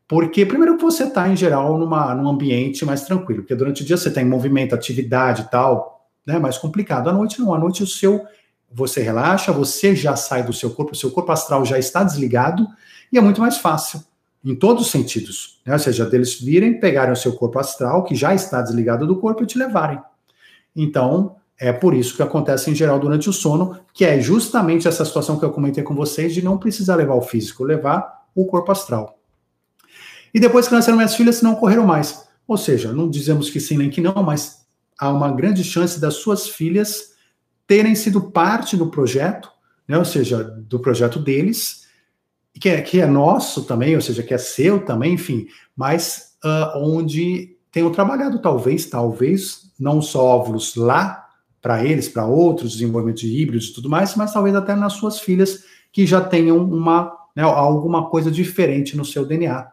Porque, 0.07 0.45
primeiro, 0.45 0.75
que 0.75 0.83
você 0.83 1.03
está, 1.03 1.29
em 1.29 1.35
geral, 1.35 1.77
numa, 1.77 2.13
num 2.15 2.27
ambiente 2.27 2.83
mais 2.83 3.03
tranquilo, 3.03 3.41
porque 3.41 3.55
durante 3.55 3.83
o 3.83 3.85
dia 3.85 3.95
você 3.95 4.11
tem 4.11 4.25
movimento, 4.25 4.75
atividade 4.75 5.43
e 5.43 5.49
tal, 5.49 6.09
né, 6.25 6.37
mais 6.39 6.57
complicado. 6.57 7.09
À 7.09 7.13
noite, 7.13 7.39
não. 7.39 7.53
À 7.53 7.59
noite, 7.59 7.83
o 7.83 7.87
seu 7.87 8.25
você 8.75 9.01
relaxa, 9.01 9.53
você 9.53 9.95
já 9.95 10.17
sai 10.17 10.43
do 10.43 10.51
seu 10.51 10.69
corpo, 10.69 10.91
o 10.91 10.95
seu 10.95 11.09
corpo 11.09 11.31
astral 11.31 11.63
já 11.63 11.79
está 11.79 12.03
desligado 12.03 12.67
e 13.09 13.17
é 13.17 13.21
muito 13.21 13.39
mais 13.39 13.57
fácil, 13.57 14.03
em 14.43 14.53
todos 14.53 14.85
os 14.85 14.91
sentidos. 14.91 15.61
Né? 15.65 15.71
Ou 15.71 15.79
seja, 15.79 16.05
deles 16.05 16.41
virem, 16.41 16.77
pegarem 16.77 17.13
o 17.13 17.15
seu 17.15 17.31
corpo 17.31 17.57
astral, 17.57 18.03
que 18.03 18.13
já 18.13 18.35
está 18.35 18.61
desligado 18.61 19.07
do 19.07 19.15
corpo, 19.15 19.43
e 19.43 19.45
te 19.45 19.57
levarem. 19.57 19.97
Então, 20.75 21.37
é 21.57 21.71
por 21.71 21.93
isso 21.93 22.17
que 22.17 22.21
acontece 22.21 22.69
em 22.69 22.75
geral 22.75 22.99
durante 22.99 23.29
o 23.29 23.33
sono, 23.33 23.79
que 23.93 24.03
é 24.03 24.19
justamente 24.19 24.89
essa 24.89 25.05
situação 25.05 25.39
que 25.39 25.45
eu 25.45 25.51
comentei 25.51 25.81
com 25.81 25.95
vocês 25.95 26.33
de 26.33 26.43
não 26.43 26.57
precisar 26.57 26.97
levar 26.97 27.15
o 27.15 27.21
físico, 27.21 27.63
levar 27.63 28.25
o 28.35 28.45
corpo 28.45 28.73
astral. 28.73 29.17
E 30.33 30.39
depois 30.39 30.67
que 30.67 30.73
nasceram 30.73 30.97
minhas 30.97 31.15
filhas, 31.15 31.41
não 31.41 31.53
ocorreram 31.53 31.87
mais. 31.87 32.27
Ou 32.45 32.57
seja, 32.57 32.91
não 32.91 33.09
dizemos 33.09 33.49
que 33.49 33.61
sim 33.61 33.77
nem 33.77 33.89
que 33.89 34.01
não, 34.01 34.21
mas 34.21 34.65
há 34.99 35.09
uma 35.09 35.31
grande 35.31 35.63
chance 35.63 35.97
das 35.97 36.15
suas 36.15 36.49
filhas 36.49 37.14
terem 37.67 37.95
sido 37.95 38.31
parte 38.31 38.77
do 38.77 38.87
projeto, 38.87 39.51
né, 39.87 39.97
ou 39.97 40.05
seja, 40.05 40.43
do 40.43 40.79
projeto 40.79 41.19
deles, 41.19 41.85
que 42.59 42.69
é, 42.69 42.81
que 42.81 43.01
é 43.01 43.05
nosso 43.05 43.63
também, 43.63 43.95
ou 43.95 44.01
seja, 44.01 44.23
que 44.23 44.33
é 44.33 44.37
seu 44.37 44.83
também, 44.85 45.13
enfim, 45.13 45.47
mas 45.75 46.35
uh, 46.43 46.77
onde 46.79 47.57
tenham 47.71 47.91
trabalhado, 47.91 48.39
talvez, 48.39 48.85
talvez, 48.85 49.71
não 49.79 50.01
só 50.01 50.23
óvulos 50.23 50.75
lá, 50.75 51.25
para 51.61 51.83
eles, 51.83 52.07
para 52.07 52.27
outros, 52.27 52.73
desenvolvimento 52.73 53.21
de 53.21 53.41
híbridos 53.41 53.69
e 53.69 53.73
tudo 53.73 53.89
mais, 53.89 54.15
mas 54.15 54.31
talvez 54.31 54.55
até 54.55 54.75
nas 54.75 54.93
suas 54.93 55.19
filhas, 55.19 55.63
que 55.91 56.05
já 56.05 56.21
tenham 56.21 56.57
uma, 56.57 57.11
né, 57.35 57.41
alguma 57.41 58.07
coisa 58.07 58.29
diferente 58.29 58.95
no 58.95 59.03
seu 59.03 59.25
DNA. 59.25 59.67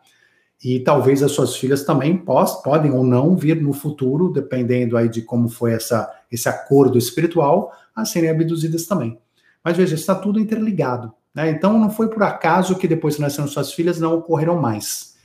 E 0.63 0.79
talvez 0.81 1.23
as 1.23 1.33
suas 1.33 1.57
filhas 1.57 1.85
também 1.85 2.17
pos, 2.17 2.63
podem 2.63 2.93
ou 2.93 3.03
não 3.03 3.37
vir 3.37 3.61
no 3.61 3.73
futuro, 3.73 4.33
dependendo 4.33 4.97
aí 4.97 5.09
de 5.09 5.23
como 5.23 5.49
foi 5.49 5.73
essa, 5.73 6.09
esse 6.31 6.49
acordo 6.49 6.97
espiritual, 6.97 7.73
a 7.95 8.05
serem 8.05 8.31
abduzidas 8.31 8.87
também. 8.87 9.19
Mas 9.65 9.77
veja, 9.77 9.95
está 9.95 10.15
tudo 10.15 10.39
interligado. 10.39 11.13
Né? 11.35 11.51
Então 11.51 11.79
não 11.79 11.91
foi 11.91 12.09
por 12.09 12.23
acaso 12.23 12.77
que 12.77 12.87
depois 12.87 13.17
que 13.17 13.23
nasceram 13.23 13.49
suas 13.49 13.73
filhas 13.73 13.99
não 13.99 14.15
ocorreram 14.15 14.61
mais. 14.61 15.17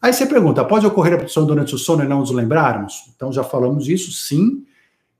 Aí 0.00 0.12
você 0.12 0.26
pergunta, 0.26 0.64
pode 0.64 0.86
ocorrer 0.86 1.14
abdução 1.14 1.46
durante 1.46 1.74
o 1.74 1.78
sono 1.78 2.04
e 2.04 2.08
não 2.08 2.20
nos 2.20 2.30
lembrarmos? 2.30 3.10
Então 3.16 3.32
já 3.32 3.42
falamos 3.42 3.84
disso, 3.84 4.12
sim 4.12 4.64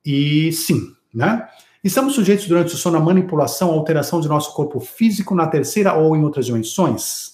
e 0.05 0.53
sim. 0.53 0.95
Né? 1.12 1.49
Estamos 1.83 2.14
sujeitos 2.14 2.47
durante 2.47 2.75
o 2.75 2.77
sono 2.77 2.99
à 2.99 3.01
manipulação, 3.01 3.70
alteração 3.70 4.20
de 4.20 4.29
nosso 4.29 4.53
corpo 4.55 4.79
físico 4.81 5.35
na 5.35 5.47
terceira 5.47 5.95
ou 5.95 6.14
em 6.14 6.22
outras 6.22 6.47
dimensões? 6.47 7.34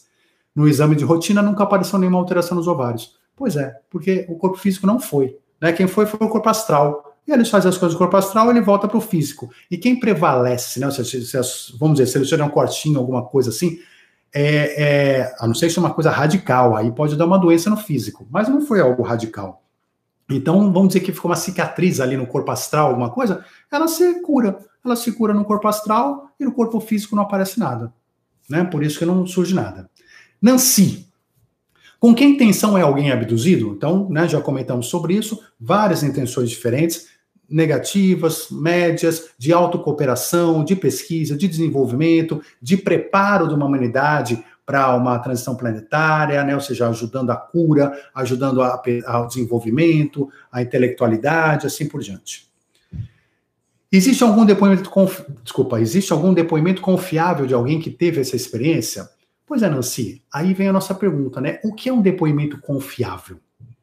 No 0.55 0.69
exame 0.69 0.97
de 0.97 1.05
rotina 1.05 1.43
nunca 1.43 1.63
apareceu 1.63 1.99
nenhuma 1.99 2.19
alteração 2.19 2.57
nos 2.57 2.67
ovários. 2.67 3.19
Pois 3.37 3.57
é, 3.57 3.75
porque 3.89 4.27
o 4.29 4.37
corpo 4.37 4.59
físico 4.59 4.87
não 4.87 5.01
foi. 5.01 5.37
Né? 5.61 5.73
Quem 5.73 5.87
foi 5.87 6.07
foi 6.07 6.27
o 6.27 6.31
corpo 6.31 6.49
astral 6.49 7.11
e 7.27 7.33
eles 7.33 7.49
fazem 7.49 7.69
as 7.69 7.79
coisas 7.79 7.95
do 7.95 7.99
corpo 7.99 8.17
astral, 8.17 8.51
ele 8.51 8.61
volta 8.61 8.89
para 8.89 8.97
o 8.99 9.01
físico. 9.01 9.51
E 9.71 9.77
quem 9.77 9.99
prevalece, 9.99 10.81
né? 10.81 10.91
Se, 10.91 11.05
se, 11.05 11.25
se, 11.25 11.79
vamos 11.79 11.99
dizer, 11.99 12.11
se 12.11 12.19
ele 12.19 12.27
tiver 12.27 12.43
um 12.43 12.49
cortinho, 12.49 12.99
alguma 12.99 13.25
coisa 13.25 13.51
assim, 13.51 13.79
é, 14.33 14.83
é, 14.83 15.35
a 15.39 15.47
não 15.47 15.55
ser 15.55 15.67
que 15.67 15.73
seja 15.73 15.81
uma 15.81 15.95
coisa 15.95 16.11
radical, 16.11 16.77
aí 16.77 16.91
pode 16.91 17.17
dar 17.17 17.27
uma 17.27 17.39
doença 17.39 17.69
no 17.69 17.77
físico, 17.77 18.27
mas 18.31 18.49
não 18.49 18.61
foi 18.61 18.81
algo 18.81 19.03
radical. 19.03 19.63
Então, 20.31 20.73
vamos 20.73 20.89
dizer 20.89 21.01
que 21.01 21.13
ficou 21.13 21.31
uma 21.31 21.37
cicatriz 21.37 22.01
ali 22.01 22.17
no 22.17 22.27
corpo 22.27 22.51
astral, 22.51 22.89
alguma 22.89 23.11
coisa, 23.11 23.45
ela 23.71 23.89
se 23.89 24.23
cura. 24.23 24.59
Ela 24.85 24.97
se 24.97 25.13
cura 25.13 25.35
no 25.35 25.45
corpo 25.45 25.69
astral 25.69 26.31
e 26.39 26.45
no 26.45 26.53
corpo 26.53 26.81
físico 26.81 27.15
não 27.15 27.25
aparece 27.25 27.59
nada. 27.59 27.93
Né? 28.49 28.65
Por 28.65 28.83
isso 28.83 28.99
que 28.99 29.05
não 29.05 29.27
surge 29.27 29.55
nada. 29.55 29.91
Nancy. 30.41 31.07
Com 31.99 32.15
que 32.15 32.25
intenção 32.25 32.79
é 32.79 32.83
alguém 32.83 33.11
abduzido? 33.11 33.75
Então, 33.77 34.09
né, 34.09 34.27
já 34.27 34.41
comentamos 34.41 34.87
sobre 34.87 35.15
isso, 35.15 35.39
várias 35.61 36.03
intenções 36.03 36.49
diferentes 36.49 37.09
negativas, 37.51 38.47
médias, 38.51 39.31
de 39.37 39.53
autocooperação, 39.53 40.65
de 40.65 40.77
pesquisa, 40.77 41.37
de 41.37 41.49
desenvolvimento, 41.49 42.41
de 42.63 42.77
preparo 42.77 43.49
de 43.49 43.55
uma 43.55 43.67
humanidade 43.67 44.43
para 44.65 44.95
uma 44.95 45.19
transição 45.19 45.57
planetária, 45.57 46.45
né? 46.45 46.55
ou 46.55 46.61
seja, 46.61 46.89
ajudando 46.89 47.31
a 47.31 47.37
cura, 47.37 47.93
ajudando 48.15 48.63
a, 48.63 48.81
ao 49.05 49.27
desenvolvimento, 49.27 50.29
a 50.51 50.63
intelectualidade, 50.63 51.67
assim 51.67 51.89
por 51.89 52.01
diante. 52.01 52.49
Existe 53.91 54.23
algum 54.23 54.47
depoimento 54.47 54.89
confi... 54.89 55.25
desculpa, 55.43 55.81
existe 55.81 56.13
algum 56.13 56.33
depoimento 56.33 56.81
confiável 56.81 57.47
de 57.47 57.55
alguém 57.55 57.81
que 57.81 57.91
teve 57.91 58.21
essa 58.21 58.37
experiência? 58.37 59.11
Pois 59.51 59.65
é, 59.65 59.69
Nancy, 59.69 60.23
aí 60.33 60.55
vem 60.55 60.69
a 60.69 60.73
nossa 60.73 60.95
pergunta, 60.95 61.41
né? 61.41 61.59
O 61.65 61.75
que 61.75 61.89
é 61.89 61.93
um 61.93 62.01
depoimento 62.01 62.61
confiável? 62.61 63.41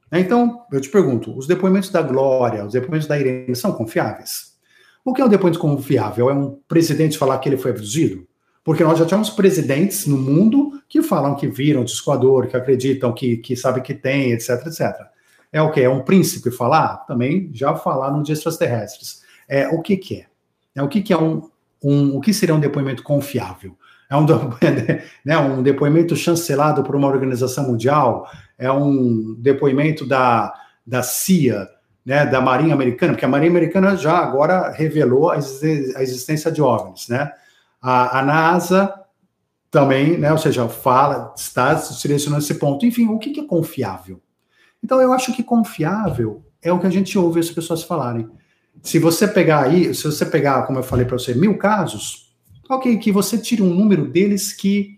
Né, 0.10 0.22
então, 0.22 0.62
eu 0.72 0.80
te 0.80 0.88
pergunto: 0.88 1.38
os 1.38 1.46
depoimentos 1.46 1.90
da 1.90 2.02
Glória, 2.02 2.66
os 2.66 2.72
depoimentos 2.72 3.06
da 3.06 3.20
Irene 3.20 3.54
são 3.54 3.74
confiáveis? 3.74 4.54
O 5.04 5.14
que 5.14 5.22
é 5.22 5.26
um 5.26 5.28
depoimento 5.28 5.60
confiável? 5.60 6.30
É 6.30 6.34
um 6.34 6.58
presidente 6.70 7.18
falar 7.18 7.38
que 7.40 7.50
ele 7.50 7.58
foi 7.58 7.72
abduzido? 7.72 8.26
Porque 8.64 8.82
nós 8.82 8.98
já 8.98 9.06
tínhamos 9.06 9.30
presidentes 9.30 10.08
no 10.08 10.18
mundo 10.18 10.82
que 10.88 11.02
falam 11.02 11.36
que 11.36 11.48
viram 11.48 11.84
discoador, 11.84 12.48
que 12.48 12.56
acreditam 12.56 13.14
que, 13.14 13.36
que 13.36 13.54
sabe 13.58 13.82
que 13.82 13.94
tem, 13.94 14.32
etc, 14.32 14.66
etc. 14.68 14.96
É 15.52 15.62
o 15.62 15.70
que? 15.70 15.82
É 15.82 15.90
um 15.90 16.02
príncipe 16.02 16.50
falar? 16.50 17.06
Também 17.06 17.52
já 17.54 17.76
falaram 17.76 18.24
de 18.24 18.32
extraterrestres. 18.32 19.22
É, 19.50 19.68
o 19.68 19.82
que, 19.82 19.98
que 19.98 20.16
é? 20.16 20.28
é? 20.76 20.82
O 20.82 20.88
que, 20.88 21.02
que 21.02 21.12
é 21.12 21.18
um, 21.18 21.50
um. 21.84 22.16
O 22.16 22.22
que 22.22 22.34
seria 22.34 22.56
um 22.56 22.60
depoimento 22.62 23.04
confiável? 23.04 23.76
É 24.10 24.16
um, 24.16 24.26
né, 25.26 25.38
um 25.38 25.62
depoimento 25.62 26.16
chancelado 26.16 26.84
por 26.84 26.96
uma 26.96 27.08
organização 27.08 27.68
mundial? 27.68 28.28
é 28.58 28.72
um 28.72 29.36
depoimento 29.38 30.06
da, 30.06 30.54
da 30.86 31.04
CIA, 31.04 31.68
né, 32.06 32.26
da 32.26 32.42
Marinha 32.42 32.74
Americana, 32.74 33.14
porque 33.14 33.26
a 33.26 33.30
Marinha 33.30 33.52
Americana 33.52 33.96
já 33.96 34.18
agora 34.18 34.72
revelou 34.72 35.30
a 35.30 35.38
existência 35.38 36.52
de 36.52 36.62
OVNIs, 36.62 37.08
né? 37.10 37.32
A, 37.82 38.20
a 38.20 38.22
NASA 38.24 38.94
também, 39.70 40.18
né, 40.18 40.32
ou 40.32 40.38
seja, 40.38 40.68
fala, 40.68 41.34
está 41.38 41.78
selecionando 41.78 42.42
esse 42.42 42.56
ponto. 42.56 42.86
Enfim, 42.86 43.08
o 43.08 43.20
que, 43.20 43.32
que 43.32 43.42
é 43.42 43.46
confiável? 43.46 44.22
Então, 44.84 45.02
eu 45.02 45.14
acho 45.14 45.36
que 45.36 45.44
confiável 45.44 46.44
é 46.62 46.72
o 46.72 46.80
que 46.80 46.88
a 46.88 46.90
gente 46.90 47.18
ouve 47.18 47.40
as 47.40 47.52
pessoas 47.52 47.84
falarem. 47.84 48.28
Se 48.82 48.98
você 48.98 49.28
pegar 49.28 49.64
aí, 49.64 49.94
se 49.94 50.04
você 50.04 50.26
pegar, 50.26 50.64
como 50.64 50.80
eu 50.80 50.84
falei 50.84 51.06
para 51.06 51.18
você, 51.18 51.36
mil 51.36 51.58
casos, 51.58 52.27
ok, 52.70 52.98
que 52.98 53.12
você 53.12 53.38
tire 53.38 53.62
um 53.62 53.74
número 53.74 54.08
deles 54.08 54.54
que 54.54 54.98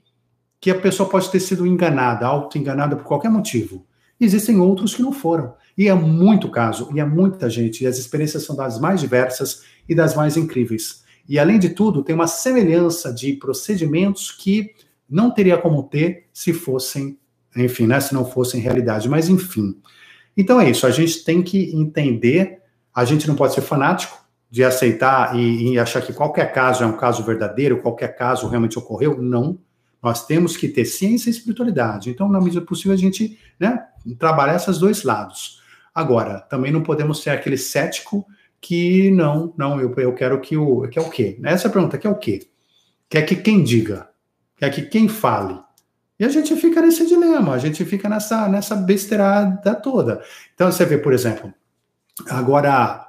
que 0.61 0.69
a 0.69 0.77
pessoa 0.77 1.07
pode 1.07 1.31
ter 1.31 1.39
sido 1.39 1.65
enganada, 1.65 2.27
auto-enganada 2.27 2.97
por 2.97 3.05
qualquer 3.05 3.31
motivo. 3.31 3.85
Existem 4.19 4.59
outros 4.59 4.93
que 4.93 5.01
não 5.01 5.13
foram. 5.13 5.53
E 5.77 5.87
é 5.87 5.93
muito 5.93 6.51
caso, 6.51 6.89
e 6.93 6.99
é 6.99 7.05
muita 7.05 7.49
gente, 7.49 7.81
e 7.81 7.87
as 7.87 7.97
experiências 7.97 8.43
são 8.43 8.57
das 8.57 8.77
mais 8.77 8.99
diversas 8.99 9.63
e 9.87 9.95
das 9.95 10.15
mais 10.15 10.35
incríveis. 10.35 11.01
E 11.29 11.39
além 11.39 11.57
de 11.59 11.69
tudo, 11.69 12.03
tem 12.03 12.13
uma 12.13 12.27
semelhança 12.27 13.13
de 13.13 13.33
procedimentos 13.33 14.31
que 14.31 14.71
não 15.09 15.31
teria 15.31 15.57
como 15.57 15.83
ter 15.83 16.25
se 16.33 16.51
fossem, 16.51 17.17
enfim, 17.55 17.87
né, 17.87 18.01
se 18.01 18.13
não 18.13 18.25
fossem 18.25 18.59
realidade, 18.59 19.07
mas 19.07 19.29
enfim. 19.29 19.77
Então 20.35 20.59
é 20.59 20.69
isso, 20.69 20.85
a 20.85 20.91
gente 20.91 21.23
tem 21.23 21.41
que 21.41 21.73
entender 21.73 22.59
a 22.93 23.05
gente 23.05 23.27
não 23.27 23.35
pode 23.35 23.53
ser 23.53 23.61
fanático 23.61 24.17
de 24.49 24.63
aceitar 24.63 25.35
e, 25.35 25.73
e 25.73 25.79
achar 25.79 26.01
que 26.01 26.13
qualquer 26.13 26.51
caso 26.51 26.83
é 26.83 26.87
um 26.87 26.97
caso 26.97 27.23
verdadeiro, 27.23 27.81
qualquer 27.81 28.15
caso 28.15 28.47
realmente 28.47 28.79
ocorreu. 28.79 29.21
Não. 29.21 29.59
Nós 30.01 30.25
temos 30.25 30.55
que 30.55 30.67
ter 30.67 30.85
ciência 30.85 31.29
e 31.29 31.33
espiritualidade. 31.33 32.09
Então, 32.09 32.29
na 32.29 32.39
medida 32.39 32.65
possível, 32.65 32.93
a 32.93 32.97
gente 32.97 33.37
né, 33.59 33.85
esses 34.55 34.77
dois 34.77 35.03
lados. 35.03 35.61
Agora, 35.93 36.39
também 36.39 36.71
não 36.71 36.81
podemos 36.81 37.21
ser 37.21 37.31
aquele 37.31 37.57
cético 37.57 38.25
que 38.61 39.11
não, 39.11 39.53
não, 39.57 39.79
eu, 39.79 39.93
eu 39.95 40.13
quero 40.13 40.39
que 40.39 40.57
o. 40.57 40.87
Que 40.87 40.99
é 40.99 41.01
o 41.01 41.09
quê? 41.09 41.39
Essa 41.43 41.67
é 41.67 41.71
pergunta, 41.71 41.97
que 41.97 42.07
é 42.07 42.09
o 42.09 42.15
quê? 42.15 42.47
Quer 43.09 43.23
que 43.23 43.35
quem 43.35 43.63
diga? 43.63 44.09
Quer 44.57 44.69
que 44.69 44.83
quem 44.83 45.07
fale? 45.07 45.59
E 46.19 46.25
a 46.25 46.29
gente 46.29 46.55
fica 46.57 46.81
nesse 46.81 47.07
dilema, 47.07 47.53
a 47.53 47.57
gente 47.57 47.83
fica 47.85 48.09
nessa, 48.09 48.47
nessa 48.49 48.75
besteirada 48.75 49.73
toda. 49.75 50.21
Então, 50.53 50.69
você 50.69 50.85
vê, 50.85 50.97
por 50.97 51.13
exemplo, 51.13 51.53
agora, 52.29 53.08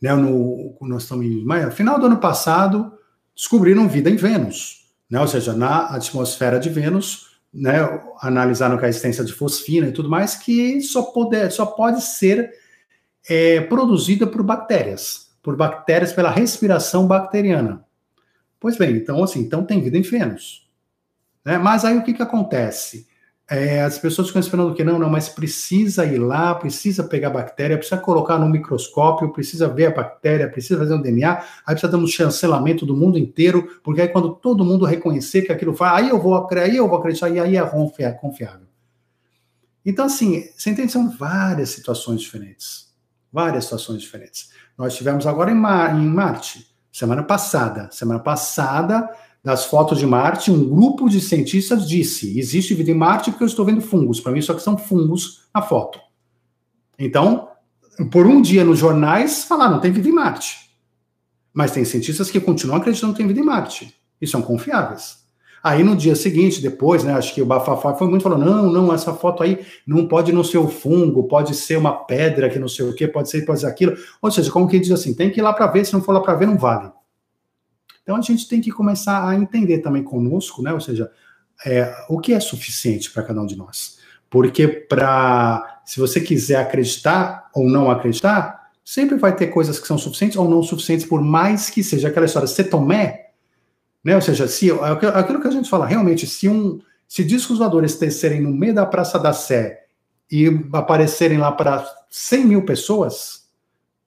né, 0.00 0.14
no, 0.14 0.76
nós 0.82 1.02
estamos 1.02 1.26
em 1.26 1.44
maio, 1.44 1.70
final 1.72 1.98
do 1.98 2.06
ano 2.06 2.18
passado, 2.18 2.92
descobriram 3.34 3.88
vida 3.88 4.08
em 4.08 4.16
Vênus, 4.16 4.90
né, 5.10 5.20
ou 5.20 5.28
seja, 5.28 5.52
na 5.52 5.86
atmosfera 5.86 6.60
de 6.60 6.68
Vênus, 6.68 7.38
né, 7.52 7.78
analisaram 8.20 8.78
que 8.78 8.84
a 8.84 8.88
existência 8.88 9.24
de 9.24 9.32
fosfina 9.32 9.88
e 9.88 9.92
tudo 9.92 10.08
mais, 10.08 10.34
que 10.34 10.80
só 10.80 11.02
pode, 11.02 11.50
só 11.50 11.66
pode 11.66 12.02
ser 12.02 12.52
é, 13.28 13.60
produzida 13.62 14.26
por 14.26 14.42
bactérias, 14.42 15.30
por 15.42 15.56
bactérias 15.56 16.12
pela 16.12 16.30
respiração 16.30 17.06
bacteriana. 17.06 17.84
Pois 18.60 18.76
bem, 18.76 18.96
então 18.96 19.22
assim, 19.22 19.40
então 19.40 19.64
tem 19.64 19.80
vida 19.80 19.96
em 19.96 20.02
Vênus. 20.02 20.68
Né? 21.44 21.58
Mas 21.58 21.84
aí 21.84 21.96
o 21.96 22.02
que, 22.02 22.12
que 22.12 22.22
acontece? 22.22 23.07
É, 23.50 23.80
as 23.80 23.98
pessoas 23.98 24.28
ficam 24.28 24.40
esperando 24.40 24.74
que 24.74 24.84
não, 24.84 24.98
não, 24.98 25.08
mas 25.08 25.30
precisa 25.30 26.04
ir 26.04 26.18
lá, 26.18 26.54
precisa 26.54 27.02
pegar 27.02 27.28
a 27.28 27.30
bactéria, 27.30 27.78
precisa 27.78 27.98
colocar 27.98 28.38
no 28.38 28.46
microscópio, 28.46 29.32
precisa 29.32 29.66
ver 29.66 29.86
a 29.86 29.90
bactéria, 29.90 30.50
precisa 30.50 30.78
fazer 30.78 30.92
um 30.92 31.00
DNA, 31.00 31.38
aí 31.64 31.74
precisa 31.74 31.90
dar 31.90 31.96
um 31.96 32.06
chancelamento 32.06 32.84
do 32.84 32.94
mundo 32.94 33.18
inteiro, 33.18 33.80
porque 33.82 34.02
aí 34.02 34.08
quando 34.08 34.34
todo 34.34 34.64
mundo 34.66 34.84
reconhecer 34.84 35.42
que 35.42 35.52
aquilo 35.52 35.72
faz, 35.72 36.04
aí 36.04 36.10
eu 36.10 36.20
vou, 36.20 36.46
aí 36.52 36.76
eu 36.76 36.86
vou 36.86 36.98
acreditar, 36.98 37.30
e 37.30 37.40
aí 37.40 37.56
é 37.56 38.12
confiável. 38.12 38.68
Então, 39.82 40.04
assim, 40.04 40.44
você 40.54 40.68
entende? 40.68 40.92
São 40.92 41.08
várias 41.08 41.70
situações 41.70 42.20
diferentes. 42.20 42.92
Várias 43.32 43.64
situações 43.64 44.02
diferentes. 44.02 44.50
Nós 44.76 44.94
tivemos 44.94 45.26
agora 45.26 45.50
em, 45.50 45.54
Mar 45.54 45.98
em 45.98 46.06
Marte, 46.06 46.66
semana 46.92 47.22
passada. 47.22 47.88
Semana 47.90 48.20
passada, 48.20 49.08
das 49.42 49.66
fotos 49.66 49.98
de 49.98 50.06
Marte, 50.06 50.50
um 50.50 50.68
grupo 50.68 51.08
de 51.08 51.20
cientistas 51.20 51.88
disse: 51.88 52.38
existe 52.38 52.74
vida 52.74 52.90
em 52.90 52.94
Marte 52.94 53.30
porque 53.30 53.44
eu 53.44 53.48
estou 53.48 53.64
vendo 53.64 53.80
fungos. 53.80 54.20
Para 54.20 54.32
mim, 54.32 54.42
só 54.42 54.54
que 54.54 54.62
são 54.62 54.76
fungos 54.76 55.48
na 55.54 55.62
foto. 55.62 55.98
Então, 56.98 57.48
por 58.10 58.26
um 58.26 58.42
dia 58.42 58.64
nos 58.64 58.78
jornais, 58.78 59.44
falaram: 59.44 59.80
tem 59.80 59.92
vida 59.92 60.08
em 60.08 60.12
Marte. 60.12 60.68
Mas 61.52 61.72
tem 61.72 61.84
cientistas 61.84 62.30
que 62.30 62.40
continuam 62.40 62.78
acreditando 62.78 63.12
que 63.12 63.18
tem 63.18 63.26
vida 63.26 63.40
em 63.40 63.44
Marte. 63.44 63.94
E 64.20 64.26
são 64.26 64.42
confiáveis. 64.42 65.18
Aí 65.62 65.82
no 65.82 65.96
dia 65.96 66.14
seguinte, 66.14 66.62
depois, 66.62 67.02
né, 67.02 67.12
acho 67.12 67.34
que 67.34 67.42
o 67.42 67.46
Bafafá 67.46 67.94
foi 67.94 68.08
muito 68.08 68.22
falando: 68.22 68.44
não, 68.44 68.70
não, 68.70 68.94
essa 68.94 69.12
foto 69.12 69.42
aí 69.42 69.64
não 69.86 70.06
pode 70.06 70.32
não 70.32 70.44
ser 70.44 70.58
o 70.58 70.68
fungo, 70.68 71.24
pode 71.24 71.54
ser 71.54 71.76
uma 71.76 71.92
pedra 71.92 72.48
que 72.48 72.58
não 72.58 72.68
sei 72.68 72.88
o 72.88 72.94
que, 72.94 73.06
pode 73.08 73.30
ser, 73.30 73.44
pode 73.44 73.60
ser 73.60 73.66
aquilo. 73.66 73.96
Ou 74.20 74.30
seja, 74.30 74.50
como 74.50 74.68
que 74.68 74.78
diz 74.78 74.90
assim: 74.90 75.14
tem 75.14 75.30
que 75.30 75.40
ir 75.40 75.42
lá 75.42 75.52
para 75.52 75.66
ver, 75.66 75.84
se 75.84 75.92
não 75.92 76.02
for 76.02 76.12
lá 76.12 76.20
para 76.20 76.34
ver, 76.34 76.46
não 76.46 76.58
vale. 76.58 76.90
Então 78.08 78.16
a 78.16 78.22
gente 78.22 78.48
tem 78.48 78.58
que 78.58 78.72
começar 78.72 79.28
a 79.28 79.36
entender 79.36 79.80
também 79.80 80.02
conosco, 80.02 80.62
né? 80.62 80.72
Ou 80.72 80.80
seja, 80.80 81.12
é, 81.66 81.94
o 82.08 82.18
que 82.18 82.32
é 82.32 82.40
suficiente 82.40 83.10
para 83.10 83.22
cada 83.22 83.38
um 83.38 83.44
de 83.44 83.54
nós. 83.54 83.98
Porque 84.30 84.66
para 84.66 85.82
se 85.84 86.00
você 86.00 86.18
quiser 86.18 86.56
acreditar 86.56 87.50
ou 87.52 87.68
não 87.68 87.90
acreditar, 87.90 88.70
sempre 88.82 89.18
vai 89.18 89.36
ter 89.36 89.48
coisas 89.48 89.78
que 89.78 89.86
são 89.86 89.98
suficientes 89.98 90.38
ou 90.38 90.48
não 90.48 90.62
suficientes, 90.62 91.04
por 91.04 91.20
mais 91.20 91.68
que 91.68 91.84
seja 91.84 92.08
aquela 92.08 92.24
história. 92.24 92.48
Se 92.48 92.64
Tomé, 92.64 93.32
né? 94.02 94.14
Ou 94.14 94.22
seja, 94.22 94.48
se 94.48 94.70
aquilo 94.70 95.42
que 95.42 95.48
a 95.48 95.50
gente 95.50 95.68
fala, 95.68 95.84
realmente, 95.84 96.26
se 96.26 96.48
um 96.48 96.80
se 97.06 97.22
discos 97.22 97.58
voadores 97.58 97.98
descerem 97.98 98.40
no 98.40 98.54
meio 98.54 98.72
da 98.72 98.86
Praça 98.86 99.18
da 99.18 99.34
Sé 99.34 99.84
e 100.32 100.46
aparecerem 100.72 101.36
lá 101.36 101.52
para 101.52 101.86
100 102.08 102.46
mil 102.46 102.62
pessoas, 102.64 103.50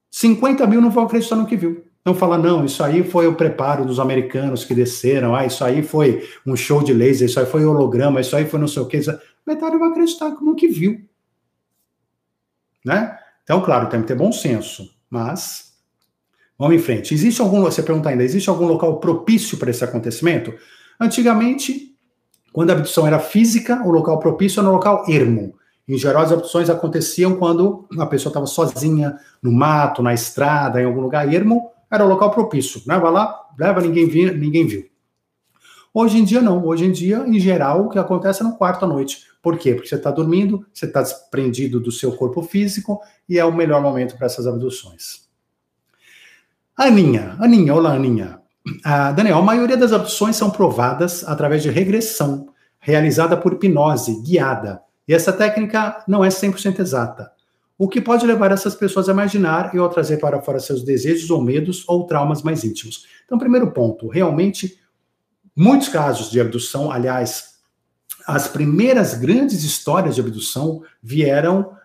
50 0.10 0.66
mil 0.66 0.82
não 0.82 0.90
vão 0.90 1.04
acreditar 1.04 1.36
no 1.36 1.46
que 1.46 1.56
viu. 1.56 1.91
Não 2.04 2.16
fala, 2.16 2.38
não, 2.38 2.66
isso 2.66 2.84
aí 2.84 3.04
foi 3.04 3.28
o 3.28 3.36
preparo 3.36 3.86
dos 3.86 4.00
americanos 4.00 4.66
que 4.66 4.74
desceram, 4.74 5.36
ah, 5.36 5.46
isso 5.46 5.64
aí 5.64 5.84
foi 5.84 6.28
um 6.46 6.56
show 6.56 6.82
de 6.82 6.94
laser, 6.94 7.30
isso 7.30 7.40
aí 7.40 7.46
foi 7.46 7.64
holograma, 7.64 8.20
isso 8.20 8.36
aí 8.36 8.46
foi 8.46 8.60
não 8.60 8.68
sei 8.68 8.82
o 8.82 8.88
que. 8.88 9.00
Metade 9.46 9.78
vai 9.78 9.90
acreditar 9.90 10.32
como 10.32 10.56
que 10.56 10.68
viu. 10.68 11.00
Né? 12.84 13.16
Então, 13.44 13.62
claro, 13.62 13.88
tem 13.88 14.02
que 14.02 14.08
ter 14.08 14.16
bom 14.16 14.32
senso, 14.32 14.90
mas 15.10 15.74
vamos 16.58 16.76
em 16.76 16.80
frente. 16.80 17.14
Existe 17.14 17.40
algum, 17.40 17.62
você 17.62 17.84
pergunta 17.84 18.10
ainda, 18.10 18.24
existe 18.24 18.50
algum 18.50 18.66
local 18.66 19.00
propício 19.00 19.58
para 19.60 19.70
esse 19.70 19.84
acontecimento? 19.84 20.54
Antigamente, 21.00 21.96
quando 22.52 22.72
a 22.72 22.74
abdução 22.74 23.06
era 23.06 23.20
física, 23.20 23.84
o 23.86 23.92
local 23.92 24.18
propício 24.18 24.60
era 24.60 24.68
no 24.68 24.74
local 24.74 25.06
ermo. 25.08 25.56
Em 25.88 25.98
geral, 25.98 26.24
as 26.24 26.32
abduções 26.32 26.70
aconteciam 26.70 27.36
quando 27.36 27.88
a 28.00 28.06
pessoa 28.06 28.32
estava 28.32 28.46
sozinha, 28.46 29.18
no 29.42 29.52
mato, 29.52 30.02
na 30.02 30.14
estrada, 30.14 30.82
em 30.82 30.86
algum 30.86 31.02
lugar 31.02 31.32
ermo, 31.32 31.70
era 31.92 32.06
o 32.06 32.08
local 32.08 32.32
propício. 32.32 32.82
Né? 32.88 32.98
Vai 32.98 33.12
lá, 33.12 33.48
leva, 33.60 33.82
ninguém 33.82 34.08
viu, 34.08 34.34
ninguém 34.36 34.66
viu. 34.66 34.90
Hoje 35.94 36.18
em 36.18 36.24
dia, 36.24 36.42
não. 36.42 36.66
Hoje 36.66 36.86
em 36.86 36.92
dia, 36.92 37.24
em 37.28 37.38
geral, 37.38 37.86
o 37.86 37.90
que 37.90 38.00
acontece 38.00 38.42
é 38.42 38.46
no 38.46 38.56
quarto 38.56 38.86
à 38.86 38.88
noite. 38.88 39.28
Por 39.42 39.58
quê? 39.58 39.74
Porque 39.74 39.90
você 39.90 39.96
está 39.96 40.10
dormindo, 40.10 40.66
você 40.74 40.86
está 40.86 41.02
desprendido 41.02 41.80
do 41.80 41.92
seu 41.92 42.16
corpo 42.16 42.42
físico 42.42 43.02
e 43.28 43.38
é 43.38 43.44
o 43.44 43.54
melhor 43.54 43.82
momento 43.82 44.16
para 44.16 44.28
essas 44.28 44.48
abduções. 44.48 45.30
Aninha, 46.78 47.36
Aninha, 47.40 47.76
olá 47.76 47.94
Aninha. 47.94 48.40
Ah, 48.86 49.12
Daniel, 49.12 49.40
a 49.40 49.42
maioria 49.42 49.76
das 49.76 49.92
abduções 49.92 50.36
são 50.36 50.50
provadas 50.50 51.28
através 51.28 51.64
de 51.64 51.70
regressão, 51.70 52.48
realizada 52.80 53.36
por 53.36 53.54
hipnose 53.54 54.22
guiada. 54.22 54.82
E 55.08 55.14
essa 55.14 55.34
técnica 55.34 56.04
não 56.08 56.24
é 56.24 56.30
100% 56.30 56.80
exata 56.80 57.32
o 57.82 57.88
que 57.88 58.00
pode 58.00 58.28
levar 58.28 58.52
essas 58.52 58.76
pessoas 58.76 59.10
a 59.10 59.12
imaginar 59.12 59.74
e 59.74 59.80
ou 59.80 59.90
trazer 59.90 60.18
para 60.18 60.40
fora 60.40 60.60
seus 60.60 60.84
desejos 60.84 61.32
ou 61.32 61.42
medos 61.42 61.84
ou 61.88 62.06
traumas 62.06 62.44
mais 62.44 62.64
íntimos. 62.64 63.08
Então, 63.26 63.40
primeiro 63.40 63.72
ponto, 63.72 64.08
realmente, 64.08 64.80
muitos 65.56 65.90
casos 65.90 66.30
de 66.30 66.40
abdução, 66.40 66.92
aliás, 66.92 67.56
as 68.28 68.48
primeiras 68.48 69.16
grandes 69.16 69.64
histórias 69.64 70.14
de 70.14 70.22
abdução 70.22 70.84
vieram 71.02 71.76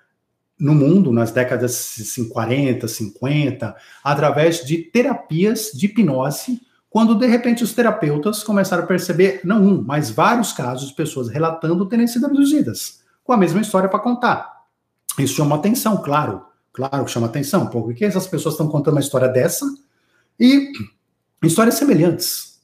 no 0.61 0.74
mundo 0.74 1.11
nas 1.11 1.30
décadas 1.30 1.97
40, 2.30 2.86
50, 2.86 3.74
através 4.05 4.66
de 4.66 4.76
terapias 4.76 5.70
de 5.72 5.86
hipnose, 5.86 6.61
quando 6.90 7.14
de 7.14 7.26
repente 7.26 7.64
os 7.64 7.72
terapeutas 7.72 8.42
começaram 8.42 8.84
a 8.84 8.86
perceber, 8.86 9.40
não 9.44 9.64
um, 9.64 9.82
mas 9.82 10.11
vários 10.11 10.53
casos 10.53 10.90
de 10.90 10.94
pessoas 10.94 11.30
relatando 11.30 11.88
terem 11.88 12.07
sido 12.07 12.26
abduzidas, 12.26 13.01
com 13.24 13.32
a 13.32 13.38
mesma 13.38 13.62
história 13.62 13.88
para 13.88 13.99
contar. 13.99 14.55
Isso 15.18 15.34
chama 15.34 15.56
atenção, 15.56 15.96
claro. 16.02 16.42
Claro 16.72 17.04
que 17.06 17.10
chama 17.10 17.26
atenção, 17.26 17.68
porque 17.68 18.04
essas 18.04 18.26
pessoas 18.26 18.54
estão 18.54 18.68
contando 18.68 18.94
uma 18.94 19.00
história 19.00 19.28
dessa 19.28 19.64
e 20.38 20.72
histórias 21.42 21.76
semelhantes. 21.76 22.60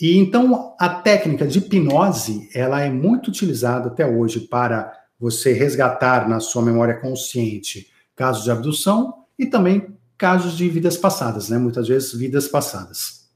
E 0.00 0.16
então 0.16 0.76
a 0.78 0.88
técnica 0.88 1.46
de 1.46 1.58
hipnose, 1.58 2.48
ela 2.54 2.80
é 2.82 2.90
muito 2.90 3.28
utilizada 3.28 3.88
até 3.88 4.06
hoje 4.06 4.40
para 4.40 4.92
você 5.18 5.52
resgatar 5.52 6.28
na 6.28 6.38
sua 6.38 6.62
memória 6.62 7.00
consciente 7.00 7.90
casos 8.14 8.44
de 8.44 8.50
abdução 8.50 9.24
e 9.38 9.46
também 9.46 9.96
casos 10.16 10.56
de 10.56 10.68
vidas 10.68 10.96
passadas, 10.96 11.48
né? 11.48 11.58
Muitas 11.58 11.88
vezes 11.88 12.12
vidas 12.12 12.46
passadas. 12.46 13.26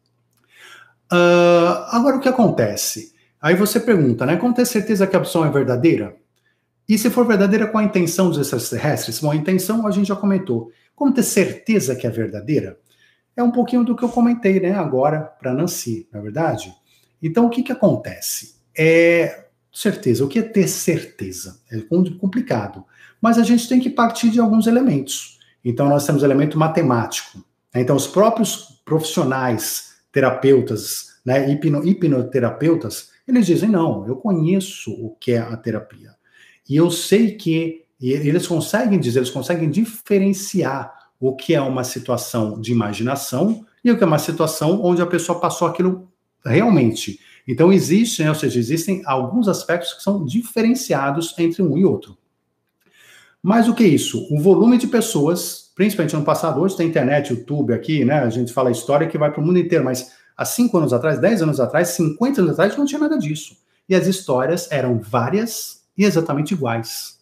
Uh, 1.13 1.83
agora 1.89 2.17
o 2.17 2.21
que 2.21 2.29
acontece? 2.29 3.13
Aí 3.41 3.57
você 3.57 3.81
pergunta, 3.81 4.25
né? 4.25 4.37
Como 4.37 4.55
ter 4.55 4.67
certeza 4.67 5.07
que 5.07 5.17
a 5.17 5.19
abdução 5.19 5.45
é 5.45 5.51
verdadeira? 5.51 6.20
E 6.91 6.99
se 6.99 7.09
for 7.09 7.25
verdadeira, 7.25 7.69
qual 7.69 7.81
a 7.81 7.87
intenção 7.87 8.29
dos 8.31 8.53
extraterrestres? 8.53 9.21
Bom, 9.21 9.31
a 9.31 9.37
intenção 9.37 9.87
a 9.87 9.93
gente 9.93 10.09
já 10.09 10.17
comentou. 10.17 10.73
Como 10.93 11.15
ter 11.15 11.23
certeza 11.23 11.95
que 11.95 12.05
é 12.05 12.11
verdadeira? 12.11 12.81
É 13.37 13.45
um 13.45 13.53
pouquinho 13.53 13.85
do 13.85 13.95
que 13.95 14.03
eu 14.03 14.09
comentei 14.09 14.59
né, 14.59 14.73
agora 14.73 15.21
para 15.21 15.55
Nancy, 15.55 16.09
na 16.13 16.19
é 16.19 16.23
verdade? 16.23 16.75
Então, 17.23 17.47
o 17.47 17.49
que, 17.49 17.63
que 17.63 17.71
acontece? 17.71 18.57
É 18.77 19.45
certeza. 19.73 20.25
O 20.25 20.29
que 20.29 20.41
é 20.41 20.43
ter 20.43 20.67
certeza? 20.67 21.61
É 21.71 21.79
complicado. 22.19 22.85
Mas 23.23 23.39
a 23.39 23.45
gente 23.45 23.69
tem 23.69 23.79
que 23.79 23.89
partir 23.89 24.29
de 24.29 24.41
alguns 24.41 24.67
elementos. 24.67 25.39
Então, 25.65 25.89
nós 25.89 26.05
temos 26.05 26.25
elemento 26.25 26.59
matemático. 26.59 27.39
Né? 27.73 27.83
Então, 27.83 27.95
os 27.95 28.09
próprios 28.09 28.83
profissionais, 28.85 29.95
terapeutas, 30.11 31.21
né, 31.25 31.53
hipno, 31.53 31.87
hipnoterapeutas, 31.87 33.13
eles 33.29 33.47
dizem: 33.47 33.69
não, 33.69 34.05
eu 34.09 34.17
conheço 34.17 34.91
o 34.91 35.15
que 35.15 35.31
é 35.31 35.39
a 35.39 35.57
terapia. 35.57 36.19
E 36.69 36.77
eu 36.77 36.91
sei 36.91 37.33
que 37.33 37.85
eles 38.01 38.47
conseguem 38.47 38.99
dizer, 38.99 39.19
eles 39.19 39.31
conseguem 39.31 39.71
diferenciar 39.71 40.93
o 41.19 41.37
que 41.37 41.55
é 41.55 41.61
uma 41.61 41.85
situação 41.85 42.59
de 42.61 42.73
imaginação 42.73 43.65
e 43.85 43.91
o 43.91 43.97
que 43.97 44.03
é 44.03 44.07
uma 44.07 44.19
situação 44.19 44.81
onde 44.83 45.03
a 45.03 45.07
pessoa 45.07 45.39
passou 45.39 45.69
aquilo 45.69 46.09
realmente. 46.45 47.21
Então 47.47 47.73
existe, 47.73 48.23
né, 48.23 48.31
ou 48.31 48.35
seja, 48.35 48.59
existem 48.59 49.03
alguns 49.05 49.49
aspectos 49.49 49.93
que 49.93 50.03
são 50.03 50.25
diferenciados 50.25 51.35
entre 51.39 51.63
um 51.63 51.77
e 51.77 51.85
outro. 51.85 52.17
Mas 53.43 53.69
o 53.69 53.75
que 53.75 53.85
é 53.85 53.89
isso? 53.89 54.27
O 54.31 54.41
volume 54.41 54.79
de 54.79 54.87
pessoas, 54.87 55.71
principalmente 55.75 56.15
no 56.15 56.23
passado, 56.23 56.61
hoje 56.61 56.77
tem 56.77 56.89
internet, 56.89 57.31
YouTube 57.31 57.73
aqui, 57.73 58.05
né? 58.05 58.21
A 58.21 58.31
gente 58.31 58.53
fala 58.53 58.71
história 58.71 59.07
que 59.07 59.17
vai 59.19 59.31
para 59.31 59.43
o 59.43 59.45
mundo 59.45 59.59
inteiro, 59.59 59.85
mas 59.85 60.13
há 60.37 60.45
cinco 60.45 60.77
anos 60.77 60.93
atrás, 60.93 61.19
dez 61.19 61.41
anos 61.43 61.59
atrás, 61.59 61.89
50 61.89 62.41
anos 62.43 62.53
atrás, 62.53 62.77
não 62.77 62.85
tinha 62.85 63.01
nada 63.01 63.19
disso. 63.19 63.57
E 63.89 63.95
as 63.95 64.07
histórias 64.07 64.71
eram 64.71 65.01
várias 65.01 65.80
exatamente 66.05 66.55
iguais. 66.55 67.19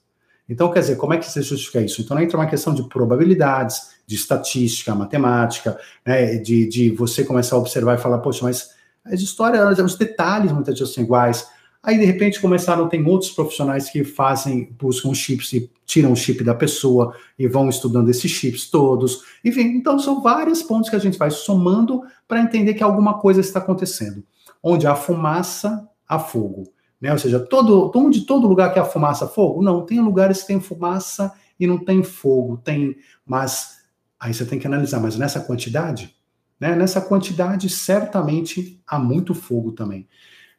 Então, 0.49 0.71
quer 0.71 0.81
dizer, 0.81 0.97
como 0.97 1.13
é 1.13 1.19
que 1.19 1.31
você 1.31 1.43
justifica 1.43 1.81
isso? 1.81 2.01
Então, 2.01 2.19
entra 2.19 2.39
uma 2.39 2.47
questão 2.47 2.73
de 2.73 2.83
probabilidades, 2.89 3.91
de 4.07 4.15
estatística, 4.15 4.95
matemática, 4.95 5.79
né, 6.07 6.37
de, 6.37 6.67
de 6.67 6.91
você 6.91 7.23
começar 7.23 7.57
a 7.57 7.59
observar 7.59 7.99
e 7.99 8.01
falar, 8.01 8.19
poxa, 8.19 8.41
mas 8.43 8.71
as 9.05 9.21
histórias, 9.21 9.79
os 9.79 9.97
detalhes 9.97 10.51
muitas 10.51 10.79
vezes 10.79 10.95
são 10.95 11.05
iguais. 11.05 11.47
Aí, 11.83 11.99
de 11.99 12.05
repente, 12.05 12.41
começaram, 12.41 12.89
tem 12.89 13.05
outros 13.07 13.31
profissionais 13.31 13.91
que 13.91 14.05
fazem, 14.05 14.75
buscam 14.79 15.13
chips 15.13 15.53
e 15.53 15.71
tiram 15.85 16.13
o 16.13 16.17
chip 16.17 16.43
da 16.43 16.55
pessoa 16.55 17.15
e 17.39 17.47
vão 17.47 17.69
estudando 17.69 18.09
esses 18.09 18.31
chips 18.31 18.71
todos. 18.71 19.23
Enfim, 19.45 19.63
então 19.77 19.99
são 19.99 20.21
vários 20.23 20.63
pontos 20.63 20.91
que 20.91 20.97
a 20.97 20.99
gente 20.99 21.19
vai 21.19 21.31
somando 21.31 22.03
para 22.27 22.41
entender 22.41 22.75
que 22.75 22.83
alguma 22.83 23.19
coisa 23.19 23.41
está 23.41 23.59
acontecendo. 23.59 24.25
Onde 24.63 24.87
há 24.87 24.95
fumaça, 24.95 25.89
há 26.07 26.19
fogo. 26.19 26.65
Né? 27.01 27.13
Ou 27.13 27.19
seja, 27.19 27.39
todo, 27.39 27.91
onde 27.95 28.23
todo 28.23 28.49
lugar 28.49 28.73
que 28.73 28.79
há 28.79 28.85
fumaça, 28.85 29.29
fogo? 29.29 29.63
Não, 29.63 29.85
tem 29.85 30.01
lugares 30.01 30.41
que 30.41 30.49
tem 30.49 30.61
fumaça 30.61 31.33
e 31.59 31.67
não 31.67 31.79
tem 31.79 32.03
fogo, 32.03 32.57
tem, 32.57 32.97
mas 33.25 33.79
aí 34.19 34.33
você 34.33 34.45
tem 34.45 34.59
que 34.59 34.67
analisar, 34.67 35.01
mas 35.01 35.17
nessa 35.17 35.41
quantidade, 35.41 36.17
né? 36.59 36.75
Nessa 36.75 37.01
quantidade, 37.01 37.69
certamente 37.69 38.83
há 38.87 38.99
muito 38.99 39.35
fogo 39.35 39.73
também. 39.73 40.09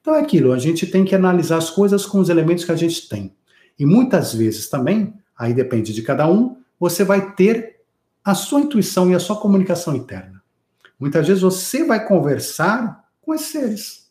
Então 0.02 0.16
é 0.16 0.20
aquilo, 0.22 0.54
a 0.54 0.58
gente 0.60 0.88
tem 0.88 1.04
que 1.04 1.14
analisar 1.14 1.58
as 1.58 1.70
coisas 1.70 2.06
com 2.06 2.20
os 2.20 2.30
elementos 2.30 2.64
que 2.64 2.72
a 2.72 2.76
gente 2.76 3.08
tem. 3.10 3.36
E 3.78 3.86
muitas 3.86 4.34
vezes 4.34 4.70
também, 4.70 5.14
aí 5.38 5.54
depende 5.54 5.94
de 5.94 6.02
cada 6.02 6.30
um, 6.30 6.58
você 6.80 7.04
vai 7.04 7.34
ter 7.34 7.82
a 8.24 8.34
sua 8.34 8.62
intuição 8.62 9.12
e 9.12 9.16
a 9.16 9.20
sua 9.20 9.36
comunicação 9.36 9.96
interna. 9.96 10.42
Muitas 11.00 11.28
vezes 11.28 11.42
você 11.42 11.86
vai 11.86 12.06
conversar 12.06 13.06
com 13.22 13.34
esses 13.34 13.48
seres. 13.48 14.09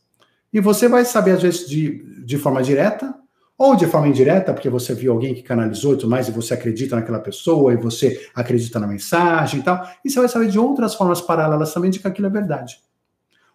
E 0.53 0.61
você 0.61 0.88
vai 0.88 1.05
saber, 1.05 1.32
às 1.32 1.42
vezes, 1.42 1.68
de, 1.68 2.24
de 2.24 2.38
forma 2.38 2.62
direta, 2.62 3.14
ou 3.59 3.74
de 3.74 3.86
forma 3.86 4.07
indireta, 4.07 4.55
porque 4.55 4.70
você 4.70 4.94
viu 4.94 5.12
alguém 5.12 5.34
que 5.34 5.42
canalizou 5.42 5.92
e 5.94 5.96
tudo 5.96 6.09
mais, 6.09 6.28
e 6.28 6.30
você 6.30 6.55
acredita 6.55 6.94
naquela 6.94 7.18
pessoa, 7.18 7.72
e 7.72 7.76
você 7.76 8.28
acredita 8.32 8.78
na 8.78 8.86
mensagem 8.86 9.59
e 9.59 9.62
tal, 9.64 9.84
e 10.05 10.09
você 10.09 10.20
vai 10.20 10.28
saber 10.28 10.49
de 10.49 10.59
outras 10.61 10.94
formas 10.94 11.20
paralelas 11.20 11.74
também 11.74 11.90
de 11.90 11.99
que 11.99 12.07
aquilo 12.07 12.28
é 12.28 12.30
verdade. 12.30 12.78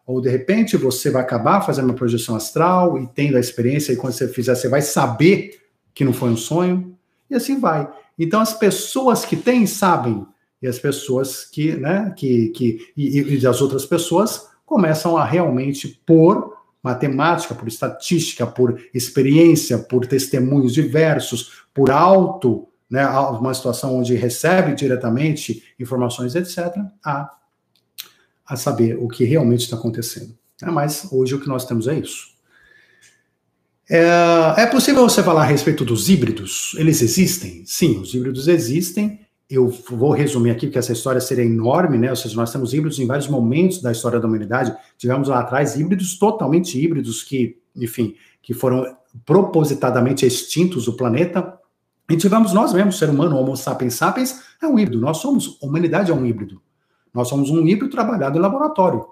Ou 0.06 0.20
de 0.20 0.30
repente 0.30 0.76
você 0.76 1.10
vai 1.10 1.22
acabar 1.22 1.62
fazendo 1.62 1.86
uma 1.86 1.94
projeção 1.94 2.36
astral 2.36 3.00
e 3.00 3.08
tendo 3.08 3.38
a 3.38 3.40
experiência, 3.40 3.94
e 3.94 3.96
quando 3.96 4.12
você 4.12 4.28
fizer, 4.28 4.54
você 4.56 4.68
vai 4.68 4.82
saber 4.82 5.62
que 5.94 6.04
não 6.04 6.12
foi 6.12 6.30
um 6.30 6.38
sonho, 6.38 6.98
e 7.30 7.36
assim 7.36 7.58
vai. 7.58 7.88
Então 8.20 8.42
as 8.42 8.54
pessoas 8.54 9.24
que 9.24 9.38
têm 9.38 9.66
sabem, 9.66 10.28
e 10.62 10.68
as 10.68 10.80
pessoas 10.80 11.46
que, 11.46 11.78
né, 11.78 12.14
que, 12.18 12.50
que 12.50 12.92
e, 12.96 13.38
e 13.38 13.48
as 13.48 13.62
outras 13.62 13.86
pessoas 13.86 14.50
começam 14.66 15.16
a 15.16 15.24
realmente 15.24 16.02
pôr 16.06 16.53
matemática, 16.84 17.56
por 17.56 17.68
estatística, 17.68 18.46
por 18.46 18.80
experiência, 18.94 19.78
por 19.78 20.06
testemunhos 20.06 20.74
diversos, 20.74 21.64
por 21.74 21.90
alto, 21.90 22.68
né, 22.90 23.08
uma 23.08 23.54
situação 23.54 23.98
onde 23.98 24.14
recebe 24.16 24.76
diretamente 24.76 25.64
informações, 25.80 26.36
etc., 26.36 26.78
a, 27.04 27.32
a 28.46 28.56
saber 28.58 28.98
o 29.00 29.08
que 29.08 29.24
realmente 29.24 29.62
está 29.62 29.78
acontecendo. 29.78 30.38
É, 30.62 30.70
mas 30.70 31.08
hoje 31.12 31.34
o 31.36 31.40
que 31.40 31.48
nós 31.48 31.66
temos 31.66 31.88
é 31.88 31.98
isso. 31.98 32.34
É, 33.90 34.54
é 34.58 34.66
possível 34.68 35.08
você 35.08 35.24
falar 35.24 35.42
a 35.42 35.46
respeito 35.46 35.84
dos 35.84 36.10
híbridos? 36.10 36.76
Eles 36.78 37.02
existem? 37.02 37.64
Sim, 37.66 38.00
os 38.00 38.14
híbridos 38.14 38.48
existem 38.48 39.23
eu 39.54 39.68
vou 39.68 40.12
resumir 40.12 40.52
aqui, 40.52 40.68
porque 40.68 40.80
essa 40.80 40.94
história 40.94 41.22
seria 41.22 41.46
enorme, 41.46 41.98
né? 41.98 42.10
Ou 42.10 42.16
seja, 42.16 42.36
nós 42.36 42.52
temos 42.52 42.74
híbridos 42.74 43.00
em 43.00 43.06
vários 43.06 43.28
momentos 43.28 43.82
da 43.82 43.92
história 43.92 44.20
da 44.20 44.28
humanidade. 44.28 44.76
Tivemos 44.98 45.28
lá 45.28 45.40
atrás 45.40 45.76
híbridos 45.76 46.18
totalmente 46.18 46.80
híbridos 46.82 47.24
que, 47.24 47.60
enfim, 47.76 48.16
que 48.42 48.54
foram 48.54 48.98
propositadamente 49.26 50.26
extintos 50.26 50.86
do 50.86 50.94
planeta. 50.94 51.58
E 52.10 52.18
tivemos 52.18 52.52
nós 52.52 52.74
mesmos, 52.74 52.98
ser 52.98 53.10
humano, 53.10 53.38
Homo 53.38 53.56
sapiens 53.56 53.94
sapiens, 53.94 54.42
é 54.62 54.68
um 54.68 54.80
híbrido. 54.80 55.00
Nós 55.00 55.18
somos, 55.18 55.60
a 55.62 55.66
humanidade 55.66 56.12
é 56.12 56.14
um 56.14 56.26
híbrido. 56.26 56.62
Nós 57.14 57.28
somos 57.28 57.50
um 57.50 57.66
híbrido 57.68 57.92
trabalhado 57.92 58.38
em 58.38 58.42
laboratório. 58.42 59.06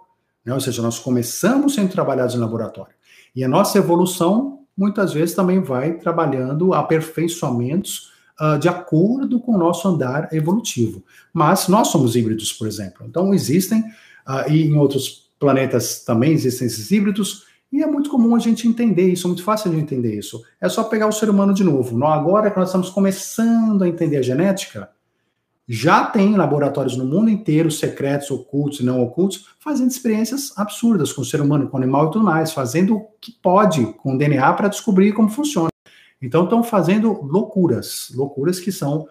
Né? 0.44 0.54
Ou 0.54 0.60
seja, 0.60 0.82
nós 0.82 0.98
começamos 0.98 1.76
sendo 1.76 1.92
trabalhados 1.92 2.34
em 2.34 2.39
laboratório. 2.39 2.94
E 3.36 3.44
a 3.44 3.48
nossa 3.48 3.78
evolução, 3.78 4.62
muitas 4.76 5.14
vezes, 5.14 5.36
também 5.36 5.62
vai 5.62 5.94
trabalhando 5.94 6.74
aperfeiçoamentos 6.74 8.12
uh, 8.42 8.58
de 8.58 8.68
acordo 8.68 9.39
com 9.39 9.54
o 9.54 9.58
nosso 9.58 9.88
andar 9.88 10.34
evolutivo. 10.34 11.04
Mas 11.32 11.68
nós 11.68 11.89
somos 11.89 12.16
híbridos, 12.16 12.52
por 12.52 12.68
exemplo. 12.68 13.06
Então 13.08 13.34
existem, 13.34 13.82
uh, 13.82 14.50
e 14.50 14.64
em 14.64 14.76
outros 14.76 15.30
planetas 15.39 16.04
também 16.04 16.32
existem 16.32 16.68
esses 16.68 16.89
híbridos, 16.92 17.46
e 17.72 17.82
é 17.82 17.88
muito 17.88 18.10
comum 18.10 18.36
a 18.36 18.39
gente 18.39 18.68
entender 18.68 19.08
isso, 19.08 19.28
é 19.28 19.30
muito 19.30 19.44
fácil 19.44 19.72
de 19.72 19.78
entender 19.78 20.18
isso. 20.18 20.44
É 20.60 20.68
só 20.68 20.84
pegar 20.84 21.08
o 21.08 21.12
ser 21.12 21.30
humano 21.30 21.54
de 21.54 21.64
novo. 21.64 21.98
Não, 21.98 22.08
agora 22.08 22.52
que 22.52 22.60
nós 22.60 22.68
estamos 22.68 22.89
começando 22.89 23.82
a 23.84 23.88
entender 23.88 24.18
a 24.18 24.22
genética, 24.22 24.89
já 25.66 26.04
tem 26.04 26.36
laboratórios 26.36 26.98
no 26.98 27.06
mundo 27.06 27.30
inteiro, 27.30 27.72
secretos, 27.72 28.30
ocultos 28.30 28.82
e 28.82 28.84
não 28.84 29.02
ocultos, 29.02 29.46
fazendo 29.58 29.89
experiências 29.89 30.52
absurdas 30.58 31.14
com 31.14 31.22
o 31.22 31.26
ser 31.26 31.39
humano, 31.39 31.70
com 31.70 31.78
o 31.78 31.80
animal 31.80 32.08
e 32.08 32.12
tudo 32.12 32.26
mais, 32.26 32.52
fazendo 32.52 32.98
o 32.98 33.08
que 33.22 33.32
pode 33.32 33.86
com 33.94 34.16
o 34.16 34.18
DNA 34.18 34.52
para 34.52 34.68
descobrir 34.68 35.14
como 35.14 35.30
funciona. 35.30 35.70
Então 36.22 36.43
estão 36.43 36.63
fazendo 36.63 37.22
loucuras, 37.24 38.11
loucuras 38.13 38.59
que 38.59 38.72
são 38.72 39.07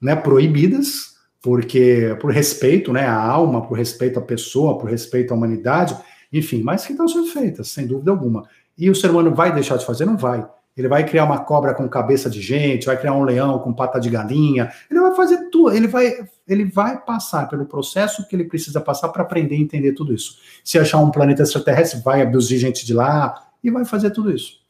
né, 0.00 0.14
proibidas, 0.14 1.16
porque 1.42 2.16
por 2.20 2.30
respeito 2.32 2.92
né, 2.92 3.06
à 3.06 3.20
alma, 3.20 3.66
por 3.66 3.76
respeito 3.76 4.18
à 4.18 4.22
pessoa, 4.22 4.78
por 4.78 4.90
respeito 4.90 5.32
à 5.32 5.36
humanidade, 5.36 5.96
enfim, 6.32 6.62
mas 6.62 6.86
que 6.86 6.92
estão 6.92 7.08
sendo 7.08 7.26
feitas, 7.28 7.68
sem 7.68 7.86
dúvida 7.86 8.10
alguma. 8.10 8.48
E 8.76 8.90
o 8.90 8.94
ser 8.94 9.10
humano 9.10 9.34
vai 9.34 9.52
deixar 9.52 9.76
de 9.76 9.86
fazer? 9.86 10.04
Não 10.04 10.16
vai. 10.16 10.46
Ele 10.76 10.88
vai 10.88 11.06
criar 11.06 11.24
uma 11.24 11.38
cobra 11.38 11.72
com 11.72 11.88
cabeça 11.88 12.28
de 12.28 12.40
gente, 12.42 12.84
vai 12.84 12.98
criar 12.98 13.14
um 13.14 13.24
leão 13.24 13.58
com 13.60 13.72
pata 13.72 13.98
de 13.98 14.10
galinha, 14.10 14.70
ele 14.90 15.00
vai 15.00 15.14
fazer 15.14 15.48
tudo, 15.48 15.74
ele 15.74 15.88
vai, 15.88 16.12
ele 16.46 16.66
vai 16.66 17.02
passar 17.02 17.48
pelo 17.48 17.64
processo 17.64 18.28
que 18.28 18.36
ele 18.36 18.44
precisa 18.44 18.78
passar 18.78 19.08
para 19.08 19.22
aprender 19.22 19.54
a 19.54 19.58
entender 19.58 19.92
tudo 19.92 20.12
isso. 20.12 20.36
Se 20.62 20.78
achar 20.78 20.98
um 20.98 21.10
planeta 21.10 21.42
extraterrestre, 21.42 22.02
vai 22.02 22.20
abduzir 22.20 22.58
gente 22.58 22.84
de 22.84 22.92
lá 22.92 23.48
e 23.64 23.70
vai 23.70 23.86
fazer 23.86 24.10
tudo 24.10 24.30
isso. 24.30 24.60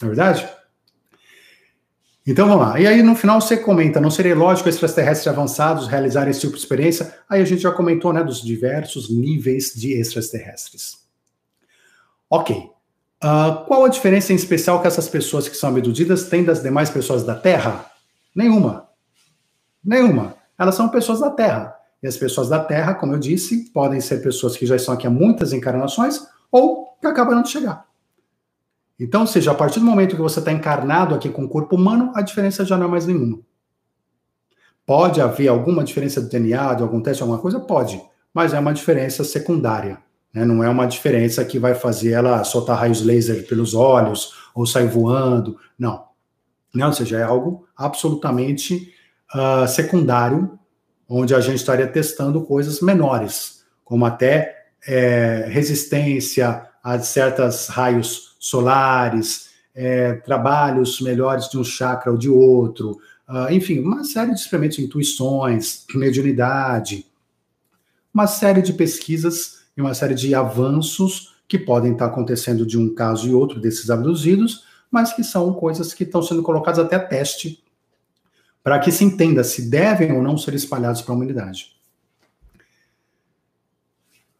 Não 0.00 0.06
é 0.06 0.14
verdade? 0.14 0.48
Então 2.30 2.46
vamos 2.46 2.66
lá. 2.66 2.78
E 2.78 2.86
aí 2.86 3.02
no 3.02 3.16
final 3.16 3.40
você 3.40 3.56
comenta, 3.56 3.98
não 3.98 4.10
seria 4.10 4.36
lógico 4.36 4.68
extraterrestres 4.68 5.26
avançados 5.26 5.88
realizarem 5.88 6.30
esse 6.30 6.40
tipo 6.40 6.52
de 6.52 6.58
experiência? 6.58 7.14
Aí 7.26 7.40
a 7.40 7.44
gente 7.44 7.62
já 7.62 7.72
comentou, 7.72 8.12
né, 8.12 8.22
dos 8.22 8.42
diversos 8.42 9.08
níveis 9.08 9.72
de 9.74 9.94
extraterrestres. 9.98 10.98
Ok. 12.28 12.54
Uh, 13.24 13.64
qual 13.66 13.82
a 13.82 13.88
diferença 13.88 14.30
em 14.30 14.36
especial 14.36 14.82
que 14.82 14.86
essas 14.86 15.08
pessoas 15.08 15.48
que 15.48 15.56
são 15.56 15.70
abduzidas 15.70 16.24
têm 16.24 16.44
das 16.44 16.62
demais 16.62 16.90
pessoas 16.90 17.24
da 17.24 17.34
Terra? 17.34 17.86
Nenhuma. 18.36 18.90
Nenhuma. 19.82 20.34
Elas 20.58 20.74
são 20.74 20.90
pessoas 20.90 21.20
da 21.20 21.30
Terra. 21.30 21.74
E 22.02 22.06
as 22.06 22.18
pessoas 22.18 22.50
da 22.50 22.62
Terra, 22.62 22.94
como 22.94 23.14
eu 23.14 23.18
disse, 23.18 23.70
podem 23.72 24.02
ser 24.02 24.22
pessoas 24.22 24.54
que 24.54 24.66
já 24.66 24.76
estão 24.76 24.92
aqui 24.92 25.06
há 25.06 25.10
muitas 25.10 25.54
encarnações 25.54 26.20
ou 26.52 26.88
que 27.00 27.06
acabaram 27.06 27.40
de 27.40 27.48
chegar. 27.48 27.87
Então, 28.98 29.20
ou 29.20 29.26
seja, 29.26 29.52
a 29.52 29.54
partir 29.54 29.78
do 29.78 29.86
momento 29.86 30.16
que 30.16 30.22
você 30.22 30.40
está 30.40 30.50
encarnado 30.50 31.14
aqui 31.14 31.28
com 31.28 31.44
o 31.44 31.48
corpo 31.48 31.76
humano, 31.76 32.12
a 32.14 32.22
diferença 32.22 32.64
já 32.64 32.76
não 32.76 32.86
é 32.86 32.88
mais 32.88 33.06
nenhuma. 33.06 33.38
Pode 34.84 35.20
haver 35.20 35.48
alguma 35.48 35.84
diferença 35.84 36.20
de 36.20 36.28
DNA, 36.28 36.74
de 36.74 36.82
algum 36.82 37.00
teste, 37.00 37.22
alguma 37.22 37.38
coisa? 37.38 37.60
Pode, 37.60 38.02
mas 38.34 38.54
é 38.54 38.58
uma 38.58 38.72
diferença 38.72 39.22
secundária. 39.22 39.98
Né? 40.32 40.44
Não 40.44 40.64
é 40.64 40.68
uma 40.68 40.86
diferença 40.86 41.44
que 41.44 41.58
vai 41.58 41.74
fazer 41.74 42.12
ela 42.12 42.42
soltar 42.42 42.78
raios 42.78 43.02
laser 43.02 43.46
pelos 43.46 43.74
olhos 43.74 44.32
ou 44.54 44.66
sair 44.66 44.88
voando. 44.88 45.56
Não. 45.78 46.06
não 46.74 46.88
ou 46.88 46.92
seja, 46.92 47.18
é 47.18 47.22
algo 47.22 47.68
absolutamente 47.76 48.92
uh, 49.34 49.68
secundário, 49.68 50.58
onde 51.08 51.34
a 51.34 51.40
gente 51.40 51.56
estaria 51.56 51.86
testando 51.86 52.42
coisas 52.42 52.80
menores, 52.80 53.64
como 53.84 54.04
até 54.04 54.66
é, 54.86 55.46
resistência 55.48 56.66
a 56.82 56.98
certos 56.98 57.68
raios 57.68 58.27
solares, 58.48 59.50
é, 59.74 60.14
trabalhos 60.14 61.00
melhores 61.00 61.48
de 61.48 61.58
um 61.58 61.64
chakra 61.64 62.10
ou 62.10 62.18
de 62.18 62.28
outro, 62.28 62.98
uh, 63.28 63.52
enfim, 63.52 63.78
uma 63.78 64.02
série 64.04 64.32
de 64.32 64.40
experimentos, 64.40 64.78
intuições, 64.78 65.84
mediunidade, 65.94 67.06
uma 68.12 68.26
série 68.26 68.62
de 68.62 68.72
pesquisas 68.72 69.58
e 69.76 69.80
uma 69.80 69.94
série 69.94 70.14
de 70.14 70.34
avanços 70.34 71.36
que 71.46 71.58
podem 71.58 71.92
estar 71.92 72.06
acontecendo 72.06 72.66
de 72.66 72.78
um 72.78 72.94
caso 72.94 73.28
e 73.28 73.34
outro 73.34 73.60
desses 73.60 73.90
abduzidos, 73.90 74.64
mas 74.90 75.12
que 75.12 75.22
são 75.22 75.52
coisas 75.52 75.94
que 75.94 76.04
estão 76.04 76.22
sendo 76.22 76.42
colocadas 76.42 76.78
até 76.78 76.96
a 76.96 77.04
teste 77.04 77.62
para 78.62 78.78
que 78.78 78.90
se 78.90 79.04
entenda 79.04 79.44
se 79.44 79.70
devem 79.70 80.12
ou 80.12 80.22
não 80.22 80.36
ser 80.36 80.54
espalhados 80.54 81.00
para 81.00 81.14
a 81.14 81.16
humanidade. 81.16 81.76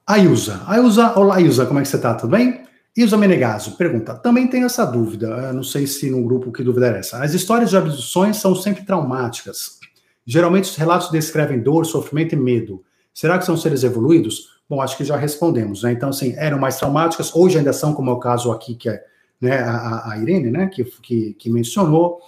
Ayusa. 0.07 0.63
Ayusa, 0.67 1.19
olá 1.19 1.37
Ayusa, 1.37 1.67
como 1.67 1.79
é 1.79 1.83
que 1.83 1.89
você 1.89 1.97
está? 1.97 2.15
Tudo 2.15 2.31
bem? 2.31 2.68
Isa 3.03 3.17
Menegaso 3.17 3.77
pergunta: 3.77 4.13
também 4.15 4.49
tenho 4.49 4.67
essa 4.67 4.85
dúvida, 4.85 5.53
não 5.53 5.63
sei 5.63 5.87
se 5.87 6.11
no 6.11 6.21
grupo 6.25 6.51
que 6.51 6.65
dúvida 6.65 6.89
é 6.89 6.99
essa. 6.99 7.23
As 7.23 7.33
histórias 7.33 7.71
de 7.71 7.77
abduções 7.77 8.39
são 8.39 8.57
sempre 8.57 8.85
traumáticas. 8.85 9.79
Geralmente 10.27 10.65
os 10.65 10.77
relatos 10.77 11.09
descrevem 11.09 11.61
dor, 11.61 11.87
sofrimento 11.87 12.35
e 12.35 12.37
medo. 12.37 12.85
Será 13.15 13.39
que 13.39 13.47
são 13.47 13.57
seres 13.57 13.85
evoluídos? 13.85 14.59
Bom, 14.69 14.83
acho 14.83 14.97
que 14.97 15.05
já 15.05 15.17
respondemos, 15.17 15.85
né? 15.85 15.93
Então, 15.93 16.09
assim, 16.09 16.35
eram 16.37 16.59
mais 16.59 16.77
traumáticas, 16.77 17.35
hoje 17.35 17.57
ainda 17.57 17.73
são, 17.73 17.95
como 17.95 18.11
é 18.11 18.13
o 18.13 18.19
caso 18.19 18.51
aqui, 18.51 18.75
que 18.75 18.89
é 18.89 19.03
né, 19.41 19.61
a, 19.61 20.11
a 20.11 20.19
Irene, 20.19 20.51
né, 20.51 20.67
que, 20.67 20.85
que, 20.85 21.35
que 21.35 21.49
mencionou. 21.49 22.19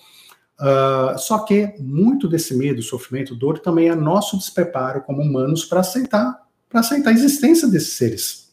Uh, 0.60 1.18
só 1.18 1.40
que 1.40 1.74
muito 1.80 2.28
desse 2.28 2.54
medo, 2.54 2.80
sofrimento, 2.80 3.34
dor 3.34 3.58
também 3.58 3.88
é 3.88 3.94
nosso 3.94 4.38
despreparo 4.38 5.02
como 5.02 5.20
humanos 5.20 5.64
para 5.64 5.80
aceitar, 5.80 6.46
para 6.68 6.80
aceitar 6.80 7.10
a 7.10 7.12
existência 7.12 7.66
desses 7.66 7.94
seres. 7.94 8.50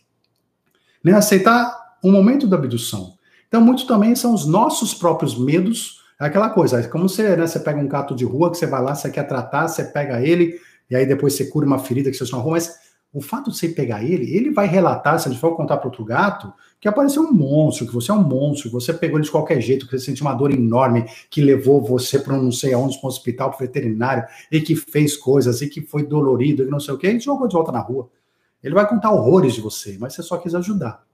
Né? 1.03 1.13
Aceitar 1.13 1.86
o 2.03 2.11
momento 2.11 2.47
da 2.47 2.57
abdução. 2.57 3.13
Então, 3.47 3.61
muito 3.61 3.87
também 3.87 4.15
são 4.15 4.33
os 4.33 4.45
nossos 4.45 4.93
próprios 4.93 5.37
medos. 5.37 6.01
É 6.19 6.25
aquela 6.25 6.49
coisa, 6.49 6.79
é 6.79 6.83
como 6.83 7.07
você, 7.07 7.35
né, 7.35 7.47
você 7.47 7.59
pega 7.59 7.79
um 7.79 7.87
gato 7.87 8.15
de 8.15 8.25
rua 8.25 8.49
que 8.51 8.57
você 8.57 8.65
vai 8.65 8.81
lá, 8.81 8.95
você 8.95 9.09
quer 9.09 9.23
tratar, 9.23 9.67
você 9.67 9.83
pega 9.83 10.21
ele, 10.21 10.59
e 10.89 10.95
aí 10.95 11.05
depois 11.05 11.33
você 11.33 11.45
cura 11.45 11.65
uma 11.65 11.79
ferida 11.79 12.09
que 12.09 12.17
você 12.17 12.35
na 12.35 12.41
rua, 12.41 12.53
mas 12.53 12.75
o 13.13 13.21
fato 13.21 13.49
de 13.49 13.57
você 13.57 13.69
pegar 13.69 14.03
ele, 14.03 14.35
ele 14.35 14.51
vai 14.51 14.67
relatar, 14.67 15.19
se 15.19 15.27
ele 15.27 15.37
for 15.37 15.55
contar 15.55 15.77
para 15.77 15.87
outro 15.87 16.03
gato, 16.03 16.51
que 16.79 16.87
apareceu 16.87 17.23
um 17.23 17.31
monstro, 17.31 17.87
que 17.87 17.93
você 17.93 18.11
é 18.11 18.13
um 18.13 18.21
monstro, 18.21 18.69
que 18.69 18.73
você 18.73 18.93
pegou 18.93 19.17
ele 19.17 19.25
de 19.25 19.31
qualquer 19.31 19.61
jeito, 19.61 19.85
que 19.87 19.97
você 19.97 20.05
sentiu 20.05 20.25
uma 20.25 20.33
dor 20.33 20.51
enorme, 20.51 21.05
que 21.29 21.41
levou 21.41 21.81
você 21.81 22.19
para 22.19 22.37
não 22.37 22.51
sei 22.51 22.73
aonde, 22.73 22.99
para 22.99 23.07
um 23.07 23.09
hospital, 23.09 23.49
para 23.49 23.59
veterinário, 23.59 24.25
e 24.51 24.59
que 24.59 24.75
fez 24.75 25.15
coisas, 25.15 25.61
e 25.61 25.67
que 25.67 25.81
foi 25.81 26.05
dolorido, 26.05 26.63
e 26.63 26.67
não 26.67 26.79
sei 26.79 26.93
o 26.93 26.97
quê, 26.97 27.11
e 27.11 27.19
jogou 27.19 27.47
de 27.47 27.53
volta 27.53 27.71
na 27.71 27.79
rua. 27.79 28.09
Ele 28.63 28.75
vai 28.75 28.87
contar 28.87 29.11
horrores 29.11 29.53
de 29.53 29.61
você, 29.61 29.97
mas 29.99 30.13
você 30.13 30.21
só 30.21 30.37
quis 30.37 30.53
ajudar. 30.53 31.06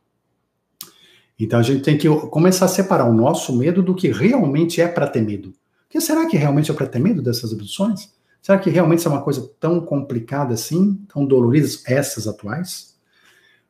Então 1.39 1.59
a 1.59 1.63
gente 1.63 1.81
tem 1.81 1.97
que 1.97 2.07
começar 2.29 2.65
a 2.65 2.69
separar 2.69 3.05
o 3.09 3.13
nosso 3.13 3.55
medo 3.55 3.81
do 3.81 3.95
que 3.95 4.09
realmente 4.11 4.81
é 4.81 4.87
para 4.87 5.07
ter 5.07 5.21
medo. 5.21 5.53
Porque 5.83 5.99
será 5.99 6.25
que 6.25 6.37
realmente 6.37 6.71
é 6.71 6.73
para 6.73 6.87
ter 6.87 6.99
medo 6.99 7.21
dessas 7.21 7.51
abduções? 7.51 8.11
Será 8.41 8.57
que 8.57 8.69
realmente 8.69 9.05
é 9.05 9.09
uma 9.09 9.21
coisa 9.21 9.49
tão 9.59 9.79
complicada 9.79 10.53
assim, 10.53 10.99
tão 11.11 11.25
doloridas 11.25 11.83
essas 11.87 12.27
atuais? 12.27 12.95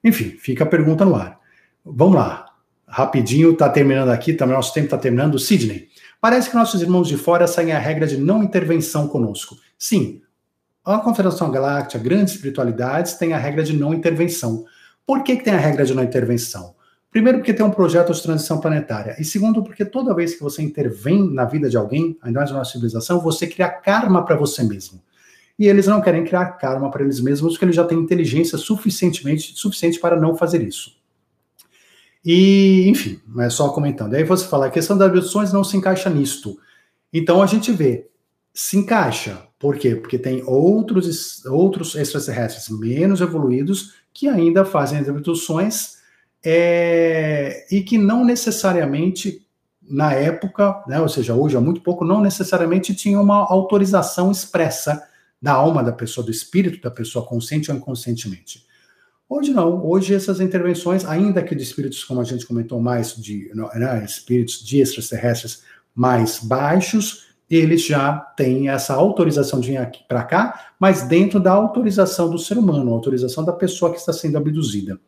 Enfim, 0.04 0.36
fica 0.40 0.64
a 0.64 0.68
pergunta 0.68 1.06
no 1.06 1.16
ar. 1.16 1.40
Vamos 1.86 2.16
lá. 2.16 2.46
Rapidinho, 2.88 3.52
está 3.52 3.70
terminando 3.70 4.10
aqui, 4.10 4.34
também 4.34 4.56
nosso 4.56 4.74
tempo 4.74 4.86
está 4.86 4.98
terminando. 4.98 5.40
Sidney, 5.40 5.90
parece 6.20 6.50
que 6.50 6.56
nossos 6.56 6.82
irmãos 6.82 7.08
de 7.08 7.18
fora 7.18 7.48
seguem 7.48 7.74
a 7.74 7.80
regra 7.80 8.06
de 8.06 8.18
não 8.18 8.44
intervenção 8.44 9.08
conosco. 9.08 9.56
Sim, 9.78 10.22
a 10.86 11.00
Confederação 11.00 11.50
Galáctica, 11.50 12.04
grandes 12.04 12.34
espiritualidades, 12.34 13.14
tem 13.14 13.34
a 13.34 13.38
regra 13.38 13.64
de 13.64 13.74
não 13.74 13.94
intervenção. 13.94 14.66
Por 15.06 15.24
que, 15.24 15.38
que 15.38 15.44
tem 15.44 15.54
a 15.54 15.58
regra 15.58 15.86
de 15.86 15.94
não 15.94 16.04
intervenção? 16.04 16.76
Primeiro, 17.14 17.38
porque 17.38 17.54
tem 17.54 17.64
um 17.64 17.70
projeto 17.70 18.12
de 18.12 18.24
transição 18.24 18.60
planetária. 18.60 19.16
E 19.20 19.24
segundo, 19.24 19.62
porque 19.62 19.86
toda 19.86 20.16
vez 20.16 20.34
que 20.34 20.42
você 20.42 20.64
intervém 20.64 21.32
na 21.32 21.46
vida 21.46 21.70
de 21.70 21.78
alguém, 21.78 22.18
ainda 22.24 22.40
mais 22.40 22.50
na 22.50 22.58
nossa 22.58 22.72
civilização, 22.72 23.20
você 23.20 23.46
cria 23.46 23.70
karma 23.70 24.26
para 24.26 24.36
você 24.36 24.64
mesmo. 24.64 25.00
E 25.58 25.68
eles 25.68 25.86
não 25.86 26.02
querem 26.02 26.26
criar 26.26 26.54
karma 26.54 26.90
para 26.90 27.04
eles 27.04 27.20
mesmos, 27.20 27.54
porque 27.54 27.66
eles 27.66 27.76
já 27.76 27.84
têm 27.84 28.00
inteligência 28.00 28.58
suficientemente 28.58 29.54
suficiente 29.56 30.00
para 30.00 30.20
não 30.20 30.36
fazer 30.36 30.64
isso. 30.64 30.98
E, 32.26 32.90
enfim, 32.90 33.20
é 33.38 33.50
só 33.52 33.70
comentando. 33.70 34.16
Aí 34.16 34.24
você 34.24 34.48
fala, 34.48 34.66
a 34.66 34.72
questão 34.72 34.98
das 34.98 35.08
abduções 35.08 35.54
não 35.54 35.64
se 35.64 35.78
encaixa 35.78 36.10
nisto. 36.10 36.58
Então 37.14 37.44
a 37.44 37.46
gente 37.46 37.72
vê, 37.72 38.08
se 38.52 38.76
encaixa. 38.76 39.48
Por 39.60 39.78
quê? 39.78 39.96
Porque 39.96 40.18
tem 40.18 40.42
outros, 40.48 41.46
outros 41.46 41.94
extraterrestres 41.94 42.70
menos 42.70 43.22
evoluídos 43.22 43.94
que 44.12 44.28
ainda 44.28 44.66
fazem 44.66 44.98
as 44.98 45.08
abduções 45.08 46.02
é, 46.44 47.66
e 47.72 47.82
que 47.82 47.98
não 47.98 48.26
necessariamente, 48.26 49.46
na 49.82 50.14
época, 50.14 50.84
né, 50.88 51.00
ou 51.00 51.08
seja, 51.08 51.34
hoje 51.34 51.56
há 51.56 51.62
muito 51.62 51.82
pouco, 51.82 52.04
não 52.04 52.22
necessariamente 52.22 52.94
tinha 52.94 53.20
uma 53.20 53.38
autorização 53.50 54.32
expressa 54.32 55.02
da 55.42 55.54
alma 55.54 55.84
da 55.84 55.92
pessoa, 55.92 56.26
do 56.26 56.32
espírito 56.32 56.82
da 56.82 56.92
pessoa, 56.92 57.26
consciente 57.26 57.72
ou 57.72 57.78
inconscientemente. 57.78 58.66
Hoje 59.28 59.52
não, 59.52 59.86
hoje 59.86 60.14
essas 60.14 60.40
intervenções, 60.40 61.06
ainda 61.06 61.42
que 61.42 61.56
de 61.56 61.64
espíritos, 61.64 62.04
como 62.04 62.22
a 62.22 62.24
gente 62.24 62.46
comentou 62.46 62.80
mais, 62.80 63.16
de 63.16 63.50
né, 63.54 64.04
espíritos 64.06 64.64
de 64.64 64.80
extraterrestres 64.80 65.64
mais 65.96 66.40
baixos, 66.40 67.28
eles 67.50 67.86
já 67.86 68.14
têm 68.14 68.70
essa 68.70 68.94
autorização 68.94 69.60
de 69.60 69.72
vir 69.72 69.78
aqui 69.78 70.04
para 70.08 70.24
cá, 70.24 70.74
mas 70.80 71.04
dentro 71.04 71.40
da 71.40 71.52
autorização 71.52 72.30
do 72.30 72.38
ser 72.38 72.58
humano, 72.58 72.94
autorização 72.94 73.44
da 73.44 73.54
pessoa 73.54 73.92
que 73.92 74.00
está 74.00 74.12
sendo 74.12 74.38
abduzida 74.38 75.00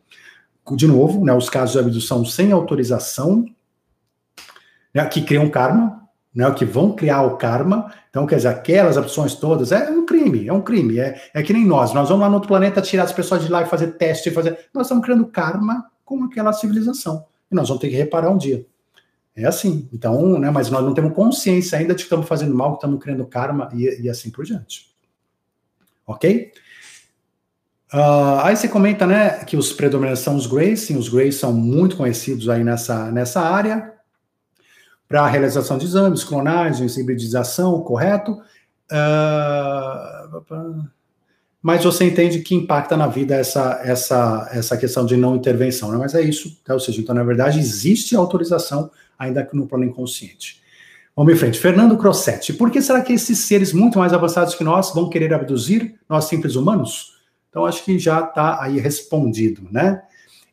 de 0.74 0.86
novo, 0.86 1.24
né, 1.24 1.32
os 1.32 1.48
casos 1.48 1.72
de 1.72 1.78
abdução 1.78 2.24
sem 2.24 2.50
autorização, 2.50 3.44
né, 4.92 5.04
que 5.06 5.22
criam 5.22 5.48
karma, 5.48 6.08
né, 6.34 6.50
que 6.52 6.64
vão 6.64 6.92
criar 6.92 7.22
o 7.22 7.36
karma. 7.36 7.92
Então, 8.10 8.26
quer 8.26 8.36
dizer, 8.36 8.48
aquelas 8.48 8.98
abduções 8.98 9.34
todas 9.34 9.72
é 9.72 9.90
um 9.90 10.04
crime, 10.04 10.48
é 10.48 10.52
um 10.52 10.60
crime. 10.62 10.98
É, 10.98 11.30
é 11.32 11.42
que 11.42 11.52
nem 11.52 11.64
nós. 11.64 11.92
Nós 11.92 12.08
vamos 12.08 12.22
lá 12.22 12.28
no 12.28 12.34
outro 12.34 12.48
planeta 12.48 12.82
tirar 12.82 13.04
as 13.04 13.12
pessoas 13.12 13.44
de 13.44 13.50
lá 13.50 13.62
e 13.62 13.66
fazer 13.66 13.92
teste, 13.92 14.30
fazer. 14.30 14.68
Nós 14.74 14.86
estamos 14.86 15.04
criando 15.04 15.26
karma 15.26 15.86
com 16.04 16.24
aquela 16.24 16.52
civilização. 16.52 17.24
E 17.50 17.54
nós 17.54 17.68
vamos 17.68 17.80
ter 17.80 17.88
que 17.88 17.96
reparar 17.96 18.30
um 18.30 18.38
dia. 18.38 18.66
É 19.34 19.44
assim. 19.44 19.88
Então, 19.92 20.38
né, 20.38 20.50
mas 20.50 20.70
nós 20.70 20.82
não 20.82 20.94
temos 20.94 21.14
consciência 21.14 21.78
ainda 21.78 21.94
de 21.94 21.98
que 21.98 22.04
estamos 22.04 22.26
fazendo 22.26 22.54
mal, 22.54 22.72
que 22.72 22.78
estamos 22.78 23.02
criando 23.02 23.26
karma 23.26 23.68
e, 23.72 24.02
e 24.02 24.08
assim 24.08 24.30
por 24.30 24.44
diante. 24.44 24.90
Ok? 26.06 26.52
Uh, 27.96 28.40
aí 28.42 28.54
você 28.54 28.68
comenta, 28.68 29.06
né, 29.06 29.42
que 29.46 29.56
os 29.56 29.72
predominantes 29.72 30.22
são 30.22 30.36
os 30.36 30.46
Greys, 30.46 30.80
sim, 30.80 30.98
os 30.98 31.08
Greys 31.08 31.36
são 31.36 31.50
muito 31.50 31.96
conhecidos 31.96 32.46
aí 32.46 32.62
nessa, 32.62 33.10
nessa 33.10 33.40
área, 33.40 33.90
para 35.08 35.22
a 35.22 35.26
realização 35.26 35.78
de 35.78 35.86
exames, 35.86 36.22
clonagens, 36.22 36.98
hibridização, 36.98 37.80
correto? 37.80 38.32
Uh, 38.92 40.84
mas 41.62 41.84
você 41.84 42.04
entende 42.04 42.40
que 42.40 42.54
impacta 42.54 42.98
na 42.98 43.06
vida 43.06 43.34
essa, 43.34 43.80
essa, 43.82 44.46
essa 44.52 44.76
questão 44.76 45.06
de 45.06 45.16
não 45.16 45.34
intervenção, 45.34 45.90
né? 45.90 45.96
Mas 45.96 46.14
é 46.14 46.20
isso, 46.20 46.54
tá? 46.62 46.74
ou 46.74 46.80
seja, 46.80 47.00
então, 47.00 47.14
na 47.14 47.24
verdade, 47.24 47.58
existe 47.58 48.14
autorização, 48.14 48.90
ainda 49.18 49.42
que 49.42 49.56
no 49.56 49.66
plano 49.66 49.84
inconsciente. 49.84 50.60
Vamos 51.16 51.32
em 51.32 51.36
frente. 51.36 51.58
Fernando 51.58 51.96
Crossetti, 51.96 52.52
por 52.52 52.70
que 52.70 52.82
será 52.82 53.00
que 53.00 53.14
esses 53.14 53.38
seres 53.38 53.72
muito 53.72 53.98
mais 53.98 54.12
avançados 54.12 54.54
que 54.54 54.62
nós 54.62 54.92
vão 54.92 55.08
querer 55.08 55.32
abduzir 55.32 55.94
nós 56.06 56.26
simples 56.26 56.56
humanos? 56.56 57.15
Então, 57.56 57.64
acho 57.64 57.82
que 57.86 57.98
já 57.98 58.20
está 58.20 58.62
aí 58.62 58.78
respondido, 58.78 59.66
né? 59.70 60.02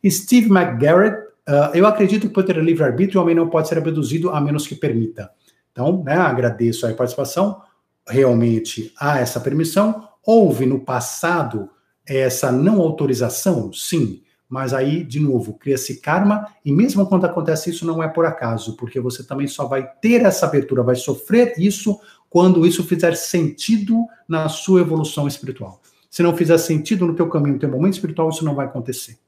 Steve 0.08 0.48
McGarrett, 0.48 1.14
uh, 1.46 1.68
eu 1.74 1.86
acredito 1.86 2.26
que 2.26 2.32
por 2.32 2.42
ter 2.44 2.56
livre-arbítrio, 2.56 3.20
o 3.20 3.22
homem 3.22 3.34
não 3.34 3.50
pode 3.50 3.68
ser 3.68 3.76
abduzido 3.76 4.30
a 4.30 4.40
menos 4.40 4.66
que 4.66 4.74
permita. 4.74 5.30
Então, 5.70 6.02
né, 6.02 6.14
agradeço 6.14 6.86
a 6.86 6.94
participação. 6.94 7.60
Realmente 8.08 8.90
há 8.98 9.18
essa 9.18 9.38
permissão. 9.38 10.08
Houve 10.24 10.64
no 10.64 10.80
passado 10.80 11.68
essa 12.06 12.50
não 12.50 12.80
autorização? 12.80 13.70
Sim. 13.70 14.22
Mas 14.48 14.72
aí, 14.72 15.04
de 15.04 15.20
novo, 15.20 15.58
cria-se 15.58 16.00
karma, 16.00 16.48
e 16.64 16.72
mesmo 16.72 17.06
quando 17.06 17.26
acontece 17.26 17.68
isso, 17.68 17.84
não 17.84 18.02
é 18.02 18.08
por 18.08 18.24
acaso, 18.24 18.78
porque 18.78 18.98
você 18.98 19.22
também 19.22 19.46
só 19.46 19.66
vai 19.66 19.86
ter 20.00 20.22
essa 20.22 20.46
abertura, 20.46 20.82
vai 20.82 20.96
sofrer 20.96 21.52
isso 21.58 22.00
quando 22.30 22.66
isso 22.66 22.82
fizer 22.82 23.14
sentido 23.14 24.06
na 24.26 24.48
sua 24.48 24.80
evolução 24.80 25.28
espiritual 25.28 25.83
se 26.14 26.22
não 26.22 26.36
fizer 26.36 26.58
sentido 26.58 27.08
no 27.08 27.14
teu 27.16 27.28
caminho, 27.28 27.54
no 27.54 27.58
teu 27.58 27.68
momento 27.68 27.94
espiritual, 27.94 28.28
isso 28.28 28.44
não 28.44 28.54
vai 28.54 28.66
acontecer. 28.66 29.18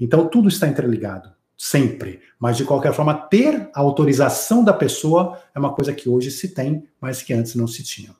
Então, 0.00 0.26
tudo 0.26 0.48
está 0.48 0.66
interligado, 0.66 1.30
sempre. 1.58 2.20
Mas, 2.40 2.56
de 2.56 2.64
qualquer 2.64 2.94
forma, 2.94 3.12
ter 3.12 3.68
a 3.74 3.80
autorização 3.80 4.64
da 4.64 4.72
pessoa 4.72 5.38
é 5.54 5.58
uma 5.58 5.74
coisa 5.74 5.92
que 5.92 6.08
hoje 6.08 6.30
se 6.30 6.54
tem, 6.54 6.88
mas 6.98 7.20
que 7.20 7.34
antes 7.34 7.54
não 7.54 7.66
se 7.66 7.82
tinha. 7.82 8.16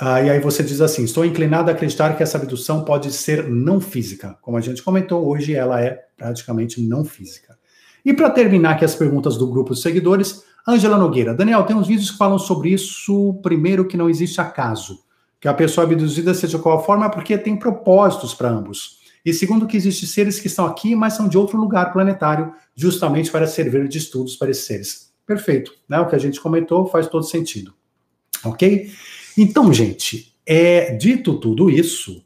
Ah, 0.00 0.22
e 0.22 0.30
aí 0.30 0.40
você 0.40 0.62
diz 0.62 0.80
assim: 0.80 1.04
estou 1.04 1.26
inclinado 1.26 1.68
a 1.68 1.74
acreditar 1.74 2.16
que 2.16 2.22
essa 2.22 2.38
abdução 2.38 2.86
pode 2.86 3.12
ser 3.12 3.46
não 3.46 3.78
física. 3.78 4.38
Como 4.40 4.56
a 4.56 4.62
gente 4.62 4.82
comentou, 4.82 5.28
hoje 5.28 5.52
ela 5.52 5.78
é 5.78 6.06
praticamente 6.16 6.80
não 6.80 7.04
física. 7.04 7.58
E 8.02 8.14
para 8.14 8.30
terminar 8.30 8.76
aqui 8.76 8.84
as 8.86 8.94
perguntas 8.94 9.36
do 9.36 9.46
grupo 9.46 9.74
de 9.74 9.82
seguidores, 9.82 10.42
Ângela 10.66 10.96
Nogueira. 10.96 11.34
Daniel, 11.34 11.64
tem 11.64 11.76
uns 11.76 11.86
vídeos 11.86 12.10
que 12.10 12.16
falam 12.16 12.38
sobre 12.38 12.70
isso. 12.70 13.38
Primeiro, 13.42 13.86
que 13.86 13.98
não 13.98 14.08
existe 14.08 14.40
acaso 14.40 15.00
que 15.40 15.48
a 15.48 15.54
pessoa 15.54 15.86
abduzida 15.86 16.34
seja 16.34 16.58
qual 16.58 16.84
forma, 16.84 17.10
porque 17.10 17.38
tem 17.38 17.56
propósitos 17.56 18.34
para 18.34 18.50
ambos. 18.50 19.00
E 19.24 19.32
segundo, 19.32 19.66
que 19.66 19.76
existem 19.76 20.08
seres 20.08 20.38
que 20.38 20.46
estão 20.46 20.66
aqui, 20.66 20.94
mas 20.94 21.14
são 21.14 21.28
de 21.28 21.38
outro 21.38 21.58
lugar 21.58 21.92
planetário, 21.92 22.52
justamente 22.74 23.30
para 23.30 23.46
servir 23.46 23.88
de 23.88 23.98
estudos 23.98 24.36
para 24.36 24.50
esses 24.50 24.64
seres. 24.64 25.12
Perfeito. 25.26 25.72
Né? 25.88 25.98
O 26.00 26.06
que 26.06 26.16
a 26.16 26.18
gente 26.18 26.40
comentou 26.40 26.86
faz 26.86 27.06
todo 27.06 27.24
sentido. 27.24 27.72
Ok? 28.44 28.90
Então, 29.36 29.72
gente, 29.72 30.34
é 30.46 30.94
dito 30.94 31.38
tudo 31.38 31.70
isso, 31.70 32.24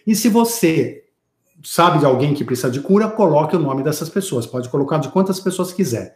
E 0.05 0.13
se 0.15 0.27
você 0.27 1.03
sabe 1.63 1.99
de 1.99 2.05
alguém 2.05 2.33
que 2.33 2.43
precisa 2.43 2.69
de 2.69 2.81
cura, 2.81 3.07
coloque 3.07 3.55
o 3.55 3.59
nome 3.59 3.83
dessas 3.83 4.09
pessoas. 4.09 4.45
Pode 4.45 4.67
colocar 4.69 4.97
de 4.97 5.09
quantas 5.09 5.39
pessoas 5.39 5.71
quiser. 5.71 6.15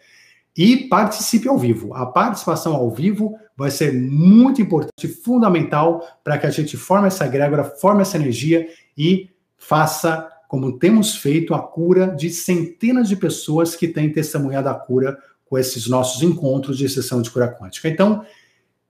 E 0.56 0.88
participe 0.90 1.48
ao 1.48 1.58
vivo. 1.58 1.94
A 1.94 2.06
participação 2.08 2.76
ao 2.76 2.90
vivo 2.90 3.38
vai 3.56 3.72
ser 3.72 3.94
muito 3.94 4.62
importante, 4.62 5.08
fundamental 5.08 6.06
para 6.24 6.38
que 6.38 6.48
a 6.48 6.50
gente 6.50 6.76
forme 6.76 7.08
essa 7.08 7.26
egrégora, 7.26 7.64
forme 7.64 8.02
essa 8.02 8.18
energia 8.18 8.68
e 8.98 9.30
faça, 9.58 10.28
como 10.48 10.78
temos 10.78 11.16
feito, 11.16 11.54
a 11.54 11.60
cura 11.60 12.08
de 12.08 12.30
centenas 12.30 13.10
de 13.10 13.16
pessoas 13.16 13.76
que 13.76 13.88
têm 13.88 14.12
testemunhado 14.12 14.70
a 14.70 14.74
cura 14.74 15.18
com 15.46 15.58
esses 15.58 15.88
nossos 15.88 16.22
encontros 16.22 16.78
de 16.78 16.88
sessão 16.90 17.22
de 17.22 17.30
cura 17.30 17.54
quântica. 17.54 17.88
Então, 17.88 18.24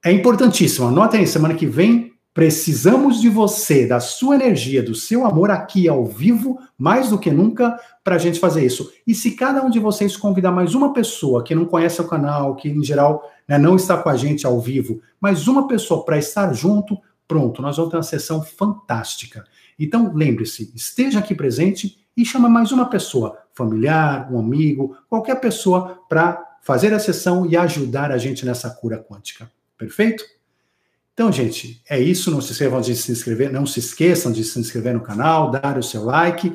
é 0.03 0.11
importantíssimo. 0.11 0.87
Anotem 0.87 1.21
aí, 1.21 1.27
semana 1.27 1.53
que 1.53 1.65
vem 1.65 2.17
Precisamos 2.37 3.19
de 3.19 3.29
você, 3.29 3.87
da 3.87 3.99
sua 3.99 4.35
energia, 4.35 4.83
do 4.83 4.93
seu 4.93 5.25
amor 5.25 5.49
aqui 5.49 5.89
ao 5.89 6.05
vivo, 6.05 6.59
mais 6.77 7.09
do 7.09 7.17
que 7.17 7.31
nunca, 7.31 7.75
para 8.03 8.13
a 8.13 8.19
gente 8.19 8.39
fazer 8.39 8.63
isso. 8.63 8.91
E 9.07 9.15
se 9.15 9.31
cada 9.31 9.63
um 9.63 9.71
de 9.71 9.79
vocês 9.79 10.15
convidar 10.15 10.51
mais 10.51 10.75
uma 10.75 10.93
pessoa 10.93 11.43
que 11.43 11.55
não 11.55 11.65
conhece 11.65 11.99
o 11.99 12.07
canal, 12.07 12.55
que 12.55 12.69
em 12.69 12.83
geral 12.83 13.27
né, 13.47 13.57
não 13.57 13.75
está 13.75 13.97
com 13.97 14.09
a 14.09 14.15
gente 14.15 14.45
ao 14.45 14.61
vivo, 14.61 15.01
mais 15.19 15.47
uma 15.47 15.67
pessoa 15.67 16.05
para 16.05 16.19
estar 16.19 16.53
junto, 16.53 16.95
pronto, 17.27 17.59
nós 17.59 17.75
vamos 17.77 17.89
ter 17.89 17.97
uma 17.97 18.03
sessão 18.03 18.43
fantástica. 18.43 19.43
Então, 19.77 20.13
lembre-se, 20.13 20.71
esteja 20.75 21.19
aqui 21.19 21.35
presente 21.35 22.05
e 22.15 22.25
chama 22.25 22.49
mais 22.49 22.71
uma 22.71 22.89
pessoa, 22.89 23.37
familiar, 23.53 24.31
um 24.31 24.39
amigo, 24.39 24.97
qualquer 25.07 25.39
pessoa, 25.39 26.01
para 26.09 26.57
fazer 26.61 26.93
a 26.93 26.99
sessão 26.99 27.45
e 27.45 27.55
ajudar 27.55 28.11
a 28.11 28.17
gente 28.17 28.45
nessa 28.45 28.69
cura 28.69 28.97
quântica. 28.97 29.49
Perfeito? 29.77 30.23
Então, 31.13 31.31
gente, 31.31 31.81
é 31.89 31.99
isso. 31.99 32.29
Não 32.29 32.41
se 32.41 32.51
esqueçam 32.51 32.81
de 32.81 32.95
se 32.95 33.11
inscrever, 33.11 33.51
não 33.51 33.65
se 33.65 33.79
esqueçam 33.79 34.31
de 34.31 34.43
se 34.43 34.59
inscrever 34.59 34.93
no 34.93 35.01
canal, 35.01 35.49
dar 35.49 35.77
o 35.77 35.83
seu 35.83 36.03
like 36.03 36.53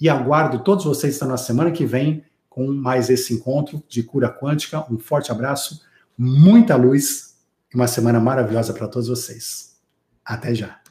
e 0.00 0.08
aguardo 0.08 0.64
todos 0.64 0.84
vocês 0.84 1.20
na 1.20 1.36
semana 1.36 1.70
que 1.70 1.86
vem 1.86 2.24
com 2.48 2.66
mais 2.66 3.08
esse 3.08 3.32
encontro 3.32 3.82
de 3.88 4.02
cura 4.02 4.28
quântica. 4.28 4.84
Um 4.92 4.98
forte 4.98 5.30
abraço, 5.30 5.82
muita 6.18 6.76
luz 6.76 7.36
e 7.72 7.76
uma 7.76 7.86
semana 7.86 8.18
maravilhosa 8.18 8.72
para 8.72 8.88
todos 8.88 9.08
vocês. 9.08 9.76
Até 10.24 10.54
já. 10.54 10.81